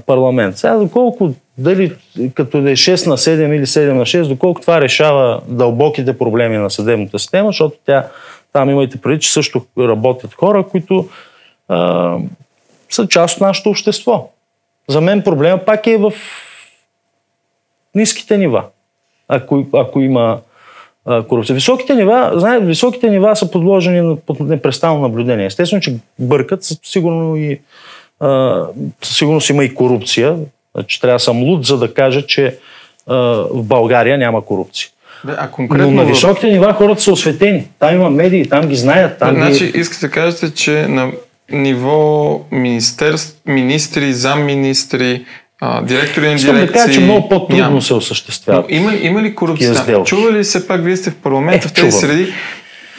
парламент. 0.05 0.57
Сега 0.57 0.75
доколко, 0.75 1.33
дали 1.57 1.95
като 2.33 2.61
да 2.61 2.71
е 2.71 2.75
6 2.75 3.07
на 3.07 3.17
7 3.17 3.55
или 3.55 3.65
7 3.65 3.91
на 3.91 4.01
6, 4.01 4.27
доколко 4.27 4.61
това 4.61 4.81
решава 4.81 5.41
дълбоките 5.47 6.17
проблеми 6.17 6.57
на 6.57 6.69
съдебната 6.69 7.19
система, 7.19 7.49
защото 7.49 7.77
тя, 7.85 8.07
там 8.53 8.69
имайте 8.69 9.01
преди, 9.01 9.19
че 9.19 9.33
също 9.33 9.65
работят 9.79 10.33
хора, 10.33 10.63
които 10.63 11.09
а, 11.67 12.17
са 12.89 13.07
част 13.07 13.35
от 13.35 13.41
нашето 13.41 13.69
общество. 13.69 14.29
За 14.89 15.01
мен 15.01 15.21
проблема 15.21 15.57
пак 15.65 15.87
е 15.87 15.97
в 15.97 16.13
ниските 17.95 18.37
нива, 18.37 18.63
ако, 19.27 19.65
ако 19.73 19.99
има 19.99 20.39
корупция. 21.27 21.53
Високите 21.53 21.95
нива, 21.95 22.31
знаете, 22.35 22.65
високите 22.65 23.09
нива 23.09 23.35
са 23.35 23.51
подложени 23.51 24.01
на 24.01 24.15
под 24.15 24.39
непрестанно 24.39 25.01
наблюдение. 25.01 25.45
Естествено, 25.45 25.81
че 25.81 25.95
бъркат, 26.19 26.59
сигурно 26.83 27.35
и 27.35 27.59
а, 28.19 28.63
сигурно 29.03 29.41
си 29.41 29.51
има 29.51 29.63
и 29.63 29.75
корупция. 29.75 30.35
Значи, 30.75 31.01
трябва 31.01 31.15
да 31.15 31.19
съм 31.19 31.43
луд, 31.43 31.65
за 31.65 31.77
да 31.77 31.93
кажа, 31.93 32.25
че 32.25 32.57
а, 33.07 33.15
в 33.53 33.63
България 33.63 34.17
няма 34.17 34.45
корупция. 34.45 34.89
Да, 35.25 35.35
а 35.39 35.51
конкретно... 35.51 35.91
Но 35.91 35.93
на 35.93 36.05
високите 36.05 36.51
нива 36.51 36.73
хората 36.73 37.01
са 37.01 37.11
осветени. 37.11 37.67
Там 37.79 37.95
има 37.95 38.09
медии, 38.09 38.49
там 38.49 38.67
ги 38.67 38.75
знаят. 38.75 39.19
Там 39.19 39.35
значи, 39.35 39.71
ги... 39.71 39.79
искате 39.79 40.07
да 40.07 40.11
кажете, 40.11 40.53
че 40.53 40.87
на 40.87 41.11
ниво 41.51 42.41
министерств, 42.51 43.41
министри, 43.45 44.13
замминистри, 44.13 45.25
а, 45.61 45.81
директори 45.81 46.21
на 46.21 46.29
дирекции... 46.29 46.49
Искам 46.49 46.65
да 46.65 46.71
кажа, 46.73 46.93
че 46.93 46.99
много 46.99 47.29
по-трудно 47.29 47.63
няма. 47.63 47.81
се 47.81 47.93
осъществява. 47.93 48.63
Има, 48.69 48.93
има 48.93 49.21
ли 49.21 49.35
корупция? 49.35 50.03
Чува 50.05 50.31
ли 50.31 50.43
се 50.43 50.67
пак, 50.67 50.83
вие 50.83 50.97
сте 50.97 51.11
в 51.11 51.15
парламента, 51.15 51.57
Е, 51.57 51.69
в 51.69 51.73
тези 51.73 51.87
чувам. 51.89 52.01
среди? 52.01 52.33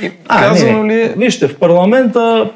И, 0.03 0.11
А, 0.29 0.41
казано 0.41 0.83
не, 0.83 0.95
ли 0.95 1.01
е... 1.01 1.09
Вижте, 1.09 1.49
в 1.49 1.57
парламента... 1.57 2.51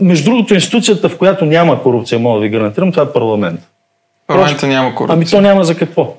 Между 0.00 0.24
другото, 0.24 0.54
институцията, 0.54 1.08
в 1.08 1.18
която 1.18 1.44
няма 1.44 1.82
корупция, 1.82 2.18
мога 2.18 2.40
да 2.40 2.42
ви 2.42 2.50
гарантирам, 2.50 2.92
това 2.92 3.02
е 3.02 3.12
парламент. 3.12 3.60
Парламента 4.26 4.66
няма 4.66 4.94
корупция? 4.94 5.14
Ами 5.14 5.26
то 5.26 5.40
няма 5.40 5.64
за 5.64 5.76
какво. 5.76 6.14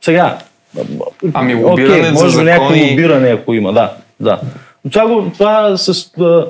Сега. 0.00 0.38
Ами, 1.34 1.54
лобиране 1.54 2.04
за 2.04 2.12
може 2.14 2.42
някакво 2.42 2.68
закони- 2.68 2.90
лобиране, 2.90 3.28
ако 3.28 3.54
има, 3.54 3.72
да. 3.72 3.92
да. 4.20 4.40
Това, 4.90 5.06
го, 5.06 5.30
това 5.32 5.76
с, 5.76 5.88
а, 6.20 6.44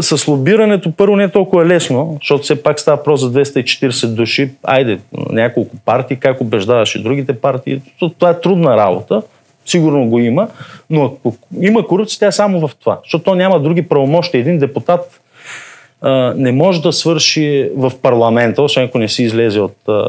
с 0.00 0.28
лобирането 0.28 0.92
първо 0.92 1.16
не 1.16 1.24
е 1.24 1.28
толкова 1.28 1.66
лесно, 1.66 2.16
защото 2.20 2.42
все 2.42 2.62
пак 2.62 2.80
става 2.80 2.96
въпрос 2.96 3.20
за 3.20 3.32
240 3.32 4.06
души. 4.06 4.50
Айде, 4.62 4.98
няколко 5.30 5.76
партии, 5.84 6.16
как 6.16 6.40
убеждаваш 6.40 6.94
и 6.94 7.02
другите 7.02 7.40
партии. 7.40 7.80
То- 7.98 8.08
Това 8.08 8.30
е 8.30 8.40
трудна 8.40 8.76
работа. 8.76 9.22
Сигурно 9.66 10.06
го 10.08 10.18
има, 10.18 10.48
но 10.90 11.04
ако 11.04 11.36
има 11.60 11.86
корупция, 11.86 12.18
тя 12.18 12.26
е 12.26 12.32
само 12.32 12.68
в 12.68 12.76
това. 12.80 12.98
Защото 13.04 13.24
то 13.24 13.34
няма 13.34 13.60
други 13.60 13.88
правомощи. 13.88 14.36
Един 14.36 14.58
депутат 14.58 15.20
а, 16.00 16.10
не 16.36 16.52
може 16.52 16.82
да 16.82 16.92
свърши 16.92 17.70
в 17.76 17.92
парламента, 18.02 18.62
освен 18.62 18.84
ако 18.84 18.98
не 18.98 19.08
си 19.08 19.22
излезе 19.22 19.60
от 19.60 19.76
а, 19.88 20.08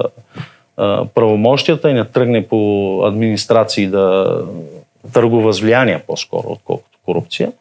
а, 0.77 1.05
правомощията 1.05 1.89
и 1.89 1.93
не 1.93 2.05
тръгне 2.05 2.47
по 2.47 3.01
администрации 3.05 3.87
да 3.87 4.35
търгува 5.13 5.53
с 5.53 5.59
влияние 5.59 6.01
по-скоро, 6.07 6.47
отколкото 6.49 6.97
корупция. 7.05 7.51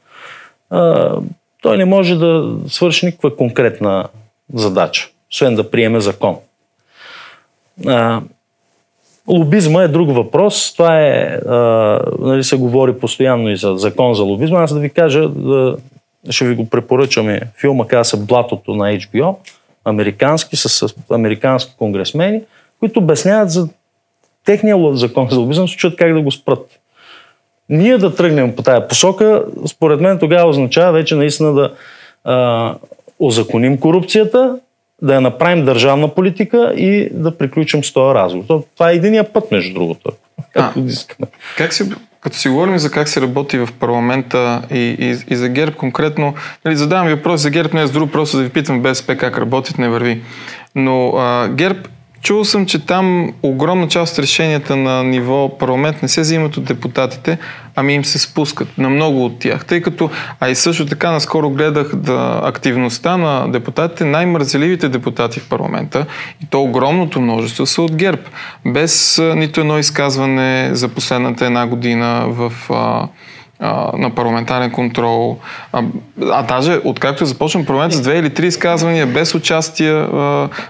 Той 1.62 1.78
не 1.78 1.84
може 1.84 2.14
да 2.14 2.56
свърши 2.68 3.06
никаква 3.06 3.36
конкретна 3.36 4.08
задача, 4.54 5.08
освен 5.32 5.54
да 5.54 5.70
приеме 5.70 6.00
закон. 6.00 6.36
А, 7.86 8.20
Лобизма 9.28 9.82
е 9.82 9.88
друг 9.88 10.14
въпрос. 10.14 10.72
Това 10.72 11.00
е, 11.00 11.38
а, 11.48 11.54
нали 12.18 12.44
се 12.44 12.56
говори 12.56 12.98
постоянно 12.98 13.50
и 13.50 13.56
за 13.56 13.76
закон 13.76 14.14
за 14.14 14.22
лобизма. 14.22 14.62
Аз 14.62 14.74
да 14.74 14.80
ви 14.80 14.90
кажа, 14.90 15.28
да, 15.28 15.76
ще 16.30 16.48
ви 16.48 16.54
го 16.54 16.70
препоръчаме. 16.70 17.40
Филма 17.60 17.86
казва 17.86 18.04
се 18.04 18.24
Блатото 18.24 18.74
на 18.74 18.84
HBO, 18.84 19.36
американски, 19.84 20.56
с, 20.56 20.68
с 20.68 20.94
американски 21.10 21.74
конгресмени, 21.78 22.40
които 22.80 23.00
обясняват 23.00 23.50
за 23.50 23.68
техния 24.44 24.96
закон 24.96 25.28
за 25.30 25.38
лобизъм, 25.38 25.68
се 25.68 25.76
чуят 25.76 25.96
как 25.96 26.14
да 26.14 26.20
го 26.20 26.32
спрат. 26.32 26.80
Ние 27.68 27.98
да 27.98 28.14
тръгнем 28.14 28.57
по 28.57 28.62
тая 28.62 28.88
посока, 28.88 29.44
според 29.68 30.00
мен 30.00 30.18
тогава 30.18 30.48
означава 30.50 30.92
вече 30.92 31.14
наистина 31.14 31.52
да 31.52 31.72
а, 32.24 32.74
озаконим 33.18 33.79
корупцията, 33.79 34.59
да 35.02 35.14
я 35.14 35.20
направим 35.20 35.64
държавна 35.64 36.09
политика 36.09 36.74
и 36.76 37.09
да 37.12 37.38
приключим 37.38 37.85
с 37.85 37.92
този 37.92 38.14
разговор. 38.14 38.44
То- 38.48 38.64
Това 38.74 38.90
е 38.90 38.94
единия 38.94 39.33
път, 39.33 39.50
между 39.50 39.74
другото. 39.74 40.11
Както 40.52 40.79
искаме. 40.81 41.29
Как 41.57 41.72
си, 41.72 41.90
като 42.20 42.37
си 42.37 42.48
говорим 42.48 42.79
за 42.79 42.90
как 42.90 43.09
се 43.09 43.20
работи 43.20 43.59
в 43.59 43.68
парламента 43.81 44.62
и, 44.70 44.96
и, 45.00 45.16
и 45.33 45.37
за 45.37 45.48
ГЕРБ 45.48 45.72
конкретно, 45.76 46.35
нали, 46.64 46.76
задавам 46.76 47.07
ви 47.07 47.14
въпрос 47.14 47.40
за 47.40 47.50
ГЕРБ, 47.50 47.70
не 47.74 47.83
е 47.83 47.87
с 47.87 47.90
друг, 47.90 48.12
просто 48.12 48.37
да 48.37 48.42
ви 48.42 48.48
питам 48.48 48.83
БСП 48.83 49.16
как 49.16 49.38
работят, 49.38 49.79
не 49.79 49.88
върви. 49.88 50.22
Но 50.74 51.09
а, 51.09 51.48
ГЕРБ, 51.48 51.79
чул 52.26 52.44
съм, 52.44 52.66
че 52.66 52.86
там 52.86 53.32
огромна 53.42 53.88
част 53.88 54.12
от 54.12 54.18
решенията 54.18 54.76
на 54.76 55.04
ниво 55.04 55.58
парламент 55.58 56.02
не 56.02 56.08
се 56.08 56.20
взимат 56.20 56.56
от 56.56 56.64
депутатите, 56.64 57.38
ами 57.76 57.94
им 57.94 58.04
се 58.04 58.18
спускат 58.18 58.78
на 58.78 58.90
много 58.90 59.24
от 59.24 59.38
тях. 59.38 59.64
Тъй 59.64 59.82
като, 59.82 60.10
а 60.40 60.48
и 60.48 60.54
също 60.54 60.86
така 60.86 61.10
наскоро 61.10 61.50
гледах 61.50 61.96
да, 61.96 62.40
активността 62.44 63.16
на 63.16 63.52
депутатите, 63.52 64.04
най-мързеливите 64.04 64.88
депутати 64.88 65.40
в 65.40 65.48
парламента, 65.48 66.06
и 66.42 66.46
то 66.46 66.62
огромното 66.62 67.20
множество 67.20 67.66
са 67.66 67.82
от 67.82 67.96
ГЕРБ. 67.96 68.22
Без 68.66 69.22
нито 69.36 69.60
едно 69.60 69.78
изказване 69.78 70.70
за 70.72 70.88
последната 70.88 71.46
една 71.46 71.66
година 71.66 72.24
в 72.28 72.52
а, 72.70 73.08
на 73.60 74.10
парламентарен 74.14 74.70
контрол. 74.70 75.38
А, 75.72 75.82
а 76.30 76.42
даже 76.42 76.80
откакто 76.84 77.26
започна 77.26 77.64
парламент 77.64 77.92
с 77.92 78.00
две 78.00 78.18
или 78.18 78.34
три 78.34 78.46
изказвания, 78.46 79.06
без 79.06 79.34
участие 79.34 79.92
а, 79.92 80.06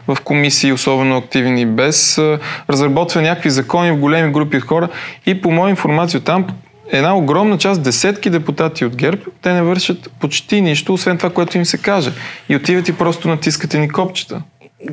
в 0.08 0.16
комисии, 0.24 0.72
особено 0.72 1.16
активни, 1.16 1.66
без 1.66 2.18
а, 2.18 2.38
разработване 2.70 3.28
някакви 3.28 3.50
закони 3.50 3.92
в 3.92 4.00
големи 4.00 4.32
групи 4.32 4.56
от 4.56 4.62
хора. 4.62 4.88
И 5.26 5.40
по 5.40 5.50
моя 5.50 5.70
информация 5.70 6.20
там 6.20 6.46
една 6.90 7.16
огромна 7.16 7.58
част, 7.58 7.82
десетки 7.82 8.30
депутати 8.30 8.84
от 8.84 8.96
ГЕРБ, 8.96 9.22
те 9.42 9.52
не 9.52 9.62
вършат 9.62 10.10
почти 10.20 10.60
нищо, 10.60 10.94
освен 10.94 11.18
това, 11.18 11.30
което 11.30 11.58
им 11.58 11.64
се 11.64 11.78
каже. 11.78 12.10
И 12.48 12.56
отиват 12.56 12.88
и 12.88 12.98
просто 12.98 13.28
натискат 13.28 13.74
ни 13.74 13.88
копчета. 13.88 14.42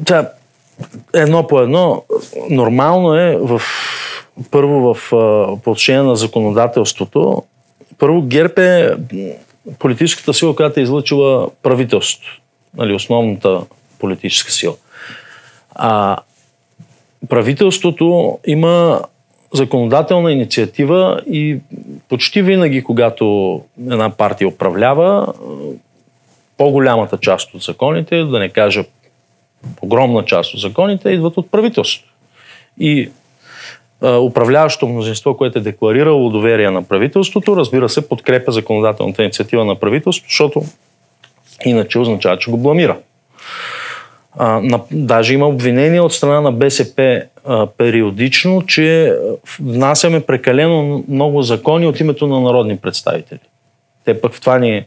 Та, 0.05 0.29
едно 1.13 1.47
по 1.47 1.59
едно, 1.59 2.03
нормално 2.49 3.15
е 3.15 3.37
в, 3.41 3.61
първо 4.51 4.93
в, 4.93 5.09
по 5.09 5.71
отношение 5.71 6.01
на 6.01 6.15
законодателството. 6.15 7.43
Първо 7.97 8.21
ГЕРБ 8.21 8.53
е 8.63 8.89
политическата 9.79 10.33
сила, 10.33 10.55
която 10.55 10.79
е 10.79 10.83
излъчила 10.83 11.49
правителството. 11.63 12.41
Нали, 12.77 12.93
основната 12.93 13.61
политическа 13.99 14.51
сила. 14.51 14.75
А 15.75 16.17
правителството 17.29 18.39
има 18.47 19.01
законодателна 19.53 20.31
инициатива 20.31 21.21
и 21.27 21.59
почти 22.09 22.41
винаги, 22.41 22.83
когато 22.83 23.61
една 23.91 24.09
партия 24.09 24.47
управлява, 24.47 25.33
по-голямата 26.57 27.17
част 27.17 27.53
от 27.53 27.61
законите, 27.61 28.23
да 28.23 28.39
не 28.39 28.49
кажа 28.49 28.83
огромна 29.81 30.25
част 30.25 30.53
от 30.53 30.59
законите 30.59 31.09
идват 31.09 31.37
от 31.37 31.51
правителството. 31.51 32.13
И 32.79 33.09
а, 34.03 34.17
управляващото 34.17 34.87
мнозинство, 34.87 35.37
което 35.37 35.59
е 35.59 35.61
декларирало 35.61 36.29
доверие 36.29 36.71
на 36.71 36.83
правителството, 36.83 37.57
разбира 37.57 37.89
се, 37.89 38.09
подкрепя 38.09 38.51
законодателната 38.51 39.23
инициатива 39.23 39.65
на 39.65 39.75
правителството, 39.75 40.29
защото 40.29 40.63
иначе 41.65 41.99
означава, 41.99 42.37
че 42.37 42.51
го 42.51 42.57
бламира. 42.57 42.97
А, 44.37 44.59
на, 44.61 44.79
даже 44.91 45.33
има 45.33 45.47
обвинения 45.47 46.03
от 46.03 46.13
страна 46.13 46.41
на 46.41 46.51
БСП 46.51 47.21
а, 47.45 47.67
периодично, 47.67 48.61
че 48.65 49.15
внасяме 49.59 50.19
прекалено 50.19 51.03
много 51.07 51.41
закони 51.41 51.87
от 51.87 51.99
името 51.99 52.27
на 52.27 52.41
народни 52.41 52.77
представители. 52.77 53.39
Те 54.05 54.21
пък 54.21 54.33
в 54.33 54.41
това 54.41 54.59
ни 54.59 54.85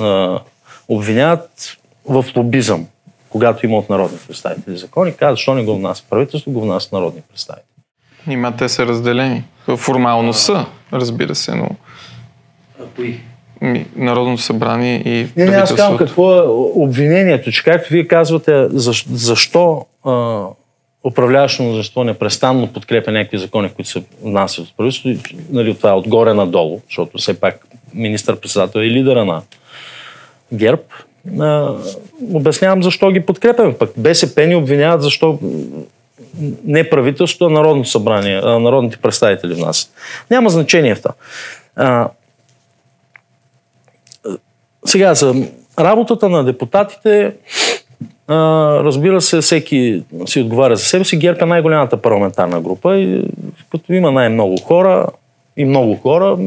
а, 0.00 0.38
обвиняват 0.88 1.76
в 2.08 2.24
лобизъм, 2.36 2.86
когато 3.28 3.66
има 3.66 3.78
от 3.78 3.90
народни 3.90 4.18
представители 4.26 4.76
закони, 4.76 5.12
казват, 5.12 5.36
защо 5.36 5.54
не 5.54 5.64
го 5.64 5.74
внася 5.74 6.04
правителство, 6.10 6.52
го 6.52 6.60
внася 6.60 6.88
народни 6.92 7.20
представители. 7.20 7.75
Нима 8.26 8.52
те 8.52 8.68
са 8.68 8.86
разделени. 8.86 9.44
Формално 9.76 10.32
са, 10.32 10.66
разбира 10.92 11.34
се, 11.34 11.54
но 11.54 11.68
Кои? 12.96 13.20
ми, 13.60 13.86
Народното 13.96 14.42
събрание 14.42 15.02
и 15.04 15.28
Не, 15.36 15.44
не, 15.44 15.56
аз 15.56 15.74
казвам 15.74 15.96
какво 15.96 16.36
е 16.36 16.42
обвинението, 16.74 17.52
че 17.52 17.64
както 17.64 17.92
вие 17.92 18.06
казвате, 18.06 18.66
защо, 18.70 19.08
защо 19.12 19.86
а, 20.04 20.44
управляващото 21.04 21.62
мнозинство 21.62 22.04
непрестанно 22.04 22.72
подкрепя 22.72 23.12
някакви 23.12 23.38
закони, 23.38 23.68
които 23.68 23.90
се 23.90 24.02
внасят 24.22 24.66
от 24.66 24.76
правителството, 24.76 25.36
нали, 25.50 25.74
това 25.74 25.90
е 25.90 25.94
отгоре 25.94 26.34
надолу, 26.34 26.80
защото 26.88 27.18
все 27.18 27.40
пак 27.40 27.66
министър-председател 27.94 28.80
е 28.80 28.90
лидера 28.90 29.24
на 29.24 29.42
ГЕРБ, 30.52 30.82
а, 31.40 31.74
обяснявам 32.32 32.82
защо 32.82 33.10
ги 33.10 33.20
подкрепяме. 33.20 33.74
Пък 33.74 33.90
БСП 33.96 34.46
ни 34.46 34.54
обвиняват 34.54 35.02
защо 35.02 35.38
не 36.64 36.90
правителството, 36.90 37.44
а 37.44 37.50
Народното 37.50 37.88
събрание, 37.88 38.40
а 38.44 38.58
народните 38.58 38.96
представители 38.96 39.54
в 39.54 39.58
нас. 39.58 39.90
Няма 40.30 40.50
значение 40.50 40.94
в 40.94 41.02
това. 41.02 41.14
А, 41.76 42.08
сега, 44.86 45.14
за 45.14 45.34
работата 45.78 46.28
на 46.28 46.44
депутатите, 46.44 47.32
а, 48.28 48.34
разбира 48.84 49.20
се, 49.20 49.40
всеки 49.40 50.02
си 50.26 50.40
отговаря 50.40 50.76
за 50.76 50.84
себе 50.84 51.04
си. 51.04 51.18
ГЕРБ 51.18 51.38
е 51.42 51.46
най-голямата 51.46 51.96
парламентарна 51.96 52.60
група 52.60 52.96
и 52.96 53.22
като 53.70 53.92
има 53.92 54.12
най-много 54.12 54.56
хора 54.56 55.06
и 55.56 55.64
много 55.64 55.96
хора, 55.96 56.38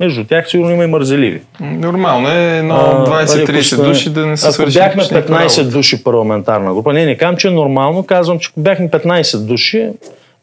между 0.00 0.24
тях 0.24 0.50
сигурно 0.50 0.70
има 0.70 0.84
и 0.84 0.86
мързеливи. 0.86 1.42
Нормално 1.60 2.28
е 2.28 2.58
едно 2.58 2.74
20-30 2.74 3.78
нали, 3.78 3.88
души 3.88 4.10
да 4.10 4.26
не 4.26 4.36
се 4.36 4.52
свърши. 4.52 4.78
Ако 4.78 4.96
бяхме 4.96 5.02
15 5.02 5.58
работа. 5.58 5.64
души 5.64 6.04
парламентарна 6.04 6.74
група, 6.74 6.92
не, 6.92 7.04
не 7.04 7.16
казвам, 7.16 7.36
че 7.36 7.48
е 7.48 7.50
нормално, 7.50 8.06
казвам, 8.06 8.38
че 8.38 8.50
ако 8.52 8.60
бяхме 8.60 8.90
15 8.90 9.38
души, 9.38 9.88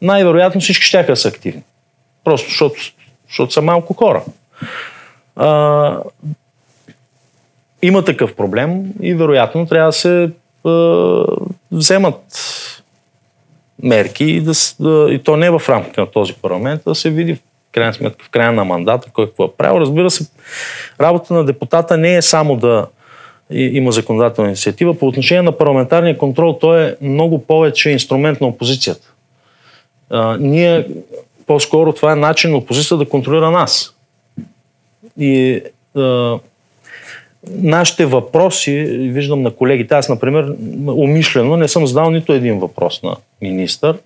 най-вероятно 0.02 0.60
всички 0.60 0.84
ще 0.84 1.02
да 1.02 1.16
са 1.16 1.28
активни. 1.28 1.62
Просто 2.24 2.48
защото, 2.48 2.74
защото 3.28 3.52
са 3.52 3.62
малко 3.62 3.94
хора. 3.94 4.22
А, 5.36 5.98
има 7.82 8.04
такъв 8.04 8.34
проблем 8.34 8.84
и 9.02 9.14
вероятно 9.14 9.66
трябва 9.66 9.88
да 9.88 9.92
се 9.92 10.30
а, 10.64 11.24
вземат 11.72 12.22
мерки 13.82 14.24
и, 14.24 14.40
да, 14.40 14.52
да, 14.80 15.08
и 15.10 15.18
то 15.18 15.36
не 15.36 15.50
в 15.50 15.62
рамките 15.68 16.00
на 16.00 16.06
този 16.06 16.32
парламент, 16.32 16.82
да 16.86 16.94
се 16.94 17.10
види 17.10 17.38
крайна 17.72 17.94
сметка 17.94 18.24
в 18.24 18.30
края 18.30 18.52
на 18.52 18.64
мандата, 18.64 19.10
кой 19.12 19.26
какво 19.26 19.44
е 19.44 19.52
правил. 19.58 19.80
Разбира 19.80 20.10
се, 20.10 20.26
работа 21.00 21.34
на 21.34 21.44
депутата 21.44 21.96
не 21.96 22.16
е 22.16 22.22
само 22.22 22.56
да 22.56 22.86
има 23.50 23.92
законодателна 23.92 24.50
инициатива. 24.50 24.98
По 24.98 25.06
отношение 25.06 25.42
на 25.42 25.58
парламентарния 25.58 26.18
контрол, 26.18 26.58
той 26.60 26.84
е 26.84 26.94
много 27.00 27.44
повече 27.46 27.90
инструмент 27.90 28.40
на 28.40 28.46
опозицията. 28.46 29.12
А, 30.10 30.36
ние, 30.40 30.86
по-скоро, 31.46 31.92
това 31.92 32.12
е 32.12 32.16
начин 32.16 32.50
на 32.50 32.56
опозицията 32.56 33.04
да 33.04 33.10
контролира 33.10 33.50
нас. 33.50 33.94
И 35.18 35.62
а, 35.96 36.38
нашите 37.50 38.06
въпроси, 38.06 38.72
виждам 39.12 39.42
на 39.42 39.50
колегите, 39.50 39.94
аз, 39.94 40.08
например, 40.08 40.54
умишлено 40.86 41.56
не 41.56 41.68
съм 41.68 41.86
задал 41.86 42.10
нито 42.10 42.32
един 42.32 42.58
въпрос 42.58 43.02
на 43.02 43.16
министър, 43.42 43.98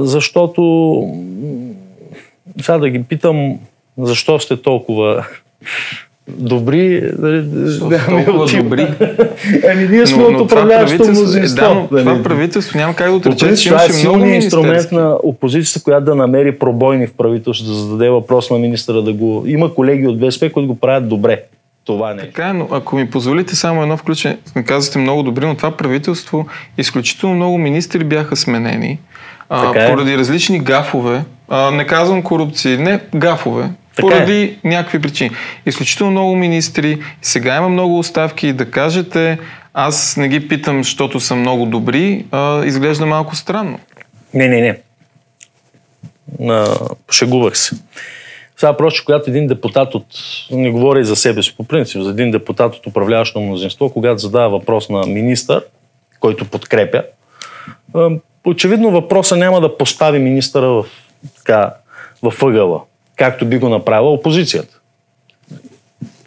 защото 0.00 0.62
сега 2.60 2.78
да 2.78 2.90
ги 2.90 3.02
питам 3.02 3.58
защо 3.98 4.40
сте 4.40 4.56
толкова 4.56 5.26
добри. 6.28 7.00
Да, 7.00 8.06
толкова 8.08 8.46
добри. 8.46 8.86
ами 9.72 9.88
ние 9.88 10.06
сме 10.06 10.22
от 10.22 10.40
управляващото 10.40 11.10
мнозинство. 11.10 11.64
Да, 11.64 11.74
но 11.74 11.88
това 11.88 12.22
правителство 12.22 12.78
няма 12.78 12.94
как 12.94 13.10
да 13.10 13.16
отрече, 13.16 13.56
че 13.56 13.68
имаше 13.68 14.08
много 14.08 14.24
инструмент 14.24 14.92
на 14.92 15.16
опозицията, 15.22 15.84
която 15.84 16.04
да 16.04 16.14
намери 16.14 16.58
пробойни 16.58 17.06
в 17.06 17.12
правителството, 17.12 17.72
да 17.72 17.78
зададе 17.78 18.10
въпрос 18.10 18.50
на 18.50 18.58
министра 18.58 19.02
да 19.02 19.12
го... 19.12 19.44
Има 19.46 19.74
колеги 19.74 20.06
от 20.06 20.20
БСП, 20.20 20.52
които 20.52 20.66
го 20.66 20.80
правят 20.80 21.08
добре. 21.08 21.42
Това 21.84 22.14
не 22.14 22.22
е. 22.22 22.26
Така 22.26 22.48
е, 22.48 22.52
но 22.52 22.68
ако 22.70 22.96
ми 22.96 23.10
позволите 23.10 23.56
само 23.56 23.82
едно 23.82 23.96
включване, 23.96 24.38
казвате 24.66 24.98
много 24.98 25.22
добри, 25.22 25.46
но 25.46 25.54
това 25.54 25.70
правителство, 25.70 26.46
изключително 26.78 27.34
много 27.34 27.58
министри 27.58 28.04
бяха 28.04 28.36
сменени 28.36 28.98
а, 29.48 29.84
е. 29.84 29.90
поради 29.90 30.18
различни 30.18 30.58
гафове, 30.58 31.22
а, 31.48 31.70
не 31.70 31.86
казвам 31.86 32.22
корупции, 32.22 32.76
не 32.76 33.00
гафове, 33.16 33.70
така 33.96 34.08
поради 34.08 34.42
е. 34.42 34.68
някакви 34.68 35.00
причини. 35.02 35.30
Изключително 35.66 36.10
много 36.10 36.36
министри, 36.36 36.98
сега 37.22 37.56
има 37.56 37.68
много 37.68 37.98
оставки 37.98 38.52
да 38.52 38.70
кажете, 38.70 39.38
аз 39.74 40.16
не 40.16 40.28
ги 40.28 40.48
питам, 40.48 40.84
защото 40.84 41.20
са 41.20 41.34
много 41.34 41.66
добри, 41.66 42.24
а, 42.30 42.64
изглежда 42.64 43.06
малко 43.06 43.36
странно. 43.36 43.78
Не, 44.34 44.48
не, 44.48 44.60
не. 44.60 44.78
А, 46.52 46.78
шегувах 47.10 47.58
се. 47.58 47.76
Сега 48.56 48.76
просто, 48.76 49.02
когато 49.06 49.30
един 49.30 49.46
депутат 49.46 49.94
от, 49.94 50.06
не 50.50 50.70
говоря 50.70 51.00
и 51.00 51.04
за 51.04 51.16
себе 51.16 51.42
си 51.42 51.56
по 51.56 51.64
принцип, 51.64 52.02
за 52.02 52.10
един 52.10 52.30
депутат 52.30 52.74
от 52.74 52.86
управляващо 52.86 53.40
мнозинство, 53.40 53.90
когато 53.90 54.18
задава 54.18 54.50
въпрос 54.50 54.88
на 54.88 55.06
министър, 55.06 55.64
който 56.20 56.44
подкрепя, 56.44 57.02
очевидно 58.44 58.90
въпроса 58.90 59.36
няма 59.36 59.60
да 59.60 59.76
постави 59.76 60.18
министъра 60.18 60.68
в, 60.68 60.86
така, 61.46 61.74
в 62.22 62.42
ъгъла, 62.42 62.80
както 63.16 63.46
би 63.46 63.58
го 63.58 63.68
направила 63.68 64.12
опозицията. 64.12 64.80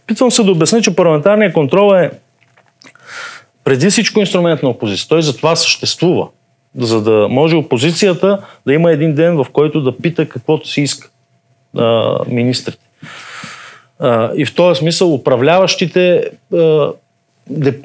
Питвам 0.07 0.31
се 0.31 0.43
да 0.43 0.51
обясня, 0.51 0.81
че 0.81 0.95
парламентарният 0.95 1.53
контрол 1.53 1.95
е 1.95 2.11
преди 3.63 3.89
всичко 3.89 4.19
инструмент 4.19 4.63
на 4.63 4.69
опозиция. 4.69 5.07
Той 5.09 5.21
за 5.21 5.37
това 5.37 5.55
съществува. 5.55 6.27
За 6.77 7.03
да 7.03 7.27
може 7.29 7.55
опозицията 7.55 8.45
да 8.65 8.73
има 8.73 8.91
един 8.91 9.15
ден, 9.15 9.35
в 9.35 9.45
който 9.53 9.81
да 9.81 9.97
пита 9.97 10.29
каквото 10.29 10.67
си 10.67 10.81
иска 10.81 11.09
а, 11.77 12.17
министрите. 12.27 12.85
А, 13.99 14.31
и 14.35 14.45
в 14.45 14.55
този 14.55 14.79
смисъл 14.79 15.13
управляващите 15.13 16.23
а, 16.53 16.91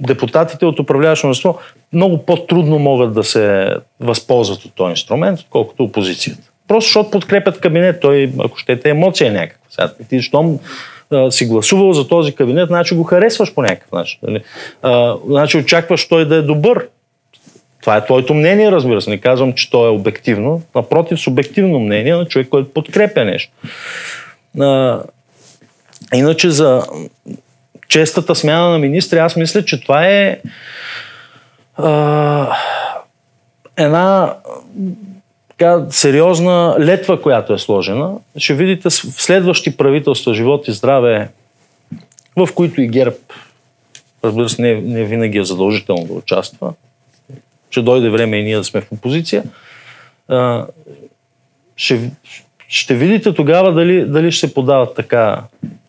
депутатите 0.00 0.66
от 0.66 0.80
управляващото 0.80 1.26
мнозинство 1.26 1.58
много 1.92 2.24
по-трудно 2.24 2.78
могат 2.78 3.14
да 3.14 3.24
се 3.24 3.74
възползват 4.00 4.64
от 4.64 4.74
този 4.74 4.90
инструмент, 4.90 5.40
отколкото 5.40 5.84
опозицията. 5.84 6.50
Просто 6.68 6.88
защото 6.88 7.10
подкрепят 7.10 7.60
кабинет, 7.60 8.00
той, 8.00 8.32
ако 8.44 8.58
щете, 8.58 8.90
емоция 8.90 9.28
е 9.28 9.32
някаква. 9.32 9.70
Сега, 9.70 9.92
ти, 10.08 10.22
щом 10.22 10.58
си 11.30 11.46
гласувал 11.46 11.92
за 11.92 12.08
този 12.08 12.34
кабинет, 12.34 12.68
значи 12.68 12.94
го 12.94 13.04
харесваш 13.04 13.54
по 13.54 13.62
някакъв 13.62 13.92
начин. 13.92 14.18
Нали? 14.22 14.42
А, 14.82 15.16
значи 15.26 15.56
очакваш 15.56 16.08
той 16.08 16.28
да 16.28 16.36
е 16.36 16.42
добър. 16.42 16.88
Това 17.80 17.96
е 17.96 18.04
твоето 18.04 18.34
мнение, 18.34 18.72
разбира 18.72 19.02
се. 19.02 19.10
Не 19.10 19.20
казвам, 19.20 19.52
че 19.52 19.70
то 19.70 19.86
е 19.86 19.90
обективно. 19.90 20.62
Напротив, 20.74 21.20
субективно 21.20 21.80
мнение 21.80 22.14
на 22.14 22.26
човек, 22.26 22.48
който 22.48 22.72
подкрепя 22.72 23.24
нещо. 23.24 23.52
А, 24.60 25.00
иначе 26.14 26.50
за 26.50 26.82
честата 27.88 28.34
смяна 28.34 28.70
на 28.70 28.78
министри, 28.78 29.18
аз 29.18 29.36
мисля, 29.36 29.64
че 29.64 29.80
това 29.80 30.06
е 30.06 30.38
а, 31.76 32.56
една 33.76 34.34
така, 35.58 35.86
сериозна 35.90 36.76
летва, 36.80 37.22
която 37.22 37.52
е 37.52 37.58
сложена. 37.58 38.12
Ще 38.36 38.54
видите 38.54 38.90
в 38.90 38.92
следващи 38.92 39.76
правителства, 39.76 40.34
живот 40.34 40.68
и 40.68 40.72
здраве, 40.72 41.28
в 42.36 42.48
които 42.54 42.80
и 42.80 42.88
ГЕРБ, 42.88 43.16
разбира 44.24 44.48
се, 44.48 44.62
не, 44.62 44.74
не 44.74 45.04
винаги 45.04 45.38
е 45.38 45.44
задължително 45.44 46.04
да 46.06 46.12
участва, 46.12 46.74
ще 47.70 47.82
дойде 47.82 48.10
време 48.10 48.36
и 48.36 48.44
ние 48.44 48.56
да 48.56 48.64
сме 48.64 48.80
в 48.80 48.92
опозиция, 48.92 49.44
а, 50.28 50.66
ще, 51.76 52.10
ще 52.68 52.94
видите 52.94 53.34
тогава 53.34 53.72
дали, 53.72 54.04
дали 54.04 54.32
ще 54.32 54.46
се 54.46 54.54
подават 54.54 54.94
така 54.94 55.42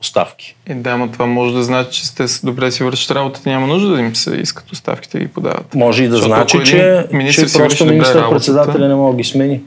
оставки. 0.05 0.55
И 0.69 0.73
да, 0.73 0.97
но 0.97 1.11
това 1.11 1.25
може 1.25 1.53
да 1.53 1.63
значи, 1.63 1.99
че 1.99 2.07
сте 2.07 2.25
добре 2.43 2.71
си 2.71 2.83
вършат 2.83 3.11
работата, 3.11 3.49
няма 3.49 3.67
нужда 3.67 3.89
да 3.89 3.99
им 3.99 4.15
се 4.15 4.35
искат 4.35 4.71
оставките 4.71 5.17
да 5.17 5.23
ги 5.25 5.31
подават. 5.31 5.75
Може 5.75 6.03
и 6.03 6.07
да 6.07 6.17
Защото 6.17 6.35
значи, 6.35 6.57
че, 6.65 7.05
че 7.31 7.57
просто 7.57 7.85
министър-председателя 7.85 8.87
не 8.87 8.95
мога 8.95 9.11
да 9.11 9.17
ги 9.17 9.23
смени. 9.23 9.61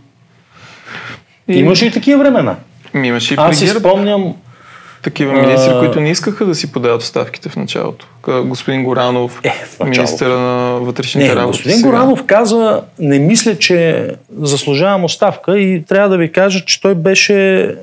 И... 1.48 1.58
Имаше 1.58 1.86
и 1.86 1.90
такива 1.90 2.18
времена. 2.18 2.56
Имаше 2.94 3.34
и 3.34 3.36
Аз 3.40 3.58
си 3.58 3.68
спомням 3.68 4.34
такива 5.02 5.32
министри, 5.32 5.70
а... 5.74 5.78
които 5.78 6.00
не 6.00 6.10
искаха 6.10 6.44
да 6.44 6.54
си 6.54 6.72
подават 6.72 7.02
оставките 7.02 7.48
в 7.48 7.56
началото. 7.56 8.06
Господин 8.44 8.84
Горанов, 8.84 9.40
е, 9.44 9.84
министър 9.84 10.28
на 10.28 10.78
вътрешните 10.80 11.28
не, 11.28 11.34
работи. 11.34 11.56
Господин 11.56 11.76
сега. 11.76 11.90
Горанов 11.90 12.24
каза, 12.26 12.82
не 12.98 13.18
мисля, 13.18 13.58
че 13.58 14.08
заслужавам 14.40 15.04
оставка 15.04 15.58
и 15.58 15.84
трябва 15.84 16.08
да 16.08 16.16
ви 16.16 16.32
кажа, 16.32 16.64
че 16.64 16.80
той 16.80 16.94
беше, 16.94 17.74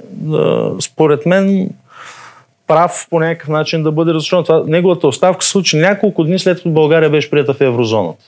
според 0.81 1.25
мен, 1.25 1.69
прав 2.67 3.07
по 3.09 3.19
някакъв 3.19 3.49
начин 3.49 3.83
да 3.83 3.91
бъде 3.91 4.13
разрешен. 4.13 4.43
Това, 4.43 4.63
неговата 4.67 5.07
оставка 5.07 5.43
се 5.43 5.51
случи 5.51 5.77
няколко 5.77 6.23
дни 6.23 6.39
след 6.39 6.57
като 6.57 6.69
България 6.69 7.09
беше 7.09 7.29
прията 7.29 7.53
в 7.53 7.61
еврозоната. 7.61 8.25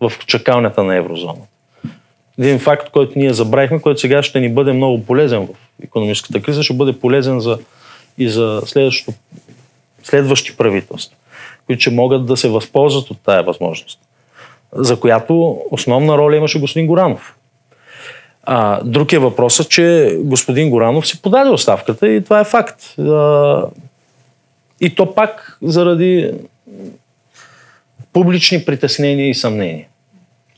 В 0.00 0.12
чакалнята 0.26 0.84
на 0.84 0.96
еврозоната. 0.96 1.46
Един 2.38 2.58
факт, 2.58 2.90
който 2.90 3.12
ние 3.16 3.32
забравихме, 3.32 3.80
който 3.80 4.00
сега 4.00 4.22
ще 4.22 4.40
ни 4.40 4.54
бъде 4.54 4.72
много 4.72 5.04
полезен 5.04 5.46
в 5.46 5.84
економическата 5.84 6.42
криза, 6.42 6.62
ще 6.62 6.74
бъде 6.74 7.00
полезен 7.00 7.40
за, 7.40 7.58
и 8.18 8.28
за 8.28 8.62
следващи 10.02 10.56
правителства, 10.56 11.16
които 11.66 11.80
ще 11.80 11.90
могат 11.90 12.26
да 12.26 12.36
се 12.36 12.48
възползват 12.48 13.10
от 13.10 13.18
тая 13.24 13.42
възможност, 13.42 13.98
за 14.72 15.00
която 15.00 15.62
основна 15.70 16.18
роля 16.18 16.36
имаше 16.36 16.60
господин 16.60 16.86
Горанов. 16.86 17.36
А, 18.44 18.80
друг 18.84 19.12
е 19.12 19.18
въпросът, 19.18 19.70
че 19.70 20.16
господин 20.20 20.70
Горанов 20.70 21.06
си 21.06 21.22
подаде 21.22 21.50
оставката 21.50 22.08
и 22.08 22.24
това 22.24 22.40
е 22.40 22.44
факт. 22.44 22.98
А, 22.98 23.64
и 24.80 24.94
то 24.94 25.14
пак 25.14 25.58
заради 25.62 26.32
публични 28.12 28.64
притеснения 28.64 29.28
и 29.28 29.34
съмнения. 29.34 29.86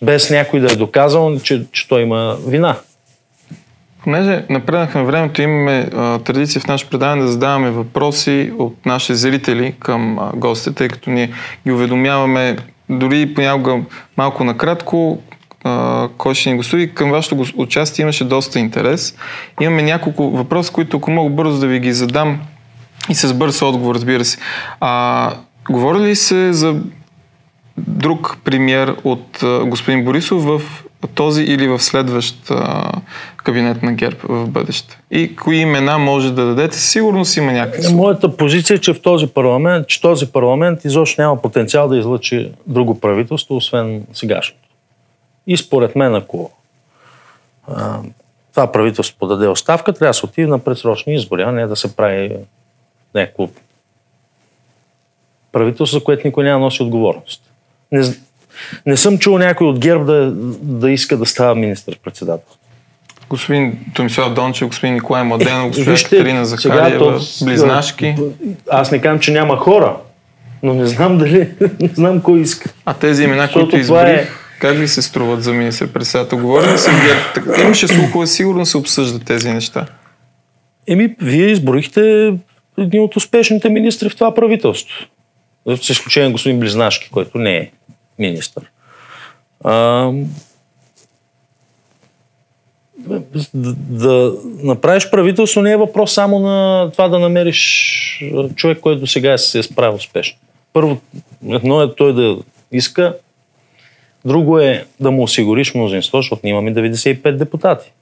без 0.02 0.30
някой 0.30 0.60
да 0.60 0.72
е 0.72 0.76
доказал, 0.76 1.40
че, 1.40 1.64
че 1.72 1.88
той 1.88 2.02
има 2.02 2.36
вина. 2.46 2.76
Понеже 4.04 4.44
напреднахме 4.50 5.04
времето, 5.04 5.42
имаме 5.42 5.88
а, 5.92 6.18
традиция 6.18 6.60
в 6.60 6.66
наше 6.66 6.90
предаване 6.90 7.22
да 7.22 7.28
задаваме 7.28 7.70
въпроси 7.70 8.52
от 8.58 8.86
наши 8.86 9.14
зрители 9.14 9.74
към 9.78 10.18
а, 10.18 10.32
гостите, 10.34 10.74
тъй 10.74 10.88
като 10.88 11.10
ние 11.10 11.32
ги 11.66 11.72
уведомяваме 11.72 12.56
дори 12.90 13.34
понякога 13.34 13.80
малко 14.16 14.44
накратко, 14.44 15.22
кой 16.18 16.34
ще 16.34 16.50
ни 16.50 16.56
гостува. 16.56 16.86
Към 16.86 17.10
вашето 17.10 17.44
участие 17.56 18.02
имаше 18.02 18.24
доста 18.24 18.58
интерес. 18.58 19.16
Имаме 19.60 19.82
няколко 19.82 20.30
въпроса, 20.30 20.72
които 20.72 20.96
ако 20.96 21.10
мога 21.10 21.30
бързо 21.30 21.60
да 21.60 21.66
ви 21.66 21.80
ги 21.80 21.92
задам 21.92 22.40
и 23.10 23.14
с 23.14 23.34
бърз 23.34 23.62
отговор, 23.62 23.94
разбира 23.94 24.24
се. 24.24 24.38
А, 24.80 25.32
говори 25.70 25.98
ли 25.98 26.16
се 26.16 26.52
за 26.52 26.76
друг 27.78 28.36
премьер 28.44 28.96
от 29.04 29.42
а, 29.42 29.64
господин 29.64 30.04
Борисов 30.04 30.44
в 30.44 30.62
този 31.14 31.42
или 31.42 31.68
в 31.68 31.82
следващ 31.82 32.50
а, 32.50 32.92
кабинет 33.36 33.82
на 33.82 33.92
ГЕРБ 33.92 34.16
в 34.22 34.48
бъдеще? 34.48 34.98
И 35.10 35.36
кои 35.36 35.56
имена 35.56 35.98
може 35.98 36.32
да 36.32 36.46
дадете? 36.46 36.78
Сигурно 36.78 37.24
си 37.24 37.40
има 37.40 37.52
някакви. 37.52 37.94
Моята 37.94 38.36
позиция 38.36 38.74
е, 38.74 38.78
че 38.78 38.94
в 38.94 39.02
този 39.02 39.26
парламент, 39.26 39.88
че 39.88 40.00
този 40.00 40.32
парламент 40.32 40.84
изобщо 40.84 41.20
няма 41.20 41.42
потенциал 41.42 41.88
да 41.88 41.98
излъчи 41.98 42.52
друго 42.66 43.00
правителство, 43.00 43.56
освен 43.56 44.02
сегашното. 44.12 44.61
И 45.46 45.56
според 45.56 45.96
мен, 45.96 46.14
ако 46.14 46.50
а, 47.68 47.98
това 48.50 48.72
правителство 48.72 49.18
подаде 49.18 49.48
оставка, 49.48 49.92
трябва 49.92 50.10
да 50.10 50.14
се 50.14 50.26
отиде 50.26 50.46
на 50.46 50.58
предсрочни 50.58 51.14
избори, 51.14 51.42
а 51.42 51.52
не 51.52 51.66
да 51.66 51.76
се 51.76 51.96
прави 51.96 52.36
някакво 53.14 53.48
правителство, 55.52 55.98
за 55.98 56.04
което 56.04 56.26
никой 56.26 56.44
няма 56.44 56.64
носи 56.64 56.82
отговорност. 56.82 57.42
Не, 57.92 58.14
не 58.86 58.96
съм 58.96 59.18
чул 59.18 59.38
някой 59.38 59.66
от 59.66 59.78
ГЕРБ 59.78 60.04
да, 60.04 60.30
да 60.62 60.90
иска 60.90 61.16
да 61.16 61.26
става 61.26 61.54
министър-председател. 61.54 62.54
Господин 63.28 63.78
Томислав 63.94 64.34
Дончев, 64.34 64.68
господин 64.68 64.94
Николай 64.94 65.22
Младенов, 65.22 65.68
господин 65.68 65.96
Катерина 66.02 66.44
Захариева, 66.44 66.98
то, 66.98 67.44
близнашки. 67.44 68.16
Аз 68.70 68.90
не 68.90 69.00
казвам, 69.00 69.20
че 69.20 69.32
няма 69.32 69.56
хора, 69.56 69.96
но 70.62 70.74
не 70.74 70.86
знам 70.86 71.18
дали, 71.18 71.50
не 71.80 71.88
знам 71.88 72.20
кой 72.20 72.40
иска. 72.40 72.70
А 72.84 72.94
тези 72.94 73.24
имена, 73.24 73.42
Защото 73.42 73.64
които 73.64 73.76
избрих, 73.76 74.08
е... 74.08 74.28
как 74.62 74.78
ви 74.78 74.88
се 74.88 75.02
струват 75.02 75.42
за 75.42 75.52
министър-председател? 75.52 76.38
Говори 76.38 76.72
ли 76.72 76.78
се 76.78 76.90
ГЕРБ? 76.90 77.62
Имаше 77.62 77.88
слухове, 77.88 78.26
сигурно 78.26 78.66
се 78.66 78.76
обсъждат 78.76 79.24
тези 79.24 79.50
неща. 79.50 79.86
Еми, 80.86 81.14
вие 81.20 81.46
изборихте 81.46 82.34
един 82.78 83.02
от 83.02 83.16
успешните 83.16 83.68
министри 83.68 84.08
в 84.08 84.14
това 84.14 84.34
правителство. 84.34 85.06
С 85.82 85.90
изключение 85.90 86.28
на 86.28 86.32
господин 86.32 86.60
Близнашки, 86.60 87.10
който 87.10 87.38
не 87.38 87.56
е 87.56 87.70
министър. 88.18 88.70
А, 89.64 90.10
да 93.84 94.34
направиш 94.62 95.10
правителство 95.10 95.62
не 95.62 95.72
е 95.72 95.76
въпрос 95.76 96.12
само 96.12 96.38
на 96.38 96.90
това 96.92 97.08
да 97.08 97.18
намериш 97.18 98.24
човек, 98.56 98.80
който 98.80 99.00
до 99.00 99.06
сега 99.06 99.38
се 99.38 99.58
е 99.58 99.62
справил 99.62 99.96
успешно. 99.96 100.38
Първо, 100.72 101.00
едно 101.48 101.82
е 101.82 101.94
той 101.94 102.14
да 102.14 102.36
иска, 102.72 103.16
друго 104.24 104.58
е 104.58 104.84
да 105.00 105.10
му 105.10 105.22
осигуриш 105.22 105.74
мнозинство, 105.74 106.18
защото 106.18 106.40
ние 106.44 106.50
имаме 106.50 106.74
95 106.74 107.36
депутати. 107.36 107.92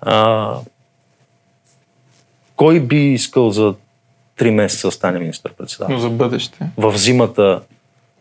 А, 0.00 0.54
кой 2.56 2.80
би 2.80 3.12
искал 3.12 3.50
за 3.50 3.74
3 4.38 4.50
месеца 4.50 4.88
да 4.88 4.92
стане 4.92 5.18
министър-председател? 5.18 5.94
Но 5.94 6.00
за 6.00 6.10
бъдеще. 6.10 6.58
В 6.76 6.98
зимата 6.98 7.60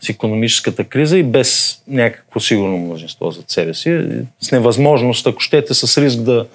с 0.01 0.09
економическата 0.09 0.83
криза 0.83 1.17
и 1.17 1.23
без 1.23 1.81
някакво 1.87 2.39
сигурно 2.39 2.77
множество 2.77 3.31
за 3.31 3.43
себе 3.47 3.73
си, 3.73 4.07
с 4.41 4.51
невъзможност, 4.51 5.27
ако 5.27 5.39
щете, 5.39 5.73
с 5.73 6.01
риск 6.01 6.19
да 6.19 6.45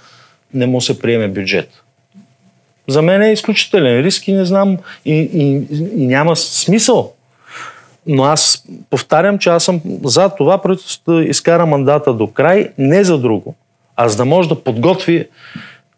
не 0.54 0.66
му 0.66 0.80
се 0.80 0.98
приеме 0.98 1.28
бюджет. 1.28 1.82
За 2.88 3.02
мен 3.02 3.22
е 3.22 3.32
изключителен 3.32 4.00
риск 4.00 4.28
и 4.28 4.32
не 4.32 4.44
знам, 4.44 4.78
и, 5.04 5.14
и, 5.14 5.62
и 6.02 6.06
няма 6.06 6.36
смисъл. 6.36 7.12
Но 8.06 8.24
аз 8.24 8.64
повтарям, 8.90 9.38
че 9.38 9.48
аз 9.48 9.64
съм 9.64 9.80
за 10.04 10.28
това 10.28 10.62
правителството 10.62 11.12
да 11.12 11.24
изкара 11.24 11.66
мандата 11.66 12.14
до 12.14 12.26
край, 12.26 12.70
не 12.78 13.04
за 13.04 13.18
друго, 13.18 13.54
а 13.96 14.08
за 14.08 14.16
да 14.16 14.24
може 14.24 14.48
да 14.48 14.64
подготви 14.64 15.26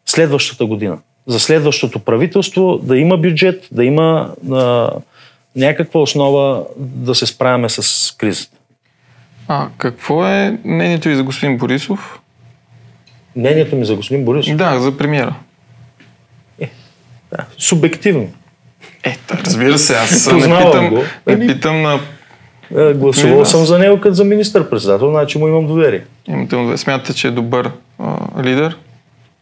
следващата 0.07 0.67
година. 0.67 0.99
За 1.27 1.41
следващото 1.41 1.99
правителство 1.99 2.79
да 2.83 2.99
има 2.99 3.17
бюджет, 3.17 3.69
да 3.73 3.85
има 3.85 4.35
а, 4.53 4.91
някаква 5.57 6.01
основа 6.01 6.65
да 6.77 7.15
се 7.15 7.27
справяме 7.27 7.69
с 7.69 8.15
кризата. 8.19 8.57
А 9.49 9.69
какво 9.79 10.27
е 10.27 10.59
мнението 10.65 11.09
ви 11.09 11.17
за 11.17 11.23
господин 11.23 11.59
Борисов? 11.59 12.21
Мнението 13.37 13.77
ми 13.77 13.85
за 13.85 13.97
господин 13.97 14.25
Борисов? 14.25 14.57
Да, 14.57 14.81
за 14.81 14.99
премиера. 14.99 15.35
Е, 16.61 16.71
да, 17.31 17.45
субективно. 17.59 18.29
Ето, 19.05 19.35
разбира 19.47 19.79
се, 19.79 19.95
аз 19.95 20.33
не 20.33 20.41
питам, 20.41 20.89
го. 20.89 21.03
не 21.27 21.47
питам 21.47 21.83
на... 21.83 22.01
Е, 22.77 22.93
гласувал 22.93 23.45
съм 23.45 23.65
за 23.65 23.79
него 23.79 24.01
като 24.01 24.15
за 24.15 24.25
министър-председател, 24.25 25.11
значи 25.11 25.39
му 25.39 25.49
имам 25.49 25.67
доверие. 25.67 26.05
Имате 26.29 26.57
му 26.57 26.63
доверие. 26.63 26.79
Смятате, 26.79 27.15
че 27.15 27.29
е 27.29 27.31
добър 27.31 27.71
а, 27.99 28.43
лидер? 28.43 28.77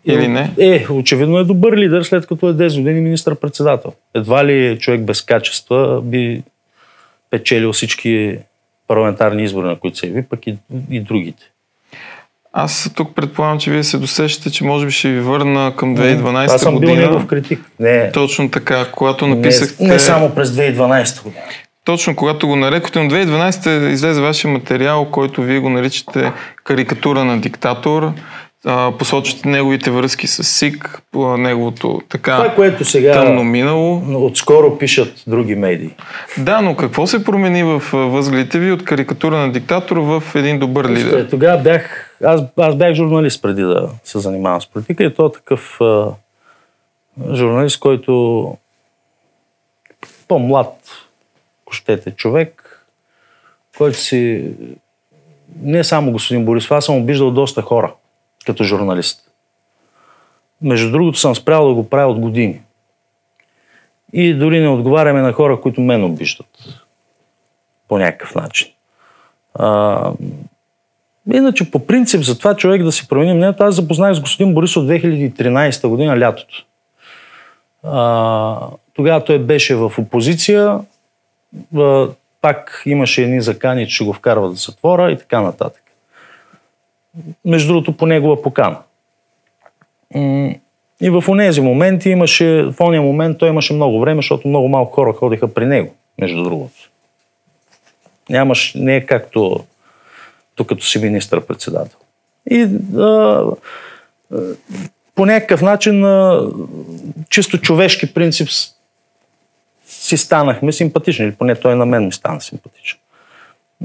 Или 0.05 0.29
не? 0.29 0.51
Е, 0.59 0.87
очевидно 0.91 1.39
е 1.39 1.45
добър 1.45 1.77
лидер, 1.77 2.03
след 2.03 2.27
като 2.27 2.49
е 2.49 2.53
10 2.53 2.79
години 2.79 3.01
министър-председател. 3.01 3.93
Едва 4.15 4.45
ли 4.45 4.79
човек 4.79 5.01
без 5.01 5.23
качества 5.23 6.03
би 6.03 6.43
печелил 7.31 7.73
всички 7.73 8.39
парламентарни 8.89 9.43
избори, 9.43 9.67
на 9.67 9.77
които 9.77 9.99
се 9.99 10.07
яви, 10.07 10.23
пък 10.23 10.47
и, 10.47 10.59
и 10.91 11.01
другите. 11.01 11.43
Аз 12.53 12.91
тук 12.97 13.15
предполагам, 13.15 13.59
че 13.59 13.71
вие 13.71 13.85
се 13.85 13.99
досещате, 13.99 14.51
че 14.51 14.65
може 14.65 14.87
би 14.87 14.93
ще 14.93 15.09
ви 15.09 15.21
върна 15.21 15.73
към 15.77 15.97
2012 15.97 16.23
година. 16.23 16.45
Аз 16.45 16.61
съм 16.61 16.75
година. 16.75 16.93
бил 16.93 17.03
негов 17.03 17.27
критик. 17.27 17.61
Не. 17.81 18.13
Точно 18.13 18.51
така, 18.51 18.85
когато 18.93 19.27
написахте... 19.27 19.85
Не, 19.85 19.89
не 19.89 19.99
само 19.99 20.31
през 20.31 20.51
2012 20.51 21.23
година. 21.23 21.43
Точно 21.85 22.17
когато 22.17 22.47
го 22.47 22.57
нарекохте, 22.57 23.03
но 23.03 23.11
2012 23.11 23.89
излезе 23.89 24.21
вашия 24.21 24.51
материал, 24.51 25.05
който 25.05 25.43
вие 25.43 25.59
го 25.59 25.71
наричате 25.71 26.33
карикатура 26.65 27.25
на 27.25 27.41
диктатор 27.41 28.13
а, 28.65 28.93
посочвате 28.99 29.49
неговите 29.49 29.91
връзки 29.91 30.27
с 30.27 30.45
СИК, 30.45 31.03
неговото 31.15 32.01
така 32.09 32.37
Това, 32.37 32.55
което 32.55 32.85
сега 32.85 33.13
тъмно 33.13 33.45
минало. 33.45 34.03
Отскоро 34.27 34.79
пишат 34.79 35.23
други 35.27 35.55
медии. 35.55 35.91
Да, 36.39 36.61
но 36.61 36.77
какво 36.77 37.07
се 37.07 37.25
промени 37.25 37.63
в 37.63 37.83
възгледите 37.93 38.59
ви 38.59 38.73
от 38.73 38.85
карикатура 38.85 39.37
на 39.37 39.53
диктатор 39.53 39.97
в 39.97 40.23
един 40.35 40.59
добър 40.59 40.89
лидер? 40.89 41.29
Тогава 41.31 41.63
бях, 41.63 42.17
аз, 42.25 42.41
аз 42.57 42.77
бях 42.77 42.95
журналист 42.95 43.43
преди 43.43 43.63
да 43.63 43.89
се 44.05 44.19
занимавам 44.19 44.61
с 44.61 44.67
политика 44.67 45.05
и 45.05 45.15
то 45.15 45.27
е 45.27 45.33
такъв 45.33 45.81
а, 45.81 46.09
журналист, 47.35 47.81
който 47.81 48.57
по-млад, 50.29 50.75
ако 51.63 51.73
щете, 51.73 52.11
човек, 52.11 52.77
който 53.79 53.99
си 53.99 54.51
не 55.63 55.85
само 55.85 56.13
господин 56.13 56.45
Борис, 56.45 56.71
аз 56.71 56.85
съм 56.85 56.97
обиждал 56.97 57.31
доста 57.31 57.63
хора 57.63 57.93
като 58.47 58.65
журналист. 58.65 59.21
Между 60.63 60.91
другото 60.91 61.19
съм 61.19 61.35
спрял 61.35 61.69
да 61.69 61.75
го 61.75 61.89
правя 61.89 62.11
от 62.11 62.19
години. 62.19 62.61
И 64.13 64.35
дори 64.35 64.61
не 64.61 64.69
отговаряме 64.69 65.21
на 65.21 65.33
хора, 65.33 65.61
които 65.61 65.81
мен 65.81 66.05
обиждат. 66.05 66.47
По 67.89 67.99
някакъв 67.99 68.35
начин. 68.35 68.69
А, 69.55 70.13
иначе 71.33 71.71
по 71.71 71.87
принцип 71.87 72.23
за 72.23 72.39
това 72.39 72.57
човек 72.57 72.83
да 72.83 72.93
си 72.93 73.09
промени 73.09 73.35
мнението, 73.35 73.65
аз 73.65 73.75
запознах 73.75 74.15
с 74.15 74.21
господин 74.21 74.55
Борис 74.55 74.77
от 74.77 74.89
2013 74.89 75.89
година, 75.89 76.21
лятото. 76.21 76.65
А, 77.83 78.59
тогава 78.95 79.25
той 79.25 79.39
беше 79.39 79.75
в 79.75 79.93
опозиция, 79.99 80.79
а, 81.77 82.09
пак 82.41 82.83
имаше 82.87 83.23
едни 83.23 83.41
закани, 83.41 83.89
че 83.89 84.05
го 84.05 84.13
вкарват 84.13 84.57
в 84.57 84.65
затвора 84.65 85.13
и 85.13 85.19
така 85.19 85.41
нататък 85.41 85.83
между 87.45 87.73
другото 87.73 87.97
по 87.97 88.07
негова 88.07 88.43
покана. 88.43 88.79
И 91.01 91.11
в 91.11 91.25
тези 91.39 91.61
моменти 91.61 92.11
имаше, 92.11 92.63
в 92.63 92.75
ония 92.81 93.03
момент 93.03 93.39
той 93.39 93.49
имаше 93.49 93.73
много 93.73 94.01
време, 94.01 94.19
защото 94.19 94.49
много 94.49 94.69
малко 94.69 94.93
хора 94.93 95.13
ходиха 95.13 95.55
при 95.55 95.67
него, 95.67 95.95
между 96.21 96.43
другото. 96.43 96.91
Нямаш, 98.31 98.75
не 98.75 98.97
е 98.97 99.07
както 99.07 99.65
тук 100.55 100.69
като 100.69 100.85
си 100.85 100.99
министър-председател. 100.99 101.99
И 102.51 102.63
а, 102.99 103.45
по 105.15 105.27
някакъв 105.27 105.63
начин, 105.63 106.05
а, 106.05 106.49
чисто 107.31 107.61
човешки 107.61 108.15
принцип, 108.15 108.49
си 109.87 110.17
станахме 110.17 110.73
симпатични, 110.73 111.25
или 111.25 111.33
поне 111.33 111.55
той 111.55 111.77
на 111.77 111.87
мен 111.87 112.05
ми 112.05 112.13
стана 112.13 112.41
симпатичен. 112.41 112.99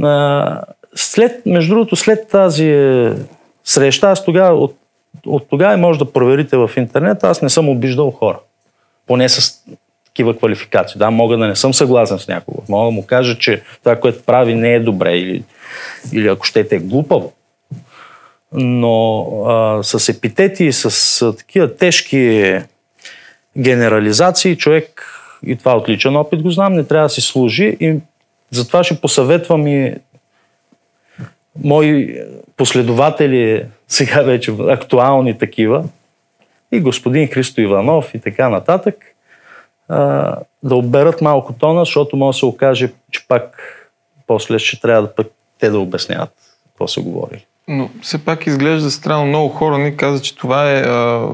А, 0.04 0.62
след, 0.96 1.46
между 1.46 1.76
другото, 1.76 1.96
след 1.96 2.28
тази 2.28 3.10
среща, 3.64 4.10
аз 4.10 4.26
тогава, 4.26 4.60
от, 4.60 4.78
от 5.26 5.50
тогава 5.50 5.78
може 5.78 6.00
да 6.00 6.12
проверите 6.12 6.58
в 6.58 6.72
интернет, 6.78 7.24
аз 7.24 7.42
не 7.42 7.50
съм 7.50 7.70
обиждал 7.70 8.12
хора. 8.12 8.40
Поне 9.08 9.30
с 9.30 9.64
такива 10.06 10.38
квалификации. 10.38 11.00
Да, 11.00 11.12
мога 11.12 11.38
да 11.38 11.48
не 11.48 11.56
съм 11.56 11.74
съгласен 11.74 12.20
с 12.20 12.28
някого. 12.28 12.64
Мога 12.70 12.86
да 12.86 12.92
му 12.92 13.06
кажа, 13.06 13.38
че 13.38 13.62
това, 13.84 13.96
което 13.96 14.24
прави, 14.24 14.56
не 14.56 14.74
е 14.74 14.80
добре 14.80 15.18
или 15.18 15.44
или 16.14 16.28
ако 16.28 16.46
щете 16.46 16.80
глупаво. 16.80 17.34
Но 18.54 19.28
а, 19.48 19.84
с 19.84 20.10
епитети, 20.10 20.72
с 20.72 21.22
а, 21.22 21.36
такива 21.36 21.76
тежки 21.76 22.56
генерализации, 23.58 24.58
човек, 24.58 25.12
и 25.46 25.56
това 25.56 25.78
от 25.78 25.90
личен 25.90 26.16
опит 26.16 26.42
го 26.42 26.52
знам, 26.52 26.74
не 26.74 26.84
трябва 26.84 27.06
да 27.06 27.10
си 27.10 27.22
служи 27.22 27.78
и 27.80 27.96
затова 28.52 28.84
ще 28.84 29.02
посъветвам 29.02 29.68
и 29.68 29.96
мои 31.64 32.20
последователи, 32.58 33.66
сега 33.88 34.22
вече 34.22 34.54
актуални 34.60 35.38
такива, 35.38 35.84
и 36.72 36.80
господин 36.80 37.28
Христо 37.28 37.62
Иванов 37.62 38.14
и 38.14 38.20
така 38.20 38.50
нататък, 38.50 38.96
да 40.64 40.76
оберат 40.76 41.22
малко 41.22 41.54
тона, 41.54 41.82
защото 41.82 42.18
може 42.18 42.36
да 42.36 42.40
се 42.40 42.46
окаже, 42.46 42.92
че 43.12 43.28
пак 43.28 43.62
после 44.28 44.60
ще 44.60 44.82
трябва 44.82 45.02
да 45.02 45.16
пък 45.16 45.28
те 45.60 45.70
да 45.70 45.80
обясняват 45.80 46.32
какво 46.66 46.88
са 46.88 47.02
говорили. 47.02 47.46
Но 47.68 47.90
все 48.02 48.26
пак 48.26 48.48
изглежда 48.48 48.92
странно. 48.92 49.26
Много 49.26 49.50
хора 49.50 49.78
ни 49.78 49.98
казват, 49.98 50.24
че 50.24 50.36
това 50.36 50.72
е 50.72 50.80
а, 50.80 51.30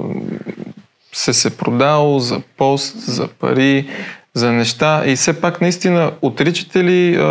се 1.13 1.33
се 1.33 1.57
продал 1.57 2.19
за 2.19 2.41
пост, 2.57 2.99
за 2.99 3.27
пари, 3.27 3.89
за 4.33 4.51
неща. 4.51 5.03
И 5.05 5.15
все 5.15 5.41
пак 5.41 5.61
наистина 5.61 6.11
отричате 6.21 6.83
ли 6.83 7.15
а, 7.15 7.23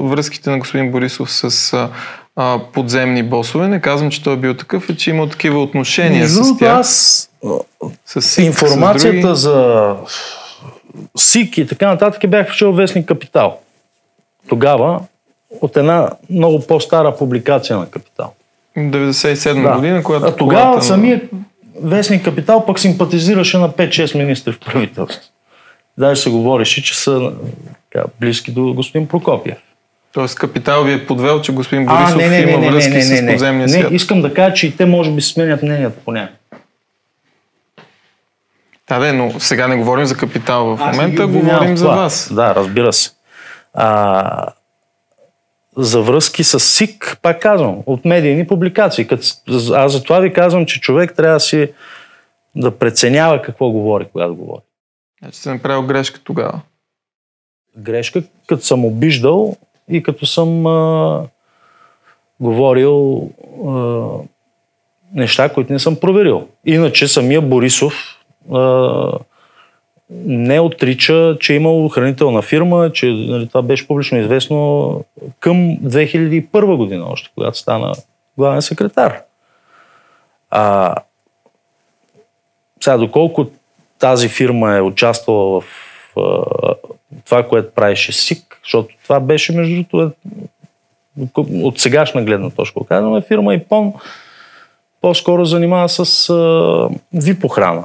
връзките 0.00 0.50
на 0.50 0.58
господин 0.58 0.90
Борисов 0.90 1.32
с 1.32 1.72
а, 1.72 1.90
а, 2.36 2.60
подземни 2.72 3.22
босове? 3.22 3.68
Не 3.68 3.80
казвам, 3.80 4.10
че 4.10 4.22
той 4.22 4.34
е 4.34 4.36
бил 4.36 4.54
такъв, 4.54 4.90
а 4.90 4.96
че 4.96 5.10
има 5.10 5.28
такива 5.28 5.62
отношения 5.62 6.20
Между 6.20 6.44
с 6.44 6.58
тях. 6.58 6.78
аз 6.78 7.30
С 8.06 8.22
СИК, 8.22 8.44
информацията 8.44 9.36
с 9.36 9.40
за 9.40 9.96
СИК 11.16 11.58
и 11.58 11.66
така 11.66 11.88
нататък 11.88 12.30
бях 12.30 12.46
прочел 12.46 12.72
вестник 12.72 13.06
Капитал. 13.06 13.58
Тогава 14.48 15.00
от 15.60 15.76
една 15.76 16.10
много 16.30 16.66
по-стара 16.66 17.16
публикация 17.16 17.76
на 17.78 17.86
Капитал. 17.86 18.32
други. 18.76 19.12
97 19.12 19.74
година, 19.76 20.02
когато 20.02 20.26
а 20.26 20.36
тогава 20.36 20.70
колата 20.70 20.86
самият 20.86 21.30
вестник 21.82 22.24
Капитал 22.24 22.66
пък 22.66 22.78
симпатизираше 22.78 23.58
на 23.58 23.70
5-6 23.70 24.18
министри 24.18 24.52
в 24.52 24.60
правителството. 24.60 25.28
Даже 25.98 26.20
се 26.20 26.30
говореше, 26.30 26.82
че 26.82 26.98
са 26.98 27.32
така, 27.90 28.04
близки 28.20 28.52
до 28.52 28.72
господин 28.74 29.08
Прокопиев. 29.08 29.58
Тоест 30.12 30.38
Капитал 30.38 30.84
ви 30.84 30.92
е 30.92 31.06
подвел, 31.06 31.40
че 31.40 31.52
господин 31.52 31.86
Борисов 31.86 32.22
има 32.22 32.70
връзки 32.70 33.02
с 33.02 33.26
подземния 33.26 33.66
не, 33.66 33.72
свят. 33.72 33.92
искам 33.92 34.22
да 34.22 34.34
кажа, 34.34 34.54
че 34.54 34.66
и 34.66 34.76
те 34.76 34.86
може 34.86 35.10
би 35.10 35.22
сменят 35.22 35.62
мнението 35.62 36.00
по 36.04 36.12
някакъв. 36.12 36.38
Да, 38.88 38.98
да, 38.98 39.12
но 39.12 39.40
сега 39.40 39.68
не 39.68 39.76
говорим 39.76 40.04
за 40.04 40.16
Капитал 40.16 40.76
в 40.76 40.82
Аз 40.82 40.96
не 40.96 41.02
момента, 41.02 41.26
говорим 41.26 41.76
за 41.76 41.84
това. 41.84 41.96
вас. 41.96 42.34
Да, 42.34 42.54
разбира 42.54 42.92
се. 42.92 43.10
А, 43.74 44.46
за 45.76 46.02
връзки 46.02 46.44
с 46.44 46.60
СИК, 46.60 47.18
пак 47.22 47.42
казвам, 47.42 47.78
от 47.86 48.04
медийни 48.04 48.46
публикации. 48.46 49.08
Аз 49.74 49.92
затова 49.92 50.20
ви 50.20 50.32
казвам, 50.32 50.66
че 50.66 50.80
човек 50.80 51.14
трябва 51.16 51.36
да 51.36 51.40
си 51.40 51.72
да 52.56 52.78
преценява 52.78 53.42
какво 53.42 53.70
говори, 53.70 54.06
когато 54.12 54.34
говори. 54.34 54.62
Значи 55.22 55.38
сте 55.38 55.50
направил 55.50 55.82
грешка 55.82 56.20
тогава. 56.24 56.60
Грешка, 57.78 58.22
като 58.46 58.64
съм 58.64 58.84
обиждал 58.84 59.56
и 59.88 60.02
като 60.02 60.26
съм 60.26 60.66
а, 60.66 61.22
говорил 62.40 63.30
а, 63.66 64.06
неща, 65.14 65.48
които 65.48 65.72
не 65.72 65.78
съм 65.78 65.96
проверил. 65.96 66.48
Иначе 66.66 67.08
самия 67.08 67.40
Борисов 67.40 68.18
а, 68.52 69.12
не 70.26 70.60
отрича, 70.60 71.36
че 71.40 71.52
е 71.52 71.56
имал 71.56 71.88
хранителна 71.88 72.42
фирма, 72.42 72.90
че 72.92 73.06
нали, 73.06 73.48
това 73.48 73.62
беше 73.62 73.86
публично 73.86 74.18
известно 74.18 75.04
към 75.40 75.56
2001 75.56 76.76
година 76.76 77.06
още, 77.10 77.30
когато 77.34 77.58
стана 77.58 77.92
главен 78.38 78.62
секретар. 78.62 79.22
А, 80.50 80.94
сега, 82.80 82.96
доколко 82.96 83.46
тази 83.98 84.28
фирма 84.28 84.76
е 84.76 84.80
участвала 84.80 85.60
в 85.60 85.64
това, 87.24 87.48
което 87.48 87.74
правеше 87.74 88.12
СИК, 88.12 88.60
защото 88.64 88.94
това 89.02 89.20
беше, 89.20 89.52
между 89.52 89.74
другото, 89.74 90.02
е, 90.02 91.40
от 91.40 91.80
сегашна 91.80 92.22
гледна 92.22 92.50
точка, 92.50 92.80
казваме, 92.88 93.20
фирма 93.20 93.54
ИПОН 93.54 93.92
по-скоро 95.02 95.44
занимава 95.44 95.88
с 95.88 96.30
а, 96.30 96.88
ВИП 97.14 97.44
охрана. 97.44 97.84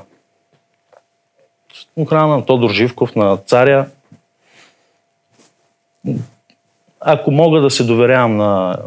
Охрана 1.95 2.27
на 2.27 2.45
Тодор 2.45 2.71
Живков, 2.71 3.15
на 3.15 3.37
Царя. 3.37 3.85
Ако 6.99 7.31
мога 7.31 7.61
да 7.61 7.69
се 7.69 7.83
доверявам 7.83 8.37
на 8.37 8.77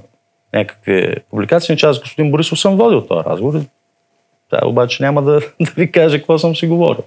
някакви 0.55 1.15
публикации, 1.31 1.77
че 1.77 1.87
аз 1.87 2.01
господин 2.01 2.31
Борисов 2.31 2.61
съм 2.61 2.77
водил 2.77 3.07
този 3.07 3.25
разговор. 3.25 3.61
Да, 4.51 4.61
обаче 4.65 5.03
няма 5.03 5.23
да, 5.23 5.41
да 5.61 5.71
ви 5.77 5.93
кажа 5.93 6.19
какво 6.19 6.39
съм 6.39 6.57
си 6.57 6.67
говорил. 6.67 7.05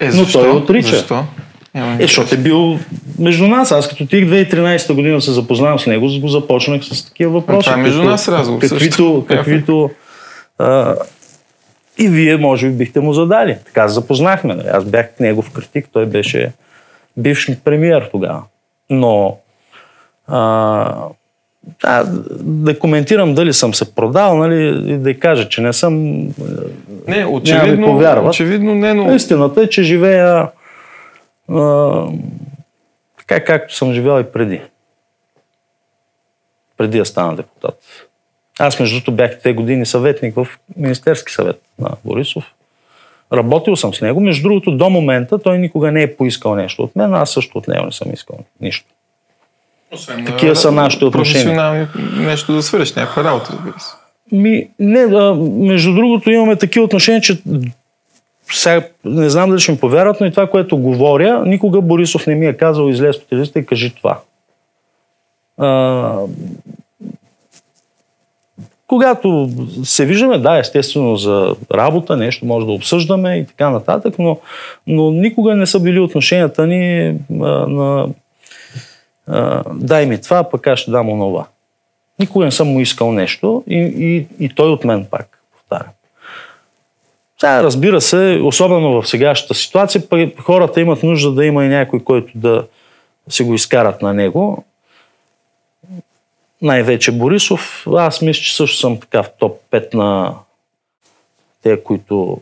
Е, 0.00 0.06
Но 0.06 0.12
защо? 0.12 0.40
той 0.40 0.50
отрича. 0.50 0.96
Защо? 0.96 1.24
Няма 1.74 1.94
Е, 1.94 2.02
защото 2.02 2.34
е 2.34 2.38
бил 2.38 2.78
между 3.18 3.48
нас. 3.48 3.72
Аз 3.72 3.88
като 3.88 4.06
тих 4.06 4.24
2013 4.24 4.94
година 4.94 5.20
се 5.20 5.32
запознавам 5.32 5.78
с 5.78 5.86
него, 5.86 6.08
го 6.20 6.28
започнах 6.28 6.84
с 6.84 7.06
такива 7.06 7.32
въпроси. 7.32 7.64
това 7.64 7.80
е 7.80 7.82
между 7.82 8.02
нас 8.02 8.28
разговор 8.28 8.60
Каквито, 8.60 9.24
каквито 9.28 9.90
а, 10.58 10.94
и 11.98 12.08
вие 12.08 12.36
може 12.36 12.68
би 12.68 12.76
бихте 12.76 13.00
му 13.00 13.12
задали. 13.12 13.56
Така 13.66 13.88
се 13.88 13.94
запознахме. 13.94 14.54
нали. 14.54 14.68
Аз 14.68 14.84
бях 14.84 15.06
негов 15.20 15.50
критик, 15.50 15.88
той 15.92 16.06
беше 16.06 16.52
бивш 17.16 17.50
премиер 17.64 18.08
тогава. 18.12 18.42
Но 18.90 19.36
а, 20.28 20.94
да, 21.82 22.04
да 22.40 22.78
коментирам 22.78 23.34
дали 23.34 23.52
съм 23.52 23.74
се 23.74 23.94
продал, 23.94 24.36
нали, 24.36 24.92
и 24.92 24.96
да 24.96 25.18
кажа, 25.18 25.48
че 25.48 25.60
не 25.60 25.72
съм. 25.72 25.94
Не, 25.94 26.32
Няма 27.08 27.22
да 27.22 27.28
очевидно, 27.28 27.86
повярват. 27.86 28.28
очевидно 28.34 28.74
не, 28.74 28.94
но 28.94 29.14
Истината 29.14 29.62
е, 29.62 29.68
че 29.68 29.82
живея 29.82 30.48
а, 31.50 32.06
така 33.18 33.44
както 33.44 33.74
съм 33.74 33.92
живял 33.92 34.20
и 34.20 34.32
преди. 34.32 34.60
Преди 36.76 36.98
да 36.98 37.04
стана 37.04 37.36
депутат. 37.36 37.78
Аз 38.58 38.80
между 38.80 38.96
другото 38.96 39.12
бях 39.12 39.38
две 39.40 39.52
години 39.52 39.86
съветник 39.86 40.34
в 40.34 40.46
Министерски 40.76 41.32
съвет 41.32 41.62
на 41.78 41.90
Борисов. 42.04 42.44
Работил 43.32 43.76
съм 43.76 43.94
с 43.94 44.00
него. 44.00 44.20
Между 44.20 44.42
другото, 44.42 44.76
до 44.76 44.90
момента 44.90 45.38
той 45.38 45.58
никога 45.58 45.92
не 45.92 46.02
е 46.02 46.16
поискал 46.16 46.54
нещо 46.54 46.82
от 46.82 46.96
мен, 46.96 47.14
аз 47.14 47.30
също 47.30 47.58
от 47.58 47.68
него 47.68 47.84
не 47.86 47.92
съм 47.92 48.12
искал 48.12 48.38
нищо. 48.60 48.86
Освен 49.92 50.24
Такива 50.26 50.52
да- 50.52 50.60
са 50.60 50.72
нашите 50.72 51.04
отношения. 51.04 51.88
Нещо 52.16 52.52
да 52.52 52.62
свършиш, 52.62 52.94
някаква 52.94 53.24
работа, 53.24 53.52
разбира 53.52 53.80
се. 53.80 53.92
Ми, 54.32 54.68
не, 54.78 55.00
а, 55.00 55.34
между 55.52 55.94
другото 55.94 56.30
имаме 56.30 56.56
такива 56.56 56.84
отношения, 56.84 57.20
че 57.20 57.42
сега 58.52 58.86
не 59.04 59.30
знам 59.30 59.50
дали 59.50 59.60
ще 59.60 59.72
ми 59.72 59.78
повярват, 59.78 60.20
но 60.20 60.26
и 60.26 60.30
това, 60.30 60.46
което 60.46 60.78
говоря, 60.78 61.42
никога 61.46 61.80
Борисов 61.80 62.26
не 62.26 62.34
ми 62.34 62.46
е 62.46 62.56
казал 62.56 62.88
излез 62.88 63.20
по 63.20 63.26
телевизията 63.26 63.58
и 63.58 63.66
кажи 63.66 63.94
това. 63.94 64.20
А, 65.58 66.18
когато 68.86 69.50
се 69.84 70.06
виждаме, 70.06 70.38
да, 70.38 70.58
естествено 70.58 71.16
за 71.16 71.56
работа, 71.74 72.16
нещо 72.16 72.46
може 72.46 72.66
да 72.66 72.72
обсъждаме 72.72 73.36
и 73.36 73.46
така 73.46 73.70
нататък, 73.70 74.14
но, 74.18 74.38
но 74.86 75.10
никога 75.10 75.54
не 75.54 75.66
са 75.66 75.80
били 75.80 76.00
отношенията 76.00 76.66
ни 76.66 77.08
а, 77.30 77.46
на 77.68 78.08
а, 79.26 79.62
дай 79.74 80.06
ми 80.06 80.20
това, 80.20 80.50
пък 80.50 80.66
аз 80.66 80.78
ще 80.78 80.90
дам 80.90 81.08
онова. 81.08 81.46
Никога 82.18 82.44
не 82.44 82.50
съм 82.50 82.68
му 82.68 82.80
искал 82.80 83.12
нещо 83.12 83.64
и, 83.68 83.78
и, 83.78 84.44
и 84.44 84.48
той 84.48 84.70
от 84.70 84.84
мен 84.84 85.06
пак, 85.10 85.38
повтарям. 85.52 85.92
Сега, 87.38 87.62
разбира 87.62 88.00
се, 88.00 88.40
особено 88.44 89.02
в 89.02 89.08
сегашната 89.08 89.54
ситуация, 89.54 90.02
хората 90.40 90.80
имат 90.80 91.02
нужда 91.02 91.32
да 91.32 91.46
има 91.46 91.64
и 91.64 91.68
някой, 91.68 92.00
който 92.04 92.32
да 92.34 92.66
се 93.28 93.44
го 93.44 93.54
изкарат 93.54 94.02
на 94.02 94.14
него. 94.14 94.64
Най-вече 96.62 97.12
Борисов. 97.12 97.86
Аз 97.96 98.22
мисля, 98.22 98.42
че 98.42 98.56
също 98.56 98.78
съм 98.78 99.00
така 99.00 99.22
в 99.22 99.30
топ 99.38 99.60
5 99.70 99.94
на 99.94 100.34
те, 101.62 101.82
които 101.82 102.40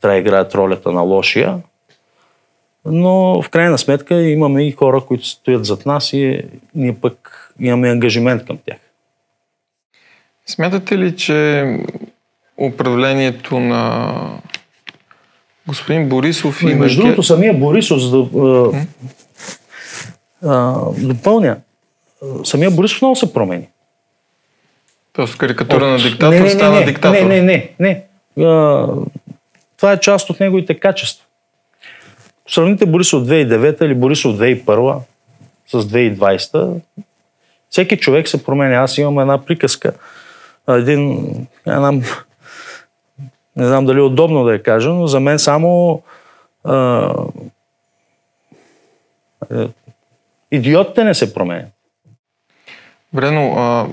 трябва 0.00 0.14
да 0.14 0.20
играят 0.20 0.54
ролята 0.54 0.92
на 0.92 1.00
лошия. 1.00 1.58
Но 2.84 3.42
в 3.42 3.50
крайна 3.50 3.78
сметка 3.78 4.22
имаме 4.22 4.66
и 4.66 4.72
хора, 4.72 5.00
които 5.00 5.26
стоят 5.26 5.64
зад 5.64 5.86
нас 5.86 6.12
и 6.12 6.42
ние 6.74 6.94
пък 7.00 7.50
имаме 7.60 7.90
ангажимент 7.90 8.46
към 8.46 8.58
тях. 8.66 8.78
Смятате 10.46 10.98
ли, 10.98 11.16
че 11.16 11.64
управлението 12.56 13.60
на 13.60 14.12
господин 15.66 16.08
Борисов 16.08 16.62
и 16.62 16.66
между 16.66 17.02
другото, 17.02 17.22
самия 17.22 17.54
Борисов, 17.54 18.00
за 18.00 18.10
да 18.10 18.28
а, 18.38 18.72
а, 20.44 20.76
допълня, 20.98 21.56
самия 22.44 22.70
Борисов 22.70 23.02
много 23.02 23.16
се 23.16 23.32
промени. 23.32 23.68
Тоест 25.12 25.38
карикатура 25.38 25.86
на 25.86 25.96
диктатор 25.96 26.34
не, 26.34 26.40
не, 26.40 26.50
стана 26.50 26.80
не, 26.80 26.86
диктатор. 26.86 27.26
Не, 27.26 27.42
не, 27.42 27.42
не, 27.42 27.70
не. 27.80 28.04
А, 28.46 28.86
това 29.76 29.92
е 29.92 30.00
част 30.00 30.30
от 30.30 30.40
неговите 30.40 30.74
качества. 30.74 31.24
Сравните 32.48 32.86
Борисов 32.86 33.22
2009 33.22 33.84
или 33.84 33.94
Борисов 33.94 34.36
2001 34.36 35.00
с 35.66 35.82
2020, 35.82 36.80
Всеки 37.70 37.96
човек 37.96 38.28
се 38.28 38.44
променя. 38.44 38.76
Аз 38.76 38.98
имам 38.98 39.18
една 39.18 39.44
приказка. 39.44 39.92
Един, 40.68 41.30
една, 41.66 41.92
не 43.56 43.66
знам 43.66 43.86
дали 43.86 43.98
е 43.98 44.02
удобно 44.02 44.44
да 44.44 44.52
я 44.52 44.62
кажа, 44.62 44.90
но 44.90 45.06
за 45.06 45.20
мен 45.20 45.38
само 45.38 46.02
а, 46.64 47.10
е, 49.54 49.68
идиотите 50.52 51.04
не 51.04 51.14
се 51.14 51.34
променят. 51.34 51.68
Добре, 53.12 53.30
но 53.30 53.52
а, 53.56 53.86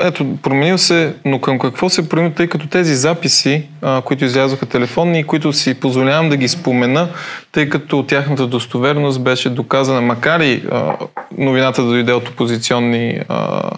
ето, 0.00 0.36
променил 0.42 0.78
се, 0.78 1.14
но 1.24 1.40
към 1.40 1.58
какво 1.58 1.88
се 1.88 2.08
променил, 2.08 2.32
тъй 2.32 2.48
като 2.48 2.68
тези 2.68 2.94
записи, 2.94 3.68
а, 3.82 4.02
които 4.02 4.24
излязоха 4.24 4.66
телефонни 4.66 5.20
и 5.20 5.24
които 5.24 5.52
си 5.52 5.80
позволявам 5.80 6.28
да 6.28 6.36
ги 6.36 6.48
спомена, 6.48 7.08
тъй 7.52 7.68
като 7.68 8.02
тяхната 8.02 8.46
достоверност 8.46 9.22
беше 9.22 9.50
доказана, 9.50 10.00
макар 10.00 10.40
и 10.40 10.62
а, 10.70 10.96
новината 11.38 11.82
да 11.82 11.88
дойде 11.88 12.12
от 12.12 12.28
опозиционни 12.28 13.20
а, 13.28 13.70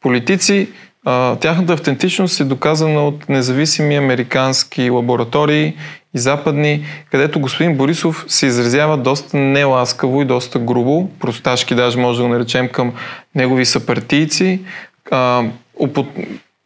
политици, 0.00 0.68
тяхната 1.40 1.72
автентичност 1.72 2.40
е 2.40 2.44
доказана 2.44 3.06
от 3.06 3.28
независими 3.28 3.96
американски 3.96 4.90
лаборатории 4.90 5.76
и 6.14 6.18
западни, 6.18 6.86
където 7.10 7.40
господин 7.40 7.76
Борисов 7.76 8.24
се 8.28 8.46
изразява 8.46 8.96
доста 8.96 9.36
неласкаво 9.36 10.22
и 10.22 10.24
доста 10.24 10.58
грубо, 10.58 11.10
просташки 11.20 11.74
даже 11.74 11.98
може 11.98 12.18
да 12.18 12.22
го 12.22 12.32
наречем 12.32 12.68
към 12.68 12.92
негови 13.34 13.64
съпартийци. 13.64 14.60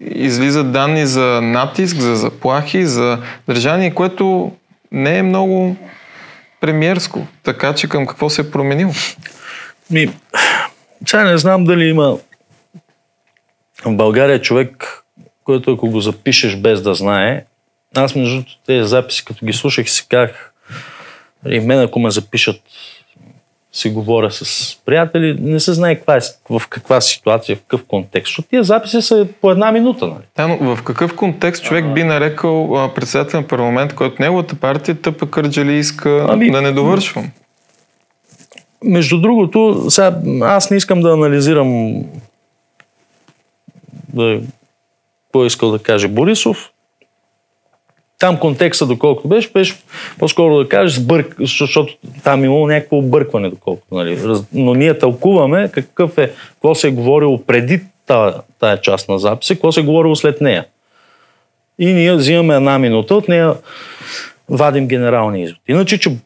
Излизат 0.00 0.72
данни 0.72 1.06
за 1.06 1.40
натиск, 1.42 1.96
за 1.96 2.16
заплахи, 2.16 2.86
за 2.86 3.18
държание, 3.48 3.94
което 3.94 4.52
не 4.92 5.18
е 5.18 5.22
много 5.22 5.76
премиерско. 6.60 7.26
Така 7.42 7.74
че 7.74 7.88
към 7.88 8.06
какво 8.06 8.30
се 8.30 8.40
е 8.40 8.50
променил? 8.50 8.90
Ми, 9.90 10.10
сега 11.06 11.24
не 11.24 11.38
знам 11.38 11.64
дали 11.64 11.84
има 11.84 12.16
в 13.84 13.96
България 13.96 14.40
човек, 14.40 15.04
който 15.44 15.72
ако 15.72 15.90
го 15.90 16.00
запишеш 16.00 16.56
без 16.56 16.82
да 16.82 16.94
знае, 16.94 17.44
аз 17.96 18.14
между 18.14 18.42
тези 18.66 18.88
записи, 18.88 19.24
като 19.24 19.46
ги 19.46 19.52
слушах, 19.52 19.90
си 19.90 20.06
казах, 20.08 20.52
и 21.48 21.60
мен 21.60 21.80
ако 21.80 21.98
ме 21.98 22.10
запишат, 22.10 22.60
си 23.72 23.88
говоря 23.90 24.30
с 24.30 24.76
приятели, 24.84 25.36
не 25.40 25.60
се 25.60 25.72
знае 25.72 25.94
каква 25.94 26.16
е, 26.16 26.20
в 26.50 26.62
каква 26.68 27.00
ситуация, 27.00 27.56
в 27.56 27.60
какъв 27.60 27.84
контекст. 27.84 28.26
Защото 28.30 28.48
тия 28.48 28.64
записи 28.64 29.02
са 29.02 29.26
по 29.40 29.50
една 29.50 29.72
минута. 29.72 30.06
Нали? 30.06 30.22
Да, 30.36 30.48
но 30.48 30.76
в 30.76 30.82
какъв 30.82 31.16
контекст 31.16 31.64
човек 31.64 31.94
би 31.94 32.04
нарекал 32.04 32.90
председател 32.94 33.40
на 33.40 33.46
парламент, 33.46 33.94
който 33.94 34.22
неговата 34.22 34.54
партия 34.54 34.94
тъпа 34.94 35.30
кърджали 35.30 35.74
иска 35.74 36.26
ами, 36.28 36.50
да 36.50 36.62
не 36.62 36.72
довършвам? 36.72 37.30
Между 38.84 39.20
другото, 39.20 39.86
сега, 39.88 40.16
аз 40.42 40.70
не 40.70 40.76
искам 40.76 41.00
да 41.00 41.12
анализирам 41.12 42.02
да, 44.14 44.40
е 45.36 45.46
искал 45.46 45.70
да 45.70 45.78
каже 45.78 46.08
Борисов. 46.08 46.70
Там 48.18 48.38
контекста, 48.38 48.86
доколкото 48.86 49.28
беше, 49.28 49.52
беше 49.52 49.74
по-скоро 50.18 50.58
да 50.58 50.68
кажеш 50.68 50.98
сбърк, 50.98 51.36
защото 51.40 51.96
там 52.24 52.44
имало 52.44 52.66
някакво 52.66 52.96
объркване, 52.96 53.50
доколкото. 53.50 53.94
Нали. 53.94 54.36
Но 54.52 54.74
ние 54.74 54.98
тълкуваме 54.98 55.70
какъв 55.72 56.18
е, 56.18 56.32
какво 56.48 56.74
се 56.74 56.88
е 56.88 56.92
говорило 56.92 57.42
преди 57.42 57.80
тая 58.58 58.80
част 58.82 59.08
на 59.08 59.18
записа, 59.18 59.54
какво 59.54 59.72
се 59.72 59.80
е 59.80 59.84
говорило 59.84 60.16
след 60.16 60.40
нея. 60.40 60.66
И 61.78 61.92
ние 61.92 62.14
взимаме 62.14 62.54
една 62.54 62.78
минута, 62.78 63.14
от 63.14 63.28
нея 63.28 63.54
вадим 64.48 64.88
генералния 64.88 65.44
извод. 65.44 65.60
Иначе, 65.68 65.98
че 65.98 66.16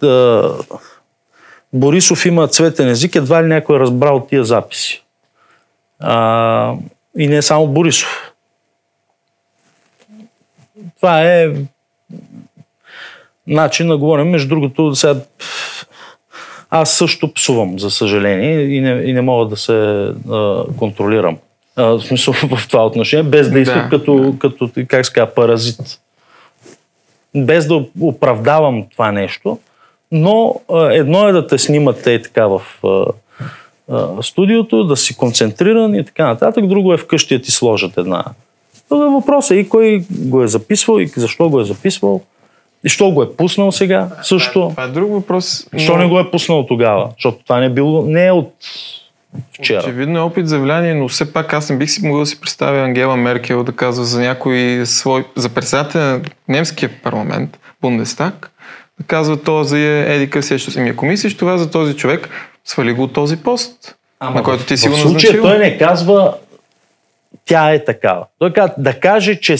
да, 0.00 0.54
Борисов 1.72 2.26
има 2.26 2.48
цветен 2.48 2.88
език, 2.88 3.14
едва 3.14 3.42
ли 3.42 3.46
някой 3.46 3.76
е 3.76 3.80
разбрал 3.80 4.26
тия 4.26 4.44
записи. 4.44 5.01
А, 6.02 6.74
и 7.18 7.28
не 7.28 7.42
само 7.42 7.66
Борисов. 7.66 8.32
Това 10.96 11.22
е 11.22 11.48
начин 13.46 13.86
на 13.86 13.96
говорим. 13.96 14.30
Между 14.30 14.48
другото, 14.48 14.94
сега 14.94 15.20
аз 16.70 16.90
също 16.90 17.34
псувам, 17.34 17.78
за 17.78 17.90
съжаление, 17.90 18.60
и 18.60 18.80
не, 18.80 18.90
и 18.90 19.12
не 19.12 19.20
мога 19.20 19.46
да 19.46 19.56
се 19.56 19.72
а, 20.30 20.64
контролирам. 20.78 21.38
А, 21.76 21.84
в 21.84 22.00
смисъл 22.00 22.34
в 22.56 22.68
това 22.68 22.86
отношение, 22.86 23.22
без 23.22 23.50
да 23.50 23.60
искам 23.60 23.82
да, 23.82 23.88
като, 23.88 24.18
да. 24.18 24.38
като, 24.38 24.70
как 24.88 25.06
ска, 25.06 25.26
паразит. 25.26 25.80
Без 27.36 27.66
да 27.66 27.84
оправдавам 28.00 28.86
това 28.92 29.12
нещо, 29.12 29.58
но 30.12 30.60
а, 30.72 30.92
едно 30.92 31.28
е 31.28 31.32
да 31.32 31.46
те 31.46 31.58
снимат 31.58 32.02
те 32.02 32.22
така 32.22 32.46
в 32.46 32.62
а, 32.84 33.04
а, 33.90 34.22
студиото, 34.22 34.84
да 34.84 34.96
си 34.96 35.16
концентриран 35.16 35.94
и 35.94 36.04
така 36.04 36.26
нататък. 36.26 36.66
Друго 36.66 36.92
е 36.92 36.96
вкъщи 36.96 37.38
да 37.38 37.44
ти 37.44 37.50
сложат 37.50 37.98
една. 37.98 38.24
Това 38.88 39.06
е 39.06 39.10
въпросът 39.10 39.56
и 39.56 39.68
кой 39.68 40.04
го 40.10 40.42
е 40.42 40.48
записвал 40.48 41.00
и 41.00 41.06
защо 41.06 41.48
го 41.48 41.60
е 41.60 41.64
записвал. 41.64 42.20
И 42.84 42.88
що 42.88 43.10
го 43.10 43.22
е 43.22 43.36
пуснал 43.36 43.72
сега 43.72 44.08
също? 44.22 44.52
Това, 44.52 44.70
това 44.70 44.84
е 44.84 44.88
друг 44.88 45.12
въпрос. 45.12 45.66
Но... 45.88 45.96
не 45.96 46.08
го 46.08 46.18
е 46.18 46.30
пуснал 46.30 46.66
тогава? 46.66 47.10
Защото 47.16 47.38
това 47.44 47.60
не 47.60 47.66
е 47.66 47.70
било, 47.70 48.02
не 48.02 48.26
е 48.26 48.32
от 48.32 48.54
вчера. 49.52 49.78
Очевидно 49.78 50.18
е 50.18 50.22
опит 50.22 50.48
за 50.48 50.58
влияние, 50.58 50.94
но 50.94 51.08
все 51.08 51.32
пак 51.32 51.52
аз 51.52 51.70
не 51.70 51.76
бих 51.76 51.90
си 51.90 52.06
могъл 52.06 52.20
да 52.20 52.26
си 52.26 52.40
представя 52.40 52.78
Ангела 52.78 53.16
Меркел 53.16 53.64
да 53.64 53.72
казва 53.72 54.04
за 54.04 54.20
някой 54.20 54.82
свой, 54.84 55.24
за 55.36 55.48
председател 55.48 56.00
на 56.00 56.20
немския 56.48 56.90
парламент, 57.02 57.58
Бундестаг, 57.80 58.50
да 59.00 59.06
казва 59.06 59.42
то 59.42 59.64
за 59.64 59.78
еди 59.78 60.30
къси, 60.30 60.58
ще 60.58 60.70
си 60.70 60.80
ми. 60.80 60.90
Ако 60.90 61.06
мислиш 61.06 61.36
това 61.36 61.58
за 61.58 61.70
този 61.70 61.96
човек, 61.96 62.28
свали 62.64 62.92
го 62.92 63.02
от 63.02 63.12
този 63.12 63.36
пост, 63.36 63.96
Ама 64.20 64.36
на 64.36 64.42
който 64.42 64.66
ти 64.66 64.76
си 64.76 64.88
го 64.88 64.96
назначил. 64.96 65.30
Случая 65.30 65.42
той 65.42 65.58
не 65.58 65.78
казва 65.78 66.34
тя 67.44 67.72
е 67.72 67.84
такава. 67.84 68.26
Той 68.38 68.52
казва 68.52 68.74
да 68.78 69.00
каже, 69.00 69.40
че, 69.40 69.56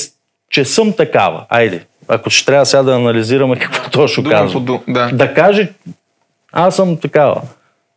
че 0.50 0.64
съм 0.64 0.92
такава. 0.92 1.44
Айде, 1.48 1.84
ако 2.08 2.30
ще 2.30 2.46
трябва 2.46 2.66
сега 2.66 2.82
да 2.82 2.94
анализираме 2.94 3.56
какво 3.58 3.90
точно 3.90 4.30
казва. 4.30 4.80
Да. 4.88 5.10
да 5.12 5.34
каже, 5.34 5.72
аз 6.52 6.76
съм 6.76 6.96
такава. 6.96 7.42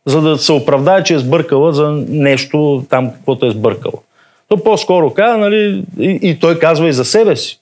За 0.06 0.20
да 0.20 0.38
се 0.38 0.52
оправдае, 0.52 1.04
че 1.04 1.14
е 1.14 1.18
сбъркала 1.18 1.72
за 1.72 1.90
нещо 2.08 2.84
там, 2.90 3.12
каквото 3.12 3.46
е 3.46 3.50
сбъркала. 3.50 3.98
То 4.48 4.56
по-скоро 4.64 5.14
казва, 5.14 5.38
нали, 5.38 5.84
и, 5.98 6.18
и 6.22 6.38
той 6.38 6.58
казва 6.58 6.88
и 6.88 6.92
за 6.92 7.04
себе 7.04 7.36
си. 7.36 7.60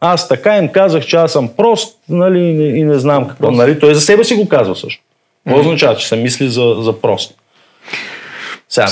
Аз 0.00 0.28
така 0.28 0.56
им 0.56 0.68
казах, 0.68 1.06
че 1.06 1.16
аз 1.16 1.32
съм 1.32 1.48
прост, 1.48 1.98
нали, 2.08 2.38
и 2.38 2.54
не, 2.54 2.64
и 2.64 2.84
не 2.84 2.98
знам 2.98 3.28
какво. 3.28 3.50
Нали, 3.50 3.78
той 3.78 3.94
за 3.94 4.00
себе 4.00 4.24
си 4.24 4.34
го 4.34 4.48
казва 4.48 4.76
също. 4.76 5.02
Какво 5.46 5.60
означава, 5.60 5.96
че 5.96 6.08
се 6.08 6.16
мисли 6.16 6.48
за, 6.48 6.74
за 6.78 7.00
прост? 7.00 7.34
Сега. 8.68 8.86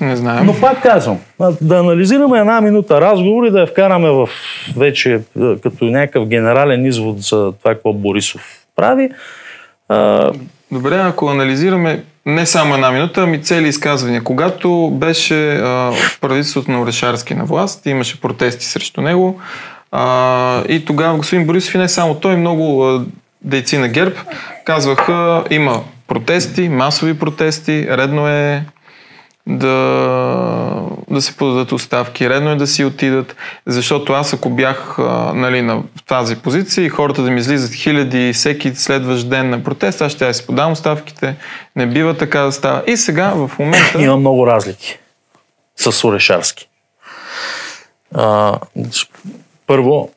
Не 0.00 0.16
знаем. 0.16 0.46
Но 0.46 0.60
пак 0.60 0.82
казвам, 0.82 1.18
да 1.60 1.78
анализираме 1.78 2.38
една 2.38 2.60
минута 2.60 3.00
разговор 3.00 3.46
и 3.46 3.50
да 3.50 3.60
я 3.60 3.66
вкараме 3.66 4.10
в 4.10 4.28
вече 4.76 5.14
е, 5.14 5.20
като 5.62 5.84
някакъв 5.84 6.26
генерален 6.26 6.86
извод 6.86 7.22
за 7.22 7.52
това, 7.52 7.74
какво 7.74 7.92
Борисов 7.92 8.42
прави. 8.76 9.10
А... 9.88 10.30
Добре, 10.72 10.94
ако 10.94 11.28
анализираме 11.28 12.04
не 12.26 12.46
само 12.46 12.74
една 12.74 12.90
минута, 12.90 13.22
ами 13.22 13.42
цели 13.42 13.68
изказвания. 13.68 14.24
Когато 14.24 14.90
беше 14.90 15.52
а, 15.52 15.92
правителството 16.20 16.70
на 16.70 16.82
Орешарски 16.82 17.34
на 17.34 17.44
власт, 17.44 17.86
имаше 17.86 18.20
протести 18.20 18.64
срещу 18.64 19.00
него 19.00 19.40
а, 19.92 20.64
и 20.68 20.84
тогава 20.84 21.16
господин 21.16 21.46
Борисов 21.46 21.74
и 21.74 21.78
не 21.78 21.88
само 21.88 22.14
той, 22.14 22.36
много 22.36 22.84
а, 22.84 23.04
дейци 23.42 23.78
на 23.78 23.88
ГЕРБ 23.88 24.16
казваха, 24.64 25.44
има 25.50 25.84
протести, 26.06 26.68
масови 26.68 27.18
протести, 27.18 27.86
редно 27.90 28.28
е 28.28 28.64
да, 29.46 29.76
да 31.10 31.22
се 31.22 31.36
подадат 31.36 31.72
оставки, 31.72 32.30
редно 32.30 32.50
е 32.50 32.56
да 32.56 32.66
си 32.66 32.84
отидат, 32.84 33.36
защото 33.66 34.12
аз 34.12 34.34
ако 34.34 34.50
бях 34.50 34.98
нали, 35.34 35.62
на 35.62 35.82
тази 36.06 36.36
позиция 36.36 36.84
и 36.84 36.88
хората 36.88 37.22
да 37.22 37.30
ми 37.30 37.40
излизат 37.40 37.74
хиляди 37.74 38.32
всеки 38.32 38.74
следващ 38.74 39.28
ден 39.30 39.50
на 39.50 39.64
протест, 39.64 40.00
аз 40.00 40.12
ще 40.12 40.26
я 40.26 40.34
си 40.34 40.46
подам 40.46 40.72
оставките, 40.72 41.36
не 41.76 41.86
бива 41.86 42.16
така 42.16 42.40
да 42.40 42.52
става. 42.52 42.82
И 42.86 42.96
сега 42.96 43.28
в 43.34 43.50
момента... 43.58 44.02
Има 44.02 44.16
много 44.16 44.46
разлики 44.46 44.98
с 45.76 46.04
Орешарски. 46.04 46.68
А, 48.14 48.58
първо, 49.66 50.10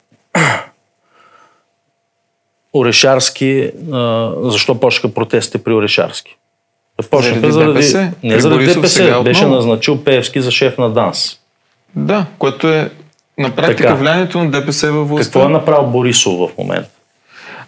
Орешарски, 2.73 3.71
а, 3.91 4.31
защо 4.41 4.79
почнаха 4.79 5.13
протестите 5.13 5.63
при 5.63 5.73
Орешарски? 5.73 6.37
Почнаха 7.09 7.51
заради, 7.51 7.73
ДПС? 7.73 8.11
Не 8.23 8.39
заради 8.39 8.65
ДПС, 8.65 9.21
беше 9.23 9.45
назначил 9.45 10.03
Пеевски 10.03 10.41
за 10.41 10.51
шеф 10.51 10.77
на 10.77 10.89
ДАНС. 10.89 11.39
Да, 11.95 12.25
което 12.37 12.69
е 12.69 12.89
на 13.37 13.51
практика 13.51 13.83
така. 13.83 13.93
влиянието 13.93 14.43
на 14.43 14.51
ДПС 14.51 14.91
във 14.91 15.09
властта. 15.09 15.33
Какво 15.33 15.49
е 15.49 15.51
направил 15.51 15.87
Борисов 15.87 16.49
в 16.49 16.57
момента? 16.57 16.89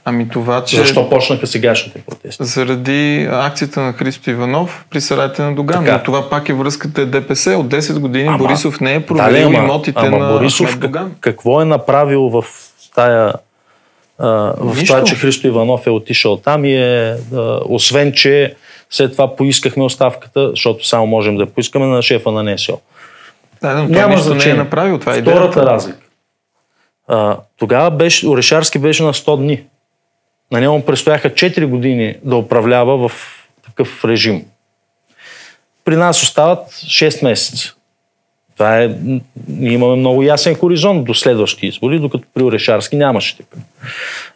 Ами 0.08 0.30
това, 0.30 0.64
че... 0.64 0.76
Защо 0.76 1.10
почнаха 1.10 1.48
сегашните 1.48 2.00
протести? 2.00 2.44
Заради 2.44 3.28
акцията 3.32 3.82
на 3.82 3.94
Христо 3.94 4.30
Иванов 4.30 4.86
при 4.90 5.02
сарайте 5.02 5.42
на 5.42 5.56
Доган. 5.56 5.86
Така. 5.86 5.98
Но 5.98 6.04
това 6.04 6.30
пак 6.30 6.50
е 6.50 6.54
връзката 6.54 7.06
ДПС. 7.06 7.52
От 7.58 7.68
10 7.68 8.00
години 8.00 8.28
ама, 8.28 8.38
Борисов 8.38 8.82
не 8.82 8.96
е 8.96 9.06
проверил 9.06 9.50
да, 9.50 9.58
имотите 9.58 10.02
ама, 10.06 10.18
на 10.18 10.32
Борисов, 10.32 10.80
Доган. 10.80 11.16
Какво 11.20 11.62
е 11.62 11.66
направил 11.66 12.30
в 12.30 12.46
тая 12.96 13.34
в 14.20 14.56
Нищо. 14.64 14.86
това, 14.86 15.04
че 15.04 15.16
Христо 15.16 15.48
Иванов 15.48 15.88
е 15.88 15.90
отишъл 15.90 16.38
там 16.38 16.66
и 16.66 16.76
е, 16.76 17.10
а, 17.10 17.60
освен, 17.66 18.14
че 18.14 18.56
след 18.90 19.12
това 19.12 19.36
поискахме 19.36 19.84
оставката, 19.84 20.50
защото 20.50 20.88
само 20.88 21.08
можем 21.08 21.38
да 21.38 21.46
поискаме 21.46 21.86
на 21.86 22.02
шефа 22.02 22.32
на 22.32 22.44
НСО. 22.44 22.80
Да, 23.62 23.74
но 23.74 23.88
той 23.88 23.96
Няма 23.96 24.16
нищо 24.16 24.30
не 24.30 24.36
е 24.36 24.40
значение. 24.40 24.58
направил. 24.64 25.00
Това 25.00 25.16
е 25.16 25.22
Втората 25.22 25.42
идеята. 25.42 25.66
разлика. 25.66 25.98
А, 27.08 27.38
тогава 27.58 27.92
беше, 27.92 28.28
Орешарски 28.28 28.80
беше 28.80 29.04
на 29.04 29.14
100 29.14 29.38
дни. 29.38 29.64
На 30.52 30.60
него 30.60 30.74
му 30.74 30.86
предстояха 30.86 31.30
4 31.30 31.66
години 31.66 32.16
да 32.24 32.36
управлява 32.36 33.10
в 33.10 33.12
такъв 33.66 34.06
режим. 34.06 34.46
При 35.86 35.96
нас 35.96 36.24
остават 36.24 36.72
6 36.72 37.24
месеца. 37.24 37.75
Това 38.58 38.84
е, 38.84 38.96
ние 39.48 39.74
имаме 39.74 39.96
много 39.96 40.24
ясен 40.24 40.56
хоризонт 40.56 41.06
до 41.06 41.14
следващи 41.14 41.68
избори, 41.68 42.00
докато 42.00 42.28
при 42.34 42.44
Орешарски 42.44 42.96
нямаше 42.96 43.38
такъв. 43.38 43.60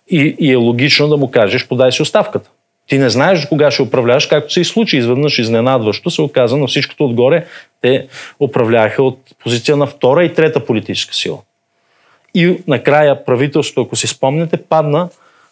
И, 0.09 0.35
и 0.39 0.51
е 0.51 0.55
логично 0.55 1.07
да 1.07 1.17
му 1.17 1.31
кажеш, 1.31 1.67
подай 1.67 1.91
си 1.91 2.01
оставката. 2.01 2.49
Ти 2.87 2.97
не 2.97 3.09
знаеш 3.09 3.41
до 3.41 3.47
кога 3.47 3.71
ще 3.71 3.81
управляваш, 3.81 4.25
както 4.25 4.53
се 4.53 4.61
и 4.61 4.65
случи 4.65 4.97
изведнъж 4.97 5.39
изненадващо, 5.39 6.09
се 6.09 6.21
оказа 6.21 6.57
на 6.57 6.67
всичкото 6.67 7.05
отгоре, 7.05 7.45
те 7.81 8.07
управляваха 8.39 9.03
от 9.03 9.19
позиция 9.43 9.77
на 9.77 9.87
втора 9.87 10.25
и 10.25 10.33
трета 10.33 10.65
политическа 10.65 11.13
сила. 11.15 11.37
И 12.35 12.57
накрая 12.67 13.25
правителството, 13.25 13.81
ако 13.81 13.95
си 13.95 14.07
спомняте, 14.07 14.57
падна, 14.57 15.09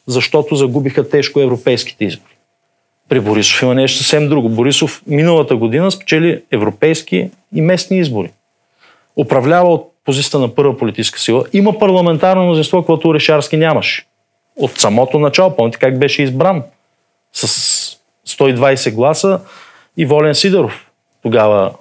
защото 0.07 0.55
загубиха 0.55 1.09
тежко 1.09 1.39
европейските 1.39 2.05
избори. 2.05 2.34
При 3.09 3.20
Борисов 3.20 3.61
има 3.61 3.76
нещо 3.76 3.97
съвсем 3.97 4.30
друго. 4.30 4.49
Борисов 4.49 5.01
миналата 5.07 5.55
година 5.55 5.91
спечели 5.91 6.41
европейски 6.51 7.30
и 7.55 7.61
местни 7.61 7.99
избори. 7.99 8.30
Управлява 9.18 9.74
от 9.74 9.93
позицията 10.05 10.39
на 10.39 10.55
първа 10.55 10.78
политическа 10.78 11.20
сила. 11.20 11.43
Има 11.53 11.80
парламентарно 11.80 12.43
мнозинство, 12.43 12.86
което 12.86 13.09
Орешарски 13.09 13.57
нямаше. 13.57 14.05
От 14.55 14.80
самото 14.80 15.20
начало, 15.20 15.55
помните 15.55 15.78
как 15.78 15.99
беше 15.99 16.24
избран? 16.24 16.63
С 17.34 17.97
120 18.28 18.93
гласа 18.93 19.39
и 19.97 20.05
Волен 20.05 20.36
Сидоров. 20.36 20.88
Тогава 21.24 21.72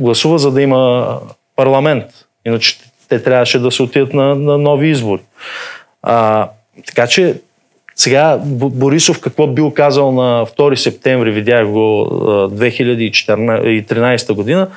гласува, 0.00 0.38
за 0.38 0.52
да 0.52 0.62
има 0.62 1.18
парламент. 1.56 2.04
Иначе 2.46 2.78
те 3.08 3.22
трябваше 3.22 3.58
да 3.58 3.70
се 3.70 3.82
отидат 3.82 4.14
на, 4.14 4.34
на 4.34 4.58
нови 4.58 4.88
избори. 4.88 5.22
А, 6.02 6.48
така 6.86 7.06
че 7.06 7.40
сега 7.96 8.38
Бо- 8.44 8.70
Борисов 8.70 9.20
какво 9.20 9.46
бил 9.46 9.70
казал 9.70 10.12
на 10.12 10.46
2 10.46 10.74
септември, 10.74 11.30
видях 11.30 11.66
го 11.66 12.02
а, 12.02 12.06
2013 12.48 14.32
година, 14.32 14.68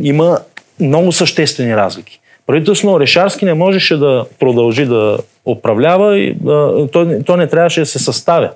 има 0.00 0.38
много 0.80 1.12
съществени 1.12 1.76
разлики. 1.76 2.20
Правителството 2.46 2.90
на 2.90 2.96
Орешарски 2.96 3.44
не 3.44 3.54
можеше 3.54 3.96
да 3.96 4.26
продължи 4.38 4.84
да 4.84 5.18
управлява 5.44 6.18
и 6.18 6.36
а, 6.46 6.86
то, 6.86 7.20
то 7.26 7.36
не 7.36 7.46
трябваше 7.46 7.80
да 7.80 7.86
се 7.86 7.98
съставя. 7.98 8.50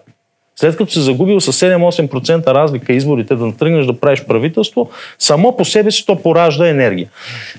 След 0.57 0.77
като 0.77 0.93
се 0.93 1.01
загубил 1.01 1.41
с 1.41 1.53
7-8% 1.53 2.47
разлика 2.47 2.93
изборите 2.93 3.35
да 3.35 3.57
тръгнеш 3.57 3.87
да 3.87 4.01
правиш 4.01 4.25
правителство, 4.25 4.91
само 5.19 5.57
по 5.57 5.65
себе 5.65 5.91
си 5.91 6.07
то 6.07 6.23
поражда 6.23 6.69
енергия. 6.69 7.09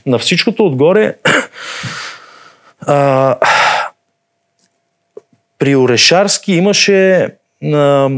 На 0.05 0.19
всичкото 0.19 0.65
отгоре 0.65 1.15
а, 2.87 3.37
при 5.59 5.75
Орешарски 5.75 6.53
имаше 6.53 7.29
а, 7.63 8.09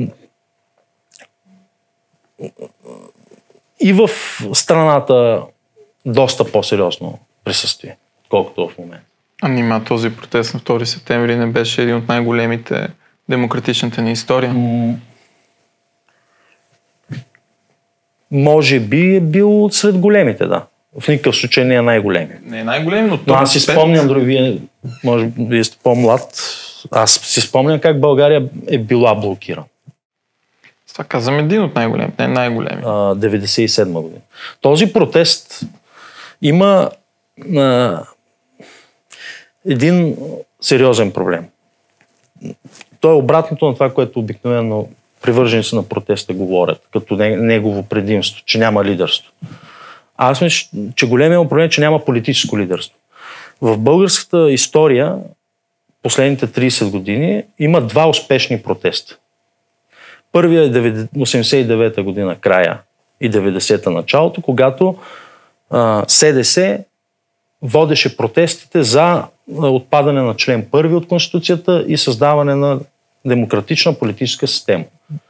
и 3.80 3.94
в 3.94 4.10
страната 4.54 5.42
доста 6.06 6.52
по-сериозно 6.52 7.20
присъствие, 7.44 7.98
колкото 8.30 8.70
в 8.70 8.78
момента. 8.78 9.06
А 9.42 9.48
нима 9.50 9.84
този 9.84 10.16
протест 10.16 10.54
на 10.54 10.60
2 10.60 10.84
септември 10.84 11.36
не 11.36 11.48
беше 11.48 11.82
един 11.82 11.96
от 11.96 12.08
най-големите 12.08 12.88
демократичната 13.30 14.02
ни 14.02 14.12
история. 14.12 14.54
М, 14.54 14.94
Може 18.32 18.80
би 18.80 19.16
е 19.16 19.20
бил 19.20 19.70
сред 19.72 19.98
големите, 19.98 20.46
да. 20.46 20.66
В 21.00 21.08
никакъв 21.08 21.36
случай 21.36 21.66
не 21.66 21.76
е 21.76 21.82
най-големи. 21.82 22.36
Не 22.44 22.60
е 22.60 22.64
най-голем, 22.64 23.08
но, 23.08 23.20
Но 23.28 23.34
аз 23.34 23.52
си 23.54 23.60
спомням, 23.60 24.08
други, 24.08 24.26
вие, 24.26 24.58
може 25.04 25.26
би 25.26 25.44
вие 25.46 25.64
сте 25.64 25.78
по-млад, 25.84 26.22
аз 26.92 27.12
си 27.12 27.42
спомням 27.42 27.80
как 27.80 28.00
България 28.00 28.50
е 28.68 28.78
била 28.78 29.16
блокирана. 29.16 29.66
Това 30.94 31.04
казвам 31.06 31.40
един 31.40 31.62
от 31.64 31.76
най-големите, 31.76 32.28
не 32.28 32.34
най-големи. 32.34 32.82
а, 32.86 32.90
97 33.16 34.02
година. 34.02 34.22
Този 34.62 34.94
протест 34.94 35.62
има 36.44 36.92
а, 37.58 38.00
един 39.66 40.18
сериозен 40.62 41.12
проблем. 41.12 41.46
То 43.00 43.12
е 43.12 43.14
обратното 43.14 43.66
на 43.66 43.74
това, 43.74 43.94
което 43.94 44.20
обикновено 44.20 44.88
привърженици 45.22 45.76
на 45.76 45.84
протеста 45.84 46.34
говорят, 46.34 46.88
като 46.94 47.16
не- 47.16 47.38
негово 47.38 47.84
предимство, 47.84 48.42
че 48.46 48.58
няма 48.58 48.86
лидерство. 48.86 49.32
Аз 50.18 50.42
мисля, 50.42 50.68
че 50.96 51.08
големия 51.08 51.50
проблем 51.50 51.66
е, 51.66 51.70
че 51.70 51.82
няма 51.82 52.06
политическо 52.06 52.60
лидерство. 52.60 52.98
В 53.62 53.78
българската 53.78 54.52
история 54.52 55.18
последните 56.04 56.48
30 56.48 56.92
години 56.92 57.44
има 57.60 57.82
два 57.82 58.10
успешни 58.10 58.62
протеста. 58.62 59.18
Първият 60.32 60.76
е 60.76 60.80
89-та 60.80 62.04
година 62.04 62.36
края 62.36 62.80
и 63.22 63.32
90-та 63.32 63.90
началото, 63.90 64.42
когато 64.42 64.96
СДС 66.08 66.84
водеше 67.62 68.18
протестите 68.18 68.84
за 68.84 69.24
отпадане 69.58 70.22
на 70.22 70.36
член 70.36 70.68
първи 70.72 70.96
от 70.96 71.08
Конституцията 71.08 71.86
и 71.88 71.98
създаване 71.98 72.56
на 72.56 72.80
демократична 73.26 73.94
политическа 73.94 74.48
система. 74.48 74.84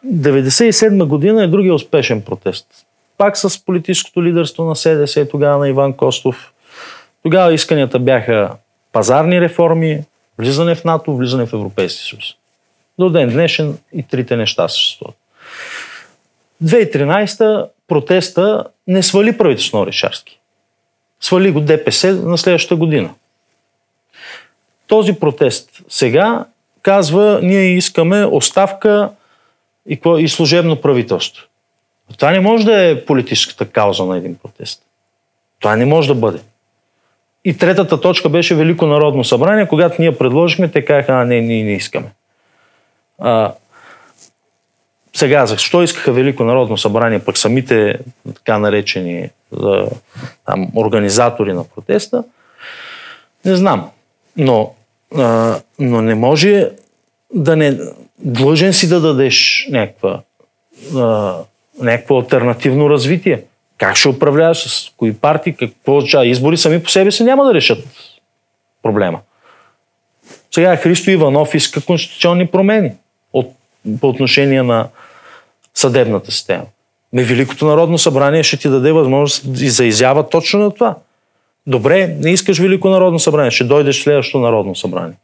97 0.05 1.05
година 1.05 1.43
е 1.43 1.47
другия 1.47 1.73
успешен 1.73 2.21
протест. 2.21 2.67
Пак 3.17 3.37
с 3.37 3.65
политическото 3.65 4.23
лидерство 4.23 4.63
на 4.63 4.75
СДС, 4.75 5.29
тогава 5.29 5.57
на 5.57 5.69
Иван 5.69 5.93
Костов. 5.93 6.53
Тогава 7.23 7.53
исканията 7.53 7.99
бяха 7.99 8.51
пазарни 8.91 9.41
реформи, 9.41 10.03
влизане 10.37 10.75
в 10.75 10.83
НАТО, 10.83 11.17
влизане 11.17 11.45
в 11.45 11.53
Европейския 11.53 12.05
съюз. 12.05 12.23
До 12.99 13.09
ден 13.09 13.29
днешен 13.29 13.77
и 13.93 14.03
трите 14.03 14.35
неща 14.35 14.67
съществуват. 14.67 15.15
2013 16.63 17.67
протеста 17.87 18.63
не 18.87 19.03
свали 19.03 19.37
правителството 19.37 19.77
на 19.77 19.83
Орешарски. 19.83 20.39
Свали 21.21 21.51
го 21.51 21.59
ДПС 21.59 22.13
на 22.13 22.37
следващата 22.37 22.75
година. 22.75 23.09
Този 24.87 25.13
протест 25.13 25.69
сега 25.89 26.45
казва, 26.81 27.39
ние 27.43 27.77
искаме 27.77 28.25
оставка 28.25 29.09
и, 29.89 29.99
и 30.19 30.27
служебно 30.27 30.81
правителство. 30.81 31.47
Това 32.17 32.31
не 32.31 32.39
може 32.39 32.65
да 32.65 32.89
е 32.89 33.05
политическата 33.05 33.65
кауза 33.65 34.05
на 34.05 34.17
един 34.17 34.35
протест. 34.35 34.81
Това 35.59 35.75
не 35.75 35.85
може 35.85 36.07
да 36.07 36.15
бъде. 36.15 36.39
И 37.45 37.57
третата 37.57 38.01
точка 38.01 38.29
беше 38.29 38.55
Велико 38.55 38.85
народно 38.85 39.23
събрание. 39.23 39.67
Когато 39.67 40.01
ние 40.01 40.17
предложихме, 40.17 40.67
те 40.67 40.85
казаха, 40.85 41.13
а 41.13 41.25
не, 41.25 41.41
ние 41.41 41.63
не 41.63 41.71
искаме. 41.71 42.11
А, 43.19 43.53
сега, 45.15 45.45
защо 45.45 45.83
искаха 45.83 46.11
Велико 46.11 46.43
народно 46.43 46.77
събрание, 46.77 47.19
пък 47.19 47.37
самите 47.37 47.99
така 48.35 48.57
наречени 48.57 49.29
там, 50.45 50.67
организатори 50.75 51.53
на 51.53 51.63
протеста, 51.63 52.23
не 53.45 53.55
знам. 53.55 53.89
Но, 54.37 54.73
а, 55.17 55.59
но 55.79 56.01
не 56.01 56.15
може 56.15 56.69
да 57.33 57.55
не... 57.55 57.77
Длъжен 58.19 58.73
си 58.73 58.89
да 58.89 59.01
дадеш 59.01 59.67
някаква, 59.71 60.21
а, 60.95 61.35
някакво 61.81 62.19
альтернативно 62.19 62.89
развитие. 62.89 63.43
Как 63.77 63.95
ще 63.95 64.09
управляваш, 64.09 64.57
с 64.57 64.91
кои 64.97 65.13
партии, 65.13 65.55
какво 65.55 65.97
означава? 65.97 66.27
Избори 66.27 66.57
сами 66.57 66.83
по 66.83 66.89
себе 66.89 67.11
си 67.11 67.23
няма 67.23 67.45
да 67.45 67.53
решат 67.53 67.83
проблема. 68.83 69.19
Сега 70.51 70.75
Христо 70.75 71.09
Иванов 71.09 71.55
иска 71.55 71.81
конституционни 71.81 72.47
промени 72.47 72.91
от, 73.33 73.51
по 74.01 74.09
отношение 74.09 74.63
на 74.63 74.87
съдебната 75.73 76.31
система. 76.31 76.65
Ме 77.13 77.23
Великото 77.23 77.65
народно 77.65 77.97
събрание 77.97 78.43
ще 78.43 78.57
ти 78.57 78.69
даде 78.69 78.91
възможност 78.91 79.45
и 79.61 79.69
за 79.69 79.85
изява 79.85 80.29
точно 80.29 80.59
на 80.59 80.71
това. 80.71 80.95
Добре, 81.67 82.07
не 82.19 82.31
искаш 82.31 82.59
Велико 82.59 82.89
народно 82.89 83.19
събрание, 83.19 83.51
ще 83.51 83.63
дойдеш 83.63 83.99
в 83.99 84.03
следващото 84.03 84.39
народно 84.39 84.75
събрание. 84.75 85.15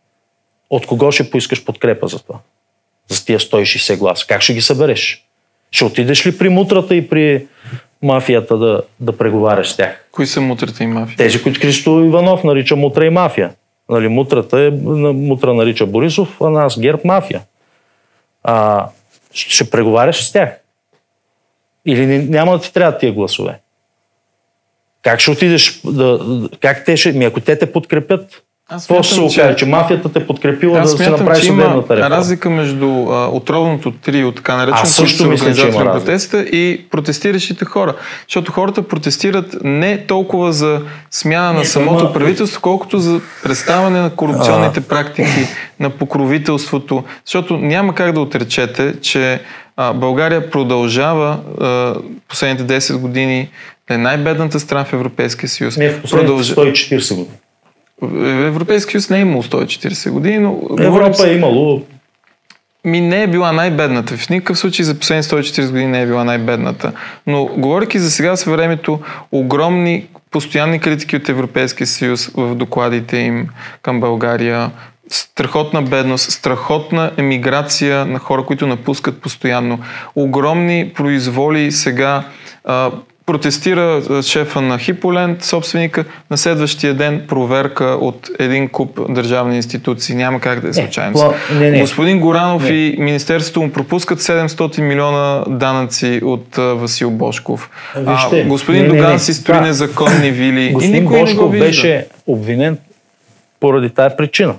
От 0.70 0.86
кого 0.86 1.12
ще 1.12 1.30
поискаш 1.30 1.66
подкрепа 1.66 2.08
за 2.08 2.20
това? 2.20 2.40
За 3.08 3.26
тия 3.26 3.40
160 3.40 3.98
гласа. 3.98 4.28
Как 4.28 4.42
ще 4.42 4.54
ги 4.54 4.62
събереш? 4.62 5.26
Ще 5.72 5.86
отидеш 5.86 6.28
ли 6.28 6.38
при 6.38 6.50
мутрата 6.50 6.96
и 6.96 7.10
при 7.10 7.48
мафията 8.02 8.58
да, 8.58 8.82
да 9.00 9.18
преговаряш 9.18 9.70
с 9.70 9.78
тях? 9.78 10.06
Кои 10.12 10.28
са 10.28 10.42
мутрата 10.42 10.84
и 10.84 10.88
мафия? 10.88 11.18
Тези, 11.18 11.44
които 11.44 11.62
Христо 11.62 12.04
Иванов 12.04 12.44
нарича 12.44 12.76
мутра 12.76 13.06
и 13.06 13.10
мафия. 13.10 13.54
Нали, 13.90 14.08
мутрата 14.08 14.60
е, 14.60 14.70
мутра 14.70 15.54
нарича 15.54 15.86
Борисов, 15.86 16.38
а 16.42 16.50
нас 16.50 16.80
герб 16.80 17.06
мафия. 17.06 17.42
А, 18.44 18.88
ще, 19.34 19.70
преговаряш 19.70 20.24
с 20.24 20.32
тях. 20.32 20.50
Или 21.86 22.06
няма 22.24 22.52
да 22.52 22.62
ти 22.64 22.74
трябва 22.74 22.98
тия 22.98 23.14
гласове. 23.14 23.60
Как 25.02 25.20
ще 25.20 25.32
отидеш, 25.32 25.82
да, 25.86 26.20
как 26.60 26.86
те 26.86 26.98
ще, 26.98 27.12
ми 27.12 27.26
ако 27.26 27.40
те 27.40 27.60
те 27.60 27.72
подкрепят, 27.72 28.44
Аз 28.72 28.88
Това 28.88 29.04
се 29.04 29.10
смятам, 29.10 29.26
окаже, 29.26 29.56
че 29.56 29.66
мафията 29.66 30.10
те 30.10 30.28
подкрепила 30.28 30.80
Аз 30.80 30.84
да 30.84 30.90
се 30.90 30.98
смятам, 30.98 31.20
направи 31.20 31.42
че 31.42 31.48
има 31.48 31.62
съдебната 31.62 31.96
реформа. 31.96 32.10
разлика 32.12 32.50
между 32.50 32.86
а, 33.04 33.28
отровното 33.28 33.92
трио, 33.94 34.32
така 34.32 34.56
наречено, 34.56 34.82
Аз 34.82 34.92
също 34.92 35.26
мисля, 35.26 35.54
че 35.54 35.68
има 35.68 35.84
на 35.84 35.92
протеста 35.94 36.40
и 36.40 36.86
протестиращите 36.92 37.66
хора. 37.66 37.96
Защото 38.22 38.52
хората 38.52 38.82
протестират 38.84 39.58
не 39.64 39.98
толкова 40.00 40.54
за 40.54 40.82
смяна 41.12 41.54
на 41.54 41.60
Не, 41.60 41.66
самото 41.66 42.00
има- 42.00 42.14
правителство, 42.14 42.62
колкото 42.62 43.00
за 43.00 43.22
представяне 43.44 44.02
на 44.02 44.10
корупционните 44.10 44.82
практики, 44.82 45.48
на 45.80 45.90
покровителството. 45.90 47.04
Защото 47.26 47.58
няма 47.58 47.96
как 47.96 48.12
да 48.12 48.22
отречете, 48.22 48.94
че 49.02 49.42
а, 49.78 49.94
България 49.94 50.50
продължава 50.50 51.38
а, 51.62 51.96
последните 52.28 52.64
10 52.72 52.98
години 52.98 53.50
да 53.88 53.94
е 53.94 54.00
най-бедната 54.00 54.60
страна 54.60 54.84
в 54.86 54.94
Европейския 54.94 55.50
съюз. 55.50 55.78
Не, 55.78 55.90
в 55.90 56.02
последните 56.02 56.28
Продължа- 56.28 56.56
140 56.56 57.16
години. 57.16 57.36
Европейския 58.46 58.92
съюз 58.92 59.10
не 59.10 59.18
е 59.18 59.22
имал 59.22 59.44
140 59.44 60.12
години, 60.12 60.40
но 60.40 60.62
Европа 60.80 61.28
е 61.28 61.34
имало 61.34 61.82
ми 62.86 63.02
не 63.02 63.24
е 63.24 63.28
била 63.28 63.52
най-бедната. 63.52 64.18
В 64.18 64.30
никакъв 64.30 64.60
случай 64.60 64.86
за 64.86 65.00
последните 65.00 65.30
140 65.30 65.68
години 65.68 65.88
не 65.88 66.02
е 66.02 66.06
била 66.06 66.24
най-бедната. 66.24 66.92
Но 67.28 67.46
говоряки 67.46 68.00
за 68.00 68.12
сега 68.12 68.36
с 68.36 68.44
времето, 68.44 69.00
огромни 69.32 70.08
постоянни 70.32 70.80
критики 70.80 71.16
от 71.16 71.30
Европейския 71.30 71.88
съюз 71.88 72.32
в 72.36 72.56
докладите 72.56 73.18
им 73.18 73.48
към 73.82 74.00
България, 74.00 74.72
страхотна 75.10 75.82
бедност, 75.82 76.32
страхотна 76.32 77.12
емиграция 77.18 78.06
на 78.06 78.20
хора, 78.20 78.44
които 78.46 78.68
напускат 78.68 79.22
постоянно, 79.22 79.80
огромни 80.16 80.92
произволи 80.96 81.72
сега. 81.72 82.24
Протестира 83.30 84.02
шефа 84.24 84.62
на 84.62 84.80
Хиполент, 84.80 85.44
собственика, 85.44 86.06
на 86.32 86.38
следващия 86.38 86.94
ден 86.94 87.26
проверка 87.28 87.86
от 87.86 88.30
един 88.40 88.70
куп 88.70 89.00
държавни 89.10 89.56
институции. 89.56 90.16
Няма 90.16 90.40
как 90.40 90.60
да 90.60 90.70
е 90.70 90.74
случайно. 90.74 91.14
това- 91.14 91.34
не, 91.54 91.72
не. 91.72 91.80
Господин 91.80 92.20
Горанов 92.20 92.64
Не. 92.64 92.70
и 92.70 92.96
Министерството 93.00 93.62
му 93.62 93.72
пропускат 93.72 94.20
700 94.20 94.78
милиона 94.80 95.44
данъци 95.48 96.22
от 96.24 96.58
а, 96.58 96.62
Васил 96.64 97.12
Бошков. 97.12 97.70
Вижте, 97.98 98.42
а, 98.42 98.48
господин 98.48 98.82
не, 98.82 98.88
не, 98.88 98.94
Доган 98.94 99.12
не. 99.14 99.20
си 99.20 99.34
строи 99.34 99.56
Да. 99.56 99.62
незаконни 99.62 100.32
вили 100.32 100.62
и 100.62 100.72
Господин 100.72 101.04
никой 101.04 101.16
не 101.16 101.22
го 101.22 101.26
Бошков 101.26 101.52
вижда. 101.52 101.66
беше 101.66 102.08
обвинен 102.28 102.78
поради 103.60 103.90
тая 103.90 104.18
причина. 104.18 104.56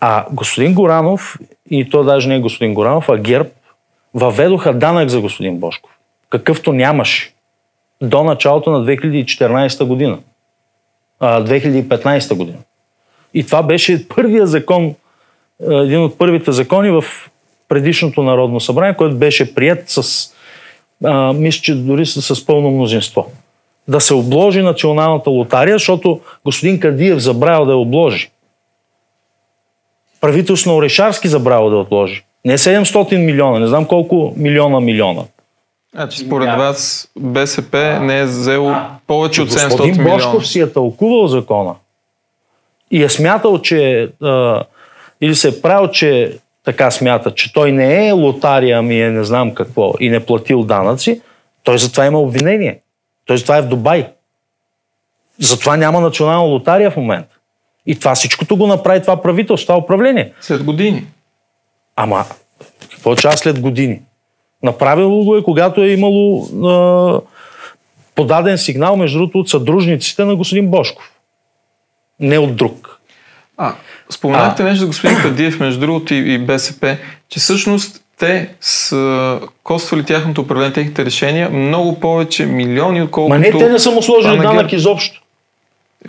А 0.00 0.24
господин 0.32 0.74
Горанов, 0.74 1.38
и 1.70 1.90
то 1.90 2.02
даже 2.02 2.28
не 2.28 2.36
е 2.36 2.40
господин 2.40 2.74
Горанов, 2.74 3.08
а 3.08 3.16
ГЕРБ, 3.16 3.48
въведоха 4.14 4.72
данък 4.72 5.08
за 5.08 5.20
господин 5.20 5.56
Бошков, 5.56 5.90
какъвто 6.30 6.72
нямаше 6.72 7.32
до 8.02 8.24
началото 8.24 8.70
на 8.70 8.84
2014 8.84 9.84
година. 9.84 10.18
А, 11.20 11.44
2015 11.44 12.34
година. 12.34 12.58
И 13.34 13.46
това 13.46 13.62
беше 13.62 14.08
първия 14.08 14.46
закон, 14.46 14.94
един 15.70 16.02
от 16.02 16.18
първите 16.18 16.52
закони 16.52 16.90
в 16.90 17.04
предишното 17.68 18.22
Народно 18.22 18.60
събрание, 18.60 18.96
който 18.96 19.16
беше 19.16 19.54
прият 19.54 19.82
с, 19.86 20.30
а, 21.04 21.32
мисля, 21.32 21.62
че 21.62 21.74
дори 21.74 22.06
с, 22.06 22.34
с 22.34 22.46
пълно 22.46 22.70
мнозинство. 22.70 23.32
Да 23.88 24.00
се 24.00 24.14
обложи 24.14 24.62
националната 24.62 25.30
лотария, 25.30 25.74
защото 25.74 26.20
господин 26.44 26.80
Кадиев 26.80 27.18
забравил 27.18 27.66
да 27.66 27.72
я 27.72 27.78
обложи. 27.78 28.30
Правителство 30.20 30.70
на 30.70 30.76
Орешарски 30.76 31.28
забравил 31.28 31.70
да 31.70 31.76
отложи. 31.76 32.24
Не 32.44 32.58
700 32.58 33.16
милиона, 33.16 33.58
не 33.58 33.66
знам 33.66 33.86
колко 33.86 34.34
милиона 34.36 34.80
милиона. 34.80 35.22
Значи, 35.94 36.18
според 36.18 36.48
Няма. 36.48 36.62
вас 36.62 37.08
БСП 37.16 37.98
не 38.00 38.18
е 38.18 38.24
взело 38.24 38.74
повече 39.06 39.42
от 39.42 39.50
700 39.50 39.70
Господин 39.70 39.94
милиона. 39.96 40.14
Бошков 40.14 40.48
си 40.48 40.60
е 40.60 40.72
тълкувал 40.72 41.26
закона 41.26 41.74
и 42.90 43.02
е 43.02 43.08
смятал, 43.08 43.58
че 43.58 44.10
а, 44.22 44.64
или 45.20 45.34
се 45.34 45.48
е 45.48 45.60
правил, 45.60 45.88
че 45.88 46.38
така 46.64 46.90
смята, 46.90 47.34
че 47.34 47.52
той 47.52 47.72
не 47.72 48.08
е 48.08 48.12
лотария, 48.12 48.78
ами 48.78 49.00
е 49.00 49.10
не 49.10 49.24
знам 49.24 49.54
какво 49.54 49.92
и 50.00 50.08
не 50.08 50.26
платил 50.26 50.62
данъци, 50.62 51.20
той 51.62 51.78
затова 51.78 52.06
има 52.06 52.20
обвинение. 52.20 52.80
Той 53.26 53.38
затова 53.38 53.56
е 53.56 53.62
в 53.62 53.68
Дубай. 53.68 54.06
Затова 55.38 55.76
няма 55.76 56.00
национална 56.00 56.48
лотария 56.48 56.90
в 56.90 56.96
момента. 56.96 57.36
И 57.86 57.98
това 57.98 58.14
всичкото 58.14 58.56
го 58.56 58.66
направи 58.66 59.02
това 59.02 59.22
правителство, 59.22 59.66
това 59.66 59.78
управление. 59.78 60.32
След 60.40 60.64
години. 60.64 61.06
Ама, 61.96 62.24
какво 62.90 63.16
час 63.16 63.40
след 63.40 63.60
години? 63.60 64.00
Направило 64.62 65.24
го 65.24 65.36
е, 65.36 65.42
когато 65.42 65.82
е 65.82 65.88
имало 65.88 66.48
а, 66.64 67.20
подаден 68.14 68.58
сигнал, 68.58 68.96
между 68.96 69.18
другото, 69.18 69.38
от 69.38 69.48
съдружниците 69.48 70.24
на 70.24 70.36
господин 70.36 70.68
Бошков. 70.68 71.12
Не 72.20 72.38
от 72.38 72.56
друг. 72.56 73.00
А, 73.56 73.74
споменахте 74.10 74.64
нещо 74.64 74.80
за 74.80 74.86
господин 74.86 75.16
Кадиев, 75.22 75.60
между 75.60 75.80
другото 75.80 76.14
и, 76.14 76.34
и 76.34 76.38
БСП, 76.38 76.96
че 77.28 77.40
всъщност 77.40 78.02
те 78.18 78.48
са 78.60 79.40
коствали 79.62 80.04
тяхното 80.04 80.40
управление, 80.40 80.72
техните 80.72 81.04
решения 81.04 81.50
много 81.50 82.00
повече 82.00 82.46
милиони, 82.46 83.02
отколкото... 83.02 83.34
Ма 83.34 83.38
не, 83.38 83.50
те 83.50 83.68
не 83.68 83.78
са 83.78 83.90
му 83.90 84.02
сложили 84.02 84.36
на 84.36 84.42
данък 84.42 84.72
изобщо. 84.72 85.22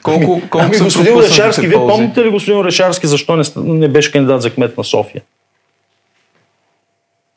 Колко, 0.03 0.41
колко 0.49 0.59
ами, 0.59 0.79
господин 0.79 1.17
Орешарски, 1.17 1.67
вие 1.67 1.77
помните 1.77 2.25
ли 2.25 2.29
господин 2.29 2.59
Орешарски, 2.59 3.07
защо 3.07 3.35
не, 3.35 3.43
не 3.55 3.87
беше 3.87 4.11
кандидат 4.11 4.41
за 4.41 4.53
кмет 4.53 4.77
на 4.77 4.83
София? 4.83 5.21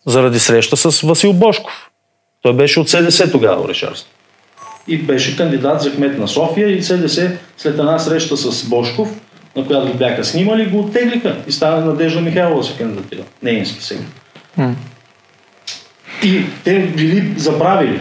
Заради 0.06 0.38
среща 0.38 0.76
с 0.76 1.00
Васил 1.00 1.32
Бошков. 1.32 1.90
Той 2.42 2.52
беше 2.52 2.80
от 2.80 2.88
СДС 2.88 3.32
тогава, 3.32 3.64
Орешарски. 3.64 4.10
И 4.88 4.98
беше 4.98 5.36
кандидат 5.36 5.80
за 5.80 5.94
кмет 5.94 6.18
на 6.18 6.28
София 6.28 6.68
и 6.68 6.82
СДС 6.82 7.38
след 7.56 7.78
една 7.78 7.98
среща 7.98 8.36
с 8.36 8.68
Бошков, 8.68 9.08
на 9.56 9.66
която 9.66 9.92
го 9.92 9.98
бяха 9.98 10.24
снимали, 10.24 10.66
го 10.66 10.80
оттеглиха 10.80 11.36
и 11.46 11.52
стана 11.52 11.86
Надежда 11.86 12.20
Михайлова 12.20 12.60
да 12.60 12.66
се 12.66 12.78
кандидатира. 12.78 13.22
Нейнски 13.42 13.84
сега. 13.84 14.02
М. 14.56 14.74
И 16.24 16.42
те 16.64 16.78
били 16.78 17.34
забравили, 17.36 18.00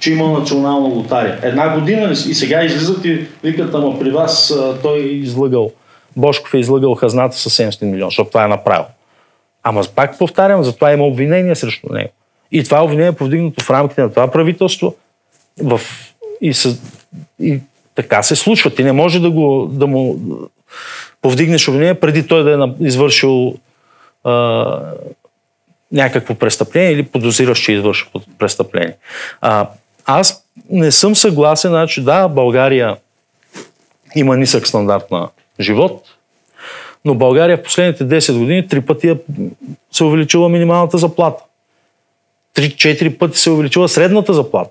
че 0.00 0.12
има 0.12 0.38
национална 0.38 0.88
лотария. 0.88 1.38
Една 1.42 1.78
година 1.78 2.10
и 2.12 2.34
сега 2.34 2.64
излизат 2.64 3.04
и 3.04 3.26
викат, 3.42 3.74
ама 3.74 3.98
при 3.98 4.10
вас 4.10 4.54
той 4.82 4.98
е 4.98 5.02
излъгал. 5.02 5.70
Бошков 6.16 6.54
е 6.54 6.58
излъгал 6.58 6.94
хазната 6.94 7.36
с 7.36 7.50
700 7.50 7.82
милиона, 7.82 8.06
защото 8.06 8.30
това 8.30 8.44
е 8.44 8.48
направил. 8.48 8.84
Ама 9.62 9.82
пак 9.94 10.18
повтарям, 10.18 10.62
затова 10.62 10.92
има 10.92 11.04
обвинение 11.04 11.54
срещу 11.54 11.92
него. 11.92 12.10
И 12.52 12.64
това 12.64 12.84
обвинение 12.84 13.08
е 13.08 13.12
повдигнато 13.12 13.64
в 13.64 13.70
рамките 13.70 14.02
на 14.02 14.10
това 14.10 14.30
правителство 14.30 14.94
в... 15.62 15.80
и, 16.40 16.54
с... 16.54 16.78
и 17.40 17.60
така 17.94 18.22
се 18.22 18.36
случва. 18.36 18.74
Ти 18.74 18.84
не 18.84 18.92
може 18.92 19.20
да, 19.20 19.30
го, 19.30 19.68
да 19.72 19.86
му 19.86 20.20
повдигнеш 21.22 21.68
обвинение 21.68 21.94
преди 21.94 22.26
той 22.26 22.44
да 22.44 22.64
е 22.64 22.86
извършил 22.86 23.54
а, 24.24 24.94
някакво 25.92 26.34
престъпление 26.34 26.92
или 26.92 27.02
подозираш, 27.02 27.58
че 27.58 27.72
извършва 27.72 28.20
престъпление. 28.38 28.96
А, 29.40 29.68
аз 30.06 30.44
не 30.70 30.92
съм 30.92 31.16
съгласен, 31.16 31.70
значи 31.70 32.04
да, 32.04 32.28
България 32.28 32.96
има 34.14 34.36
нисък 34.36 34.66
стандарт 34.66 35.10
на 35.10 35.28
живот, 35.60 36.02
но 37.04 37.14
България 37.14 37.56
в 37.56 37.62
последните 37.62 38.04
10 38.04 38.38
години 38.38 38.68
три 38.68 38.80
пъти 38.80 39.08
е, 39.08 39.16
се 39.92 40.04
увеличила 40.04 40.48
минималната 40.48 40.98
заплата. 40.98 41.42
Три-четири 42.54 43.10
пъти 43.10 43.38
се 43.38 43.50
е 43.50 43.52
увеличила 43.52 43.88
средната 43.88 44.34
заплата. 44.34 44.70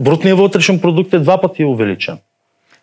Брутният 0.00 0.38
вътрешен 0.38 0.80
продукт 0.80 1.12
е 1.14 1.18
два 1.18 1.40
пъти 1.40 1.64
увеличен. 1.64 2.18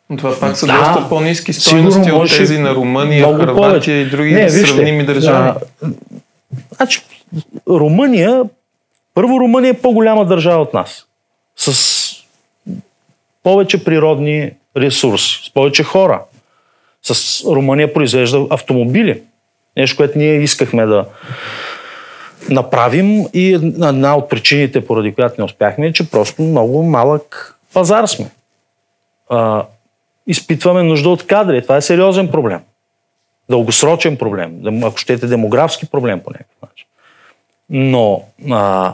Но 0.10 0.18
Това 0.18 0.40
пак 0.40 0.58
са 0.58 0.68
Да, 0.68 0.78
доста 0.80 1.10
по-низки 1.10 1.54
сигурно 1.54 1.92
стойности 1.92 2.12
от 2.12 2.38
тези 2.38 2.60
на 2.60 2.76
Румъния, 2.76 3.38
повече. 3.48 3.92
и 3.92 4.06
други 4.06 4.34
Не, 4.34 4.44
вижте, 4.44 4.68
сравними 4.68 5.06
държави. 5.06 5.50
а, 5.84 5.88
Значи, 6.76 7.02
Румъния, 7.68 8.44
първо 9.14 9.40
Румъния 9.40 9.70
е 9.70 9.82
по-голяма 9.82 10.26
държава 10.26 10.62
от 10.62 10.74
нас. 10.74 11.06
С 11.56 12.00
повече 13.44 13.84
природни 13.84 14.52
ресурси, 14.78 15.42
с 15.46 15.54
повече 15.54 15.84
хора. 15.84 16.22
С 17.14 17.44
Румъния 17.46 17.94
произвежда 17.94 18.48
автомобили. 18.50 19.22
Нещо, 19.78 19.98
което 19.98 20.18
ние 20.18 20.36
искахме 20.36 20.86
да 20.86 21.06
направим 22.50 23.26
и 23.34 23.54
една 23.54 24.16
от 24.16 24.30
причините, 24.30 24.86
поради 24.86 25.14
която 25.14 25.36
не 25.38 25.46
успяхме, 25.46 25.88
е, 25.88 25.94
че 25.94 26.12
просто 26.12 26.42
много 26.42 26.84
малък 26.84 27.56
пазар 27.74 28.06
сме. 28.06 28.26
А, 29.30 29.66
изпитваме 30.28 30.84
нужда 30.84 31.10
от 31.10 31.28
кадри. 31.28 31.62
Това 31.62 31.78
е 31.78 31.82
сериозен 31.82 32.28
проблем. 32.28 32.60
Дългосрочен 33.50 34.18
проблем. 34.18 34.84
Ако 34.84 34.98
щете, 34.98 35.28
демографски 35.28 35.86
проблем 35.86 36.20
по 36.20 36.30
някакъв 36.30 36.62
начин. 36.62 36.88
Но 37.70 38.24
а, 38.52 38.94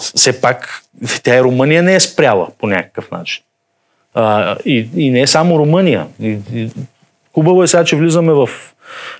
все 0.00 0.40
пак 0.40 0.82
тя 1.22 1.36
и 1.36 1.42
Румъния 1.42 1.82
не 1.82 1.94
е 1.94 2.00
спряла 2.00 2.48
по 2.58 2.66
някакъв 2.66 3.10
начин. 3.10 3.44
А, 4.14 4.56
и, 4.64 4.88
и 4.96 5.10
не 5.10 5.20
е 5.20 5.26
само 5.26 5.58
Румъния. 5.58 6.06
И, 6.20 6.38
и, 6.54 6.70
хубаво 7.34 7.62
е 7.62 7.66
сега, 7.66 7.84
че 7.84 7.96
влизаме 7.96 8.32
в 8.32 8.48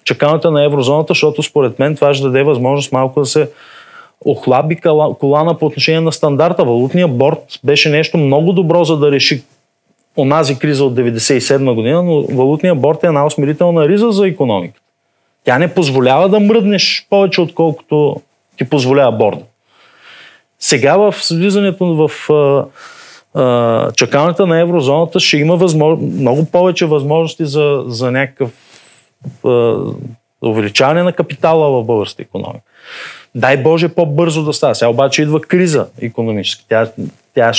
чакалната 0.04 0.50
на 0.50 0.64
еврозоната, 0.64 1.10
защото 1.10 1.42
според 1.42 1.78
мен 1.78 1.94
това 1.94 2.14
ще 2.14 2.24
даде 2.24 2.42
възможност 2.42 2.92
малко 2.92 3.20
да 3.20 3.26
се 3.26 3.50
охлаби 4.24 4.80
колана 5.20 5.58
по 5.58 5.66
отношение 5.66 6.00
на 6.00 6.12
стандарта. 6.12 6.64
Валутния 6.64 7.08
борт 7.08 7.38
беше 7.64 7.90
нещо 7.90 8.18
много 8.18 8.52
добро, 8.52 8.84
за 8.84 8.96
да 8.96 9.12
реши 9.12 9.42
онази 10.16 10.58
криза 10.58 10.84
от 10.84 10.94
97 10.94 11.74
година, 11.74 12.02
но 12.02 12.22
валутния 12.22 12.74
борт 12.74 13.04
е 13.04 13.06
една 13.06 13.26
усмирителна 13.26 13.88
риза 13.88 14.10
за 14.10 14.28
економиката. 14.28 14.80
Тя 15.44 15.58
не 15.58 15.74
позволява 15.74 16.28
да 16.28 16.40
мръднеш 16.40 17.06
повече, 17.10 17.40
отколкото 17.40 18.16
ти 18.56 18.68
позволява 18.68 19.12
борда. 19.12 19.42
Сега 20.58 20.96
в 20.96 21.14
влизането 21.30 22.08
в 22.08 22.30
а, 23.34 23.42
а, 23.42 23.92
чакалната 23.92 24.46
на 24.46 24.60
еврозоната 24.60 25.20
ще 25.20 25.36
има 25.36 25.56
възмож... 25.56 25.98
много 26.00 26.44
повече 26.44 26.86
възможности 26.86 27.46
за, 27.46 27.84
за 27.86 28.10
някакъв 28.10 28.50
а, 29.44 29.76
увеличаване 30.42 31.02
на 31.02 31.12
капитала 31.12 31.70
в 31.70 31.84
българската 31.84 32.22
економика. 32.22 32.64
Дай 33.34 33.56
Боже 33.56 33.88
по-бързо 33.88 34.44
да 34.44 34.52
става. 34.52 34.74
Сега 34.74 34.88
обаче 34.88 35.22
идва 35.22 35.40
криза 35.40 35.86
економическа. 36.00 36.64
Тя, 36.68 36.92
тя 37.34 37.52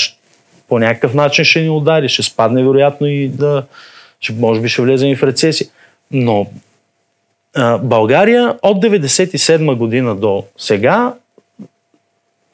по 0.68 0.80
някакъв 0.80 1.14
начин 1.14 1.46
ще 1.46 1.62
ни 1.62 1.70
удари, 1.70 2.10
ще 2.10 2.24
спадне 2.24 2.64
вероятно 2.64 3.08
и 3.08 3.28
да, 3.28 3.64
ще, 4.20 4.34
може 4.34 4.62
би 4.62 4.70
ще 4.70 4.82
влезем 4.82 5.10
и 5.10 5.16
в 5.16 5.24
рецесия. 5.24 5.68
Но 6.12 6.48
а, 7.56 7.78
България 7.78 8.58
от 8.62 8.84
97 8.84 9.76
година 9.76 10.16
до 10.16 10.44
сега 10.58 11.14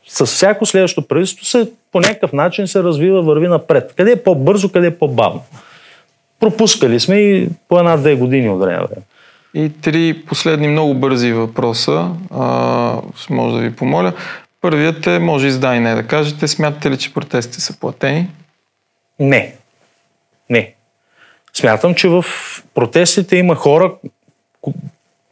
с 0.07 0.25
всяко 0.25 0.65
следващо 0.65 1.07
правителство 1.07 1.45
се 1.45 1.71
по 1.91 1.99
някакъв 1.99 2.33
начин 2.33 2.67
се 2.67 2.83
развива, 2.83 3.21
върви 3.21 3.47
напред. 3.47 3.93
Къде 3.97 4.11
е 4.11 4.23
по-бързо, 4.23 4.71
къде 4.71 4.87
е 4.87 4.97
по-бавно. 4.97 5.43
Пропускали 6.39 6.99
сме 6.99 7.15
и 7.15 7.49
по 7.69 7.79
една-две 7.79 8.15
години 8.15 8.49
от 8.49 8.59
време. 8.59 8.85
И 9.53 9.69
три 9.81 10.23
последни 10.27 10.67
много 10.67 10.93
бързи 10.93 11.33
въпроса. 11.33 12.09
А, 12.31 13.01
може 13.29 13.55
да 13.55 13.61
ви 13.61 13.75
помоля. 13.75 14.13
Първият 14.61 15.07
е, 15.07 15.19
може 15.19 15.47
и 15.47 15.51
да 15.51 15.75
и 15.75 15.79
не 15.79 15.95
да 15.95 16.07
кажете, 16.07 16.47
смятате 16.47 16.91
ли, 16.91 16.97
че 16.97 17.13
протестите 17.13 17.61
са 17.61 17.79
платени? 17.79 18.29
Не. 19.19 19.55
Не. 20.49 20.73
Смятам, 21.53 21.95
че 21.95 22.07
в 22.07 22.25
протестите 22.73 23.37
има 23.37 23.55
хора, 23.55 23.93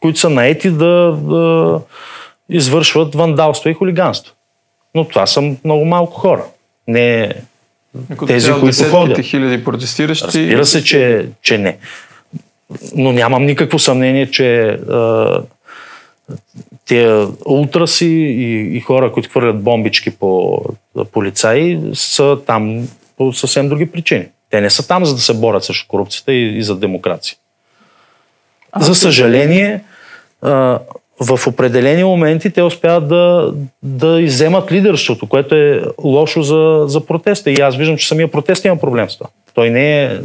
които 0.02 0.20
са 0.20 0.30
наети 0.30 0.72
да, 0.72 1.18
да 1.22 1.82
извършват 2.50 3.16
вандалство 3.16 3.70
и 3.70 3.74
хулиганство. 3.74 4.34
Но 4.98 5.08
това 5.08 5.28
са 5.28 5.42
много 5.64 5.86
малко 5.86 6.14
хора. 6.14 6.44
Не 6.88 7.34
тези, 8.28 8.52
които 8.52 8.84
ходят. 8.90 9.26
хиляди 9.26 9.64
протестиращи. 9.64 10.26
Разбира 10.26 10.66
се, 10.66 10.84
че, 10.84 11.30
че 11.42 11.58
не. 11.58 11.78
Но 12.96 13.12
нямам 13.12 13.46
никакво 13.46 13.80
съмнение, 13.80 14.32
че 14.32 14.68
а, 14.68 15.42
тия 16.86 17.28
ултраси 17.46 18.06
и, 18.06 18.78
и 18.78 18.80
хора, 18.80 19.12
които 19.12 19.30
хвърлят 19.30 19.64
бомбички 19.64 20.12
по 20.12 20.62
полицаи, 21.12 21.80
са 21.94 22.38
там 22.46 22.88
по 23.18 23.34
съвсем 23.34 23.70
други 23.70 23.92
причини. 23.92 24.26
Те 24.50 24.62
не 24.62 24.70
са 24.70 24.88
там, 24.88 25.06
за 25.06 25.16
да 25.16 25.22
се 25.22 25.34
борят 25.34 25.64
срещу 25.64 25.88
корупцията 25.88 26.34
и, 26.34 26.58
и 26.58 26.64
за 26.64 26.76
демокрация. 26.76 27.38
А, 28.72 28.84
за 28.84 28.96
съжаление, 28.96 29.84
а, 30.42 30.80
в 31.20 31.48
определени 31.48 32.04
моменти 32.04 32.50
те 32.50 32.64
успяват 32.64 33.08
да, 33.08 33.54
да 33.84 34.22
изземат 34.22 34.72
лидерството, 34.72 35.28
което 35.28 35.56
е 35.56 35.82
лошо 36.04 36.42
за, 36.42 36.84
за 36.88 37.06
протеста. 37.06 37.52
И 37.52 37.62
аз 37.62 37.78
виждам, 37.78 37.98
че 37.98 38.08
самия 38.08 38.32
протест 38.32 38.66
има 38.66 38.78
проблем 38.78 39.10
с 39.10 39.18
това. 39.18 39.30
Той 39.54 39.70
не 39.70 40.04
е, 40.04 40.20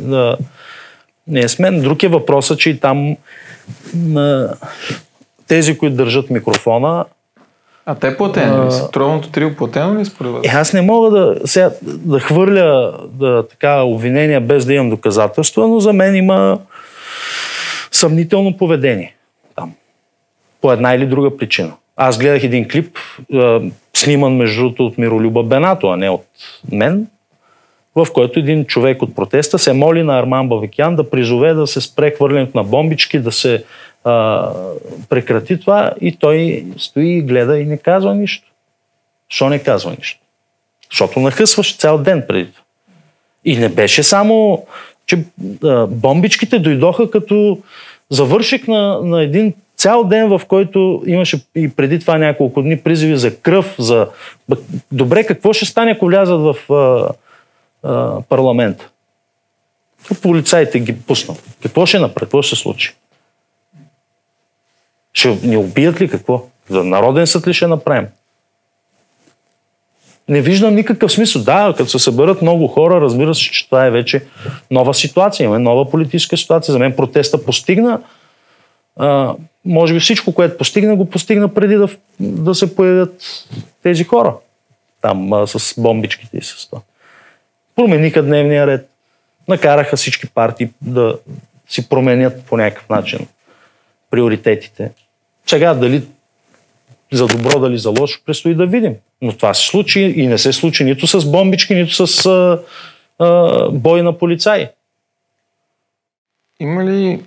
не 1.28 1.40
е 1.40 1.48
с 1.48 1.58
мен. 1.58 1.80
Друг 1.80 2.02
е 2.02 2.08
въпросът, 2.08 2.58
че 2.58 2.70
и 2.70 2.80
там 2.80 3.16
тези, 5.48 5.78
които 5.78 5.96
държат 5.96 6.30
микрофона. 6.30 7.04
А 7.86 7.94
те 7.94 8.16
платени 8.16 8.66
ли 8.66 8.70
са? 8.70 8.90
Тройното 8.90 9.30
трио 9.30 9.56
платено 9.56 10.00
ли 10.00 10.04
според 10.04 10.32
вас? 10.32 10.40
Е, 10.44 10.48
аз 10.48 10.72
не 10.72 10.82
мога 10.82 11.10
да, 11.10 11.36
сега, 11.44 11.70
да 11.82 12.20
хвърля 12.20 12.98
да, 13.12 13.48
така, 13.48 13.82
обвинения 13.82 14.40
без 14.40 14.64
да 14.64 14.74
имам 14.74 14.90
доказателства, 14.90 15.68
но 15.68 15.80
за 15.80 15.92
мен 15.92 16.14
има 16.14 16.58
съмнително 17.92 18.56
поведение. 18.56 19.14
По 20.62 20.72
една 20.72 20.94
или 20.94 21.06
друга 21.06 21.36
причина. 21.36 21.72
Аз 21.96 22.18
гледах 22.18 22.44
един 22.44 22.68
клип, 22.68 22.98
сниман 23.94 24.36
между 24.36 24.62
другото 24.62 24.86
от 24.86 24.98
Миролюба 24.98 25.42
Бенато, 25.42 25.88
а 25.88 25.96
не 25.96 26.10
от 26.10 26.24
мен, 26.72 27.06
в 27.96 28.06
който 28.12 28.38
един 28.38 28.64
човек 28.64 29.02
от 29.02 29.14
протеста 29.14 29.58
се 29.58 29.72
моли 29.72 30.02
на 30.02 30.18
Арман 30.18 30.48
Бавикян 30.48 30.96
да 30.96 31.10
призове 31.10 31.54
да 31.54 31.66
се 31.66 31.80
спре 31.80 32.10
хвърлянето 32.10 32.58
на 32.58 32.64
бомбички, 32.64 33.18
да 33.18 33.32
се 33.32 33.64
а, 34.04 34.48
прекрати 35.08 35.60
това 35.60 35.92
и 36.00 36.16
той 36.16 36.66
стои 36.76 37.16
и 37.16 37.22
гледа 37.22 37.58
и 37.58 37.66
не 37.66 37.78
казва 37.78 38.14
нищо. 38.14 38.48
Защо 39.30 39.48
не 39.48 39.58
казва 39.58 39.90
нищо? 39.98 40.20
Защото 40.90 41.20
нахъсваш 41.20 41.76
цял 41.76 41.98
ден 41.98 42.24
преди 42.28 42.52
това. 42.52 42.64
И 43.44 43.56
не 43.56 43.68
беше 43.68 44.02
само, 44.02 44.66
че 45.06 45.24
а, 45.64 45.86
бомбичките 45.86 46.58
дойдоха 46.58 47.10
като 47.10 47.58
завършик 48.10 48.68
на, 48.68 49.00
на 49.02 49.22
един 49.22 49.54
цял 49.82 50.04
ден, 50.04 50.28
в 50.28 50.40
който 50.48 51.02
имаше 51.06 51.40
и 51.54 51.68
преди 51.68 51.98
това 51.98 52.18
няколко 52.18 52.62
дни 52.62 52.80
призиви 52.80 53.16
за 53.16 53.36
кръв, 53.36 53.74
за... 53.78 54.08
Добре, 54.92 55.24
какво 55.24 55.52
ще 55.52 55.66
стане, 55.66 55.90
ако 55.90 56.06
влязат 56.06 56.40
в 56.40 56.72
а, 56.72 57.08
а, 57.82 58.22
парламента? 58.28 58.88
Полицаите 60.22 60.80
ги 60.80 61.00
пуснат. 61.00 61.42
Какво 61.62 61.86
ще 61.86 61.98
направи? 61.98 62.26
Какво 62.26 62.42
ще 62.42 62.56
се 62.56 62.62
случи? 62.62 62.94
Ще 65.12 65.38
ни 65.42 65.56
убият 65.56 66.00
ли 66.00 66.08
какво? 66.08 66.46
За 66.68 66.84
народен 66.84 67.26
съд 67.26 67.46
ли 67.46 67.54
ще 67.54 67.66
направим? 67.66 68.06
Не 70.28 70.40
виждам 70.40 70.74
никакъв 70.74 71.12
смисъл. 71.12 71.42
Да, 71.42 71.74
като 71.76 71.90
се 71.90 71.98
съберат 71.98 72.42
много 72.42 72.66
хора, 72.66 73.00
разбира 73.00 73.34
се, 73.34 73.40
че 73.40 73.66
това 73.66 73.86
е 73.86 73.90
вече 73.90 74.24
нова 74.70 74.94
ситуация. 74.94 75.44
Имаме 75.44 75.58
нова 75.58 75.90
политическа 75.90 76.36
ситуация. 76.36 76.72
За 76.72 76.78
мен 76.78 76.96
протеста 76.96 77.44
постигна. 77.44 78.00
Може 79.64 79.94
би 79.94 80.00
всичко, 80.00 80.34
което 80.34 80.58
постигна, 80.58 80.96
го 80.96 81.10
постигна 81.10 81.54
преди 81.54 81.74
да, 81.74 81.88
да 82.20 82.54
се 82.54 82.76
появят 82.76 83.22
тези 83.82 84.04
хора. 84.04 84.34
Там 85.00 85.32
а, 85.32 85.46
с 85.46 85.80
бомбичките 85.80 86.36
и 86.36 86.42
с 86.42 86.66
това. 86.70 86.82
Промениха 87.76 88.22
дневния 88.22 88.66
ред. 88.66 88.88
Накараха 89.48 89.96
всички 89.96 90.28
партии 90.28 90.68
да 90.82 91.18
си 91.68 91.88
променят 91.88 92.44
по 92.44 92.56
някакъв 92.56 92.88
начин 92.88 93.26
приоритетите. 94.10 94.92
Сега 95.46 95.74
дали 95.74 96.02
за 97.12 97.26
добро, 97.26 97.60
дали 97.60 97.78
за 97.78 97.90
лошо, 97.90 98.20
предстои 98.26 98.54
да 98.54 98.66
видим. 98.66 98.94
Но 99.22 99.36
това 99.36 99.54
се 99.54 99.66
случи 99.66 100.00
и 100.00 100.26
не 100.26 100.38
се 100.38 100.52
случи 100.52 100.84
нито 100.84 101.06
с 101.06 101.30
бомбички, 101.30 101.74
нито 101.74 102.06
с 102.06 102.26
а, 102.26 102.62
а, 103.18 103.68
бой 103.70 104.02
на 104.02 104.18
полицаи. 104.18 104.68
Има 106.60 106.84
ли, 106.84 107.20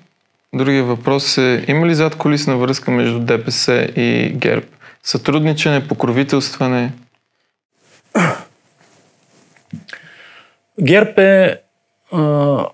другия 0.56 0.84
въпрос 0.84 1.38
е, 1.38 1.66
има 1.68 1.88
ли 1.88 1.96
зад 1.96 2.16
колисна 2.16 2.58
връзка 2.58 2.92
между 2.92 3.20
ДПС 3.20 3.74
и 3.96 4.34
ГЕРБ? 4.36 4.66
Сътрудничене, 5.04 5.88
покровителстване? 5.88 6.94
ГЕРБ 10.82 11.22
е 11.24 11.58
а, 12.12 12.66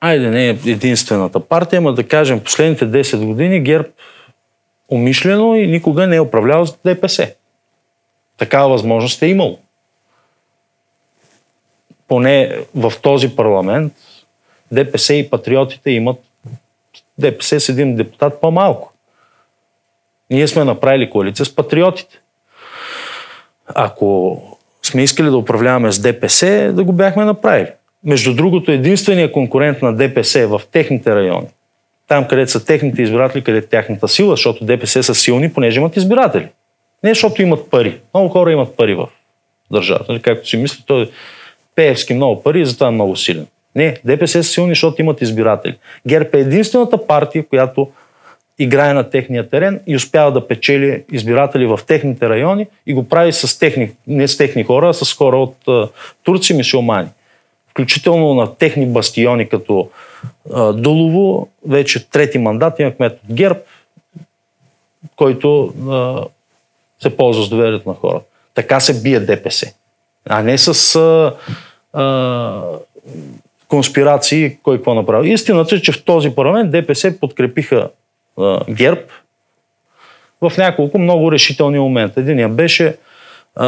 айде 0.00 0.30
не 0.30 0.46
е 0.46 0.58
единствената 0.66 1.40
партия, 1.40 1.80
но 1.80 1.92
да 1.92 2.08
кажем 2.08 2.40
последните 2.40 2.86
10 2.86 3.26
години 3.26 3.60
ГЕРБ 3.60 3.88
умишлено 4.88 5.54
и 5.54 5.66
никога 5.66 6.06
не 6.06 6.16
е 6.16 6.20
управлявал 6.20 6.66
с 6.66 6.78
ДПС. 6.84 7.34
Такава 8.38 8.68
възможност 8.68 9.22
е 9.22 9.26
имало. 9.26 9.58
Поне 12.08 12.58
в 12.74 12.92
този 13.02 13.36
парламент 13.36 13.92
ДПС 14.72 15.14
и 15.14 15.30
патриотите 15.30 15.90
имат 15.90 16.16
ДПС 17.18 17.60
с 17.60 17.68
един 17.68 17.96
депутат 17.96 18.40
по-малко. 18.40 18.92
Ние 20.30 20.48
сме 20.48 20.64
направили 20.64 21.10
коалиция 21.10 21.46
с 21.46 21.54
патриотите. 21.54 22.20
Ако 23.66 24.38
сме 24.82 25.02
искали 25.02 25.30
да 25.30 25.36
управляваме 25.36 25.92
с 25.92 25.98
ДПС, 25.98 26.72
да 26.74 26.84
го 26.84 26.92
бяхме 26.92 27.24
направили. 27.24 27.68
Между 28.04 28.34
другото, 28.34 28.70
единственият 28.70 29.32
конкурент 29.32 29.82
на 29.82 29.96
ДПС 29.96 30.40
е 30.40 30.46
в 30.46 30.62
техните 30.72 31.14
райони, 31.14 31.46
там 32.08 32.28
където 32.28 32.50
са 32.50 32.64
техните 32.64 33.02
избиратели, 33.02 33.44
където 33.44 33.64
е 33.64 33.68
тяхната 33.68 34.08
сила, 34.08 34.30
защото 34.30 34.64
ДПС 34.64 35.02
са 35.02 35.14
силни, 35.14 35.52
понеже 35.52 35.80
имат 35.80 35.96
избиратели. 35.96 36.48
Не 37.04 37.10
защото 37.10 37.42
имат 37.42 37.70
пари. 37.70 38.00
Много 38.14 38.28
хора 38.28 38.52
имат 38.52 38.76
пари 38.76 38.94
в 38.94 39.08
държавата. 39.70 40.12
Нали, 40.12 40.22
както 40.22 40.48
си 40.48 40.56
мисли, 40.56 40.82
той 40.86 41.02
е 41.02 41.08
Пеевски 41.74 42.14
много 42.14 42.42
пари 42.42 42.60
и 42.60 42.66
затова 42.66 42.88
е 42.88 42.90
много 42.90 43.16
силен. 43.16 43.46
Не, 43.76 43.96
ДПС 44.04 44.42
са 44.42 44.44
силни, 44.44 44.70
защото 44.70 45.02
имат 45.02 45.22
избиратели. 45.22 45.76
ГЕРБ 46.06 46.28
е 46.34 46.40
единствената 46.40 47.06
партия, 47.06 47.46
която 47.48 47.90
играе 48.58 48.94
на 48.94 49.10
техния 49.10 49.48
терен 49.48 49.80
и 49.86 49.96
успява 49.96 50.32
да 50.32 50.48
печели 50.48 51.04
избиратели 51.12 51.66
в 51.66 51.80
техните 51.86 52.28
райони 52.28 52.66
и 52.86 52.94
го 52.94 53.08
прави 53.08 53.32
с 53.32 53.58
техни, 53.58 53.90
не 54.06 54.28
с 54.28 54.36
техни 54.36 54.64
хора, 54.64 54.88
а 54.88 54.94
с 54.94 55.14
хора 55.14 55.36
от 55.36 55.56
uh, 55.66 55.90
турци, 56.24 56.54
мисиомани 56.54 57.08
включително 57.72 58.34
на 58.34 58.54
техни 58.54 58.86
бастиони 58.86 59.48
като 59.48 59.88
а, 60.52 60.72
Дулово, 60.72 61.48
вече 61.68 62.10
трети 62.10 62.38
мандат 62.38 62.78
има 62.78 62.94
кмет 62.94 63.12
от 63.12 63.34
ГЕРБ, 63.34 63.58
който 65.16 65.74
а, 65.90 66.24
се 67.02 67.16
ползва 67.16 67.44
с 67.44 67.48
доверието 67.48 67.88
на 67.88 67.94
хората. 67.94 68.26
Така 68.54 68.80
се 68.80 69.02
бие 69.02 69.20
ДПС. 69.20 69.72
А 70.28 70.42
не 70.42 70.58
с 70.58 70.96
а, 70.96 71.34
а, 71.92 72.62
конспирации, 73.72 74.58
кой 74.62 74.76
какво 74.76 74.94
направи. 74.94 75.32
Истината 75.32 75.74
е, 75.74 75.80
че 75.80 75.92
в 75.92 76.04
този 76.04 76.30
парламент 76.30 76.70
ДПС 76.70 77.14
подкрепиха 77.20 77.88
а, 78.38 78.60
ГЕРБ 78.70 79.00
в 80.40 80.52
няколко 80.58 80.98
много 80.98 81.32
решителни 81.32 81.78
момента. 81.78 82.20
Единия 82.20 82.48
беше 82.48 82.96
а, 83.56 83.66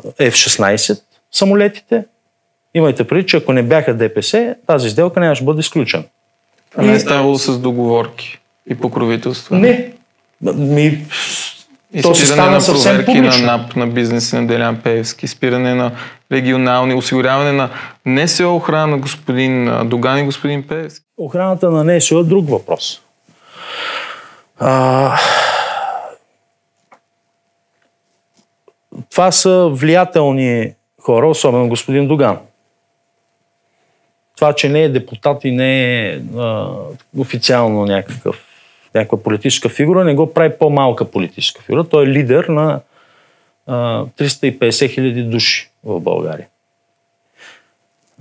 F-16 0.00 1.00
самолетите. 1.32 2.04
Имайте 2.74 3.04
преди, 3.04 3.26
че 3.26 3.36
ако 3.36 3.52
не 3.52 3.62
бяха 3.62 3.94
ДПС, 3.94 4.54
тази 4.66 4.90
сделка 4.90 5.20
нямаше 5.20 5.42
да 5.42 5.46
бъде 5.46 5.60
изключена. 5.60 6.04
А 6.76 6.82
не 6.82 6.92
е 6.92 7.00
ставало 7.00 7.38
с 7.38 7.58
договорки 7.58 8.38
и 8.70 8.74
покровителство? 8.74 9.54
Не. 9.54 9.92
Ми, 10.54 11.04
И 11.94 12.02
то 12.02 12.14
спиране 12.14 12.34
стана 12.34 12.50
на 12.50 12.60
съвсем 12.60 12.96
проверки 12.96 13.20
на 13.20 13.22
публично. 13.22 13.46
НАП, 13.46 13.76
на 13.76 13.86
бизнеса 13.86 14.40
на 14.40 14.46
Делян 14.46 14.80
Певски, 14.82 15.26
спиране 15.26 15.74
на 15.74 15.92
регионални, 16.32 16.94
осигуряване 16.94 17.52
на 17.52 17.70
НСО 18.06 18.56
охрана 18.56 18.86
на 18.86 18.98
господин 18.98 19.88
Доган 19.88 20.18
и 20.18 20.24
господин 20.24 20.66
Певски. 20.68 21.06
Охраната 21.18 21.70
на 21.70 21.84
НСО 21.84 22.18
е 22.18 22.24
друг 22.24 22.50
въпрос. 22.50 23.02
А, 24.58 25.18
това 29.10 29.32
са 29.32 29.68
влиятелни 29.72 30.72
хора, 31.02 31.28
особено 31.28 31.68
господин 31.68 32.08
Доган. 32.08 32.38
Това, 34.36 34.52
че 34.52 34.68
не 34.68 34.82
е 34.82 34.88
депутат 34.88 35.44
и 35.44 35.50
не 35.50 36.00
е 36.08 36.20
а, 36.36 36.68
официално 37.18 37.86
някакъв, 37.86 38.44
някаква 38.94 39.22
политическа 39.22 39.68
фигура, 39.68 40.04
не 40.04 40.14
го 40.14 40.34
прави 40.34 40.58
по-малка 40.58 41.10
политическа 41.10 41.62
фигура. 41.62 41.84
Той 41.84 42.04
е 42.04 42.08
лидер 42.08 42.44
на 42.44 42.80
а, 43.66 44.04
350 44.04 44.90
хиляди 44.94 45.22
души 45.22 45.67
в 45.84 46.00
България. 46.00 46.46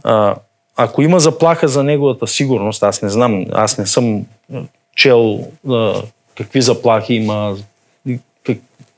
А, 0.03 0.35
ако 0.75 1.01
има 1.01 1.19
заплаха 1.19 1.67
за 1.67 1.83
неговата 1.83 2.27
сигурност, 2.27 2.83
аз 2.83 3.01
не 3.01 3.09
знам, 3.09 3.45
аз 3.51 3.77
не 3.77 3.85
съм 3.85 4.25
чел 4.95 5.47
а, 5.69 6.01
какви 6.35 6.61
заплахи 6.61 7.13
има, 7.13 7.55
как, 8.43 8.57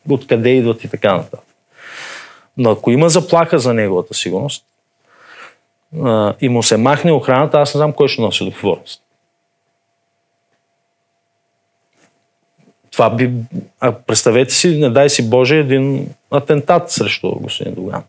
откъде 0.09 0.49
идват 0.49 0.83
и 0.83 0.89
така 0.89 1.15
нататък. 1.15 1.45
Но 2.57 2.71
ако 2.71 2.91
има 2.91 3.09
заплаха 3.09 3.59
за 3.59 3.73
неговата 3.73 4.13
сигурност 4.13 4.65
а, 6.03 6.33
и 6.41 6.49
му 6.49 6.63
се 6.63 6.77
махне 6.77 7.11
охраната, 7.11 7.59
аз 7.59 7.73
не 7.75 7.77
знам 7.77 7.93
кой 7.93 8.07
ще 8.07 8.21
носи 8.21 8.43
отговорност. 8.43 9.01
Това 12.91 13.09
би... 13.09 13.31
А 13.79 13.91
представете 13.91 14.53
си, 14.53 14.79
не 14.79 14.89
дай 14.89 15.09
си 15.09 15.29
Боже, 15.29 15.57
един 15.57 16.09
атентат 16.31 16.91
срещу 16.91 17.31
господин 17.31 17.73
Доган. 17.75 18.03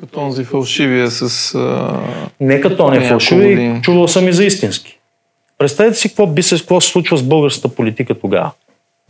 Като 0.00 0.20
онзи 0.20 0.44
фалшивия 0.44 1.10
с... 1.10 1.54
А... 1.54 2.00
Не 2.40 2.60
като 2.60 2.90
не 2.90 3.08
фалшиви, 3.08 3.80
чувал 3.82 4.08
съм 4.08 4.28
и 4.28 4.32
за 4.32 4.44
истински. 4.44 4.98
Представете 5.58 5.96
си 5.96 6.08
какво 6.08 6.26
би 6.26 6.42
се, 6.42 6.58
какво 6.58 6.80
се 6.80 6.90
случва 6.90 7.16
с 7.16 7.22
българската 7.22 7.74
политика 7.74 8.20
тогава. 8.20 8.50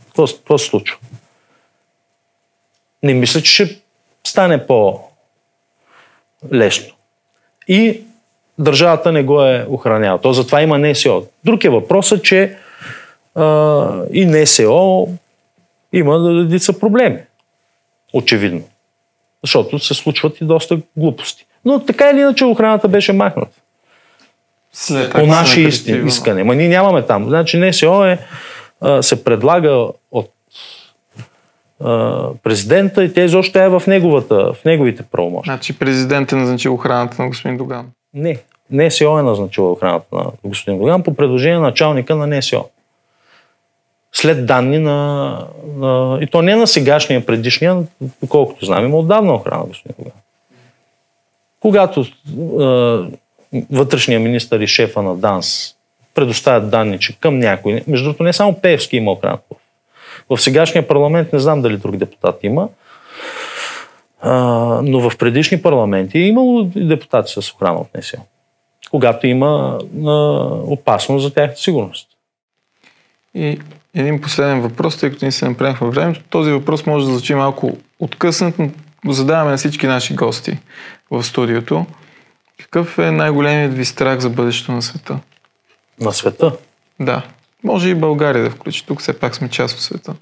Какво, 0.05 0.27
какво 0.27 0.57
се 0.57 0.65
случва? 0.65 0.97
Не 3.03 3.13
мисля, 3.13 3.41
че 3.41 3.51
ще 3.51 3.81
стане 4.23 4.67
по-лесно. 4.67 5.03
И 7.67 8.01
държавата 8.59 9.11
не 9.11 9.23
го 9.23 9.43
е 9.43 9.65
охранява. 9.69 10.21
То 10.21 10.33
затова 10.33 10.61
има 10.61 10.77
НСО. 10.77 11.27
Друг 11.43 11.63
е 11.63 11.69
въпросът, 11.69 12.23
че 12.23 12.57
а, 13.35 14.03
и 14.13 14.25
НСО 14.25 15.07
има 15.93 16.33
редица 16.33 16.79
проблеми. 16.79 17.19
Очевидно. 18.13 18.61
Защото 19.45 19.79
се 19.79 19.93
случват 19.93 20.41
и 20.41 20.45
доста 20.45 20.79
глупости. 20.97 21.45
Но 21.65 21.79
така 21.79 22.09
или 22.09 22.19
иначе 22.19 22.45
охраната 22.45 22.87
беше 22.87 23.13
махната. 23.13 23.57
След 24.73 25.11
По 25.11 25.25
наше 25.25 25.59
на 25.59 25.67
истин, 25.67 26.07
искане. 26.07 26.43
Ма 26.43 26.55
ние 26.55 26.67
нямаме 26.67 27.01
там. 27.01 27.25
Значи 27.25 27.57
НСО 27.57 28.05
е, 28.05 28.19
а, 28.81 29.03
се 29.03 29.23
предлага 29.23 29.87
от 30.11 30.31
а, 31.83 32.27
президента 32.43 33.03
и 33.03 33.13
тя 33.13 33.23
изобщо 33.23 33.59
е 33.59 33.69
в, 33.69 33.83
неговата, 33.87 34.53
в 34.53 34.65
неговите 34.65 35.03
правомощи. 35.03 35.49
Значи 35.49 35.79
президент 35.79 36.31
е 36.31 36.35
назначил 36.35 36.73
охраната 36.73 37.21
на 37.21 37.27
господин 37.27 37.57
Доган. 37.57 37.91
Не. 38.13 38.37
НСО 38.71 39.19
е 39.19 39.23
назначила 39.23 39.71
охраната 39.71 40.05
на 40.11 40.25
господин 40.43 40.79
Доган 40.79 41.03
по 41.03 41.13
предложение 41.13 41.57
на 41.57 41.63
началника 41.63 42.15
на 42.15 42.27
НСО. 42.27 42.65
След 44.17 44.45
данни 44.45 44.79
на, 44.79 45.39
на... 45.75 46.19
И 46.21 46.27
то 46.27 46.41
не 46.41 46.55
на 46.55 46.67
сегашния, 46.67 47.25
предишния, 47.25 47.83
доколкото 48.21 48.65
знам, 48.65 48.85
има 48.85 48.97
отдавна 48.97 49.33
охрана 49.33 49.59
на 49.59 49.65
господин 49.65 49.95
Доган. 49.99 50.13
Когато 51.59 52.01
е, 52.01 52.05
вътрешния 53.71 54.19
министър 54.19 54.59
и 54.59 54.67
шефа 54.67 55.01
на 55.01 55.15
ДАНС 55.15 55.75
предоставят 56.13 56.69
данни, 56.69 56.99
че 56.99 57.19
към 57.19 57.39
някой, 57.39 57.83
между 57.87 58.05
другото 58.05 58.23
не 58.23 58.33
само 58.33 58.61
Певски 58.61 58.97
има 58.97 59.11
охрана. 59.11 59.37
В 60.29 60.37
сегашния 60.37 60.87
парламент 60.87 61.33
не 61.33 61.39
знам 61.39 61.61
дали 61.61 61.77
друг 61.77 61.97
депутат 61.97 62.39
има, 62.43 62.69
а, 64.21 64.33
но 64.83 65.09
в 65.09 65.17
предишни 65.17 65.61
парламенти 65.61 66.17
е 66.17 66.27
имало 66.27 66.63
депутати 66.63 67.33
с 67.41 67.51
охрана 67.51 67.79
от 67.79 67.87
НСО, 67.97 68.17
когато 68.91 69.27
има 69.27 69.79
а, 70.05 70.11
опасност 70.63 71.23
за 71.23 71.33
тяхната 71.33 71.61
сигурност. 71.61 72.07
И 73.35 73.59
един 73.95 74.21
последен 74.21 74.61
въпрос, 74.61 74.97
тъй 74.97 75.11
като 75.11 75.25
ни 75.25 75.31
се 75.31 75.49
направихме 75.49 75.89
времето. 75.89 76.23
Този 76.29 76.51
въпрос 76.51 76.85
може 76.85 77.05
да 77.05 77.11
звучи 77.11 77.35
малко 77.35 77.77
откъснат, 77.99 78.59
но 78.59 78.69
го 79.05 79.13
задаваме 79.13 79.51
на 79.51 79.57
всички 79.57 79.87
наши 79.87 80.15
гости 80.15 80.57
в 81.11 81.23
студиото. 81.23 81.85
Какъв 82.59 82.97
е 82.99 83.11
най-големият 83.11 83.73
ви 83.73 83.85
страх 83.85 84.19
за 84.19 84.29
бъдещето 84.29 84.71
на 84.71 84.81
света? 84.81 85.19
На 85.99 86.13
света. 86.13 86.57
Да. 86.99 87.27
Може 87.63 87.89
и 87.89 87.95
България 87.95 88.43
да 88.43 88.49
включи. 88.49 88.85
Тук 88.85 89.01
все 89.01 89.19
пак 89.19 89.35
сме 89.35 89.49
част 89.49 89.75
от 89.75 89.81
света. 89.81 90.15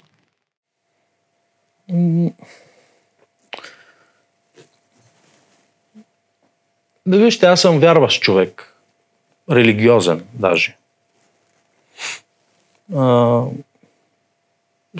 Да 7.06 7.18
вижте, 7.18 7.46
аз 7.46 7.60
съм 7.60 7.78
вярващ 7.78 8.22
човек. 8.22 8.74
Религиозен 9.50 10.24
даже. 10.34 10.76
А, 12.94 13.00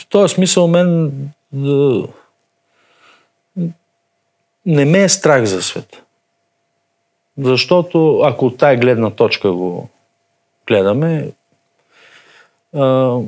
в 0.01 0.07
този 0.09 0.35
смисъл 0.35 0.69
мен 0.69 1.13
да, 1.53 2.07
не 4.67 4.85
ме 4.85 5.03
е 5.03 5.09
страх 5.09 5.45
за 5.45 5.63
света. 5.63 6.01
Защото 7.39 8.21
ако 8.21 8.47
от 8.47 8.59
тая 8.59 8.77
гледна 8.77 9.11
точка 9.11 9.53
го 9.53 9.89
гледаме, 10.67 11.31
а, 12.75 13.19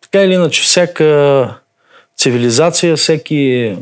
така 0.00 0.22
или 0.22 0.34
иначе 0.34 0.62
всяка 0.62 1.60
цивилизация, 2.16 2.96
всеки 2.96 3.76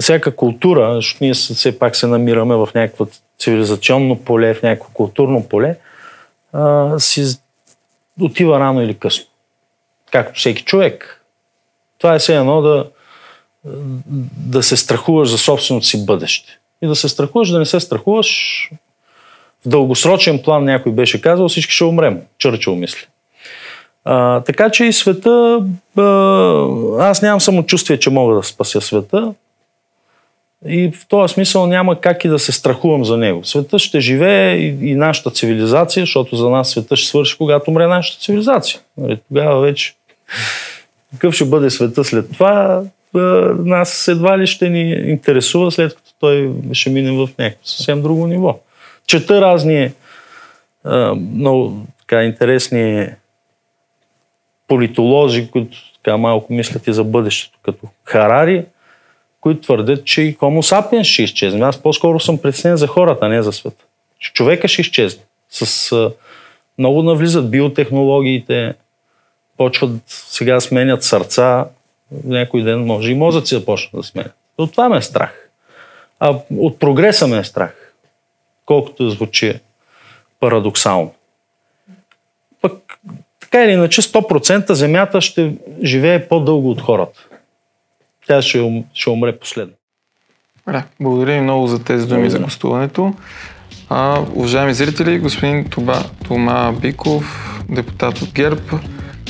всяка 0.00 0.36
култура, 0.36 0.94
защото 0.94 1.24
ние 1.24 1.34
все 1.34 1.78
пак 1.78 1.96
се 1.96 2.06
намираме 2.06 2.54
в 2.54 2.68
някакво 2.74 3.06
цивилизационно 3.38 4.24
поле, 4.24 4.54
в 4.54 4.62
някакво 4.62 4.90
културно 4.92 5.48
поле, 5.48 5.76
а, 6.52 6.98
си 6.98 7.24
отива 8.20 8.60
рано 8.60 8.82
или 8.82 8.94
късно. 8.94 9.24
Както 10.12 10.38
всеки 10.38 10.62
човек. 10.62 11.24
Това 11.98 12.14
е 12.14 12.18
все 12.18 12.36
едно 12.36 12.62
да, 12.62 12.86
да 14.36 14.62
се 14.62 14.76
страхуваш 14.76 15.28
за 15.28 15.38
собственото 15.38 15.86
си 15.86 16.06
бъдеще. 16.06 16.58
И 16.82 16.86
да 16.86 16.96
се 16.96 17.08
страхуваш, 17.08 17.48
да 17.48 17.58
не 17.58 17.66
се 17.66 17.80
страхуваш. 17.80 18.70
В 19.64 19.68
дългосрочен 19.68 20.42
план 20.42 20.64
някой 20.64 20.92
беше 20.92 21.20
казал, 21.20 21.48
всички 21.48 21.72
ще 21.72 21.84
умрем. 21.84 22.20
Чърчил 22.38 22.74
мисли. 22.76 23.06
А, 24.04 24.40
така 24.40 24.70
че 24.70 24.84
и 24.84 24.92
света, 24.92 25.64
а, 25.98 26.02
аз 26.98 27.22
нямам 27.22 27.40
самочувствие, 27.40 27.98
че 27.98 28.10
мога 28.10 28.34
да 28.34 28.42
спася 28.42 28.80
света. 28.80 29.34
И 30.68 30.90
в 30.92 31.06
този 31.08 31.34
смисъл 31.34 31.66
няма 31.66 32.00
как 32.00 32.24
и 32.24 32.28
да 32.28 32.38
се 32.38 32.52
страхувам 32.52 33.04
за 33.04 33.16
него. 33.16 33.44
Света 33.44 33.78
ще 33.78 34.00
живее 34.00 34.56
и, 34.56 34.90
и 34.90 34.94
нашата 34.94 35.30
цивилизация, 35.30 36.02
защото 36.02 36.36
за 36.36 36.50
нас 36.50 36.70
света 36.70 36.96
ще 36.96 37.08
свърши, 37.08 37.38
когато 37.38 37.70
умре 37.70 37.86
нашата 37.86 38.20
цивилизация. 38.20 38.80
Нали, 38.96 39.20
Тогава 39.28 39.60
вече 39.60 39.94
какъв 41.12 41.34
ще 41.34 41.44
бъде 41.44 41.70
света 41.70 42.04
след 42.04 42.32
това, 42.32 42.82
нас 43.58 44.08
едва 44.08 44.38
ли 44.38 44.46
ще 44.46 44.68
ни 44.68 44.90
интересува, 44.90 45.70
след 45.70 45.94
като 45.94 46.10
той 46.20 46.52
ще 46.72 46.90
мине 46.90 47.12
в 47.12 47.28
някакво 47.38 47.66
съвсем 47.66 48.02
друго 48.02 48.26
ниво. 48.26 48.58
Чета 49.06 49.40
разни 49.40 49.92
много 51.14 51.86
така 52.00 52.24
интересни 52.24 53.06
политолози, 54.68 55.50
които 55.50 55.76
така 55.94 56.16
малко 56.16 56.52
мислят 56.52 56.86
и 56.86 56.92
за 56.92 57.04
бъдещето, 57.04 57.58
като 57.62 57.86
Харари, 58.04 58.64
които 59.40 59.60
твърдят, 59.60 60.04
че 60.04 60.22
и 60.22 60.36
Homo 60.36 60.62
sapiens 60.62 61.02
ще 61.02 61.22
изчезне. 61.22 61.66
Аз 61.66 61.82
по-скоро 61.82 62.20
съм 62.20 62.38
притеснен 62.38 62.76
за 62.76 62.86
хората, 62.86 63.26
а 63.26 63.28
не 63.28 63.42
за 63.42 63.52
света. 63.52 63.84
Че 64.18 64.32
човека 64.32 64.68
ще 64.68 64.80
изчезне. 64.80 65.22
С, 65.48 66.10
много 66.78 67.02
навлизат 67.02 67.50
биотехнологиите, 67.50 68.74
почват 69.56 69.90
сега 70.06 70.54
да 70.54 70.60
сменят 70.60 71.02
сърца, 71.02 71.66
някой 72.24 72.62
ден 72.62 72.84
може 72.84 73.12
и 73.12 73.14
мозъци 73.14 73.54
да 73.54 73.64
почнат 73.64 74.02
да 74.02 74.06
сменят. 74.06 74.34
От 74.58 74.70
това 74.70 74.88
ме 74.88 74.96
е 74.96 75.02
страх. 75.02 75.48
А 76.20 76.34
от 76.56 76.78
прогреса 76.78 77.26
ме 77.26 77.38
е 77.38 77.44
страх. 77.44 77.94
Колкото 78.66 79.10
звучи 79.10 79.60
парадоксално. 80.40 81.14
Пък, 82.60 82.98
така 83.40 83.64
или 83.64 83.72
иначе, 83.72 84.02
100% 84.02 84.72
Земята 84.72 85.20
ще 85.20 85.52
живее 85.82 86.28
по-дълго 86.28 86.70
от 86.70 86.80
хората. 86.80 87.26
Тя 88.30 88.42
ще, 88.42 88.60
ум, 88.60 88.84
ще 88.94 89.10
умре 89.10 89.38
последно. 89.38 89.72
Добре, 90.66 90.84
благодаря 91.00 91.34
ви 91.34 91.40
много 91.40 91.66
за 91.66 91.84
тези 91.84 92.06
думи 92.06 92.20
Благодаря. 92.20 92.30
за 92.30 92.44
гостуването. 92.44 93.14
А, 93.88 94.20
уважаеми 94.34 94.74
зрители, 94.74 95.18
господин 95.18 95.64
Тоба, 95.64 96.02
Тома 96.28 96.72
Биков, 96.72 97.54
депутат 97.68 98.22
от 98.22 98.32
ГЕРБ, 98.32 98.60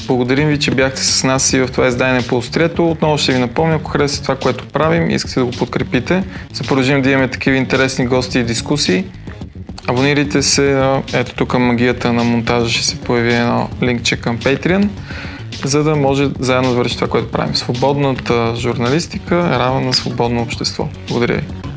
благодарим 0.06 0.48
ви, 0.48 0.59
че 0.59 0.70
бяхте 0.70 1.02
с 1.05 1.24
нас 1.24 1.52
и 1.52 1.60
в 1.60 1.68
това 1.72 1.89
издание 1.89 2.27
по 2.28 2.36
Острието. 2.36 2.90
Отново 2.90 3.18
ще 3.18 3.32
ви 3.32 3.39
напомня, 3.39 3.74
ако 3.74 3.90
харесате 3.90 4.22
това, 4.22 4.36
което 4.36 4.66
правим, 4.68 5.10
искате 5.10 5.40
да 5.40 5.47
го 5.47 5.52
подкрепите, 5.52 6.24
се 6.52 6.62
продължим 6.62 7.02
да 7.02 7.10
имаме 7.10 7.28
такива 7.28 7.56
интересни 7.56 8.06
гости 8.06 8.39
и 8.39 8.44
дискусии. 8.44 9.05
Абонирайте 9.86 10.43
се, 10.43 10.93
ето 11.14 11.35
тук 11.35 11.59
магията 11.59 12.12
на 12.12 12.24
монтажа 12.24 12.70
ще 12.70 12.85
се 12.85 13.01
появи 13.01 13.35
едно 13.35 13.68
линкче 13.82 14.16
към 14.16 14.39
Patreon, 14.39 14.89
за 15.65 15.85
да 15.85 15.97
може 15.97 16.28
заедно 16.39 16.70
да 16.70 16.77
върши 16.77 16.95
това, 16.95 17.09
което 17.09 17.31
правим. 17.31 17.57
Свободната 17.57 18.55
журналистика 18.57 19.37
е 19.37 19.59
равна 19.59 19.81
на 19.81 19.93
свободно 19.93 20.43
общество. 20.43 20.89
Благодаря 21.09 21.35
ви. 21.35 21.70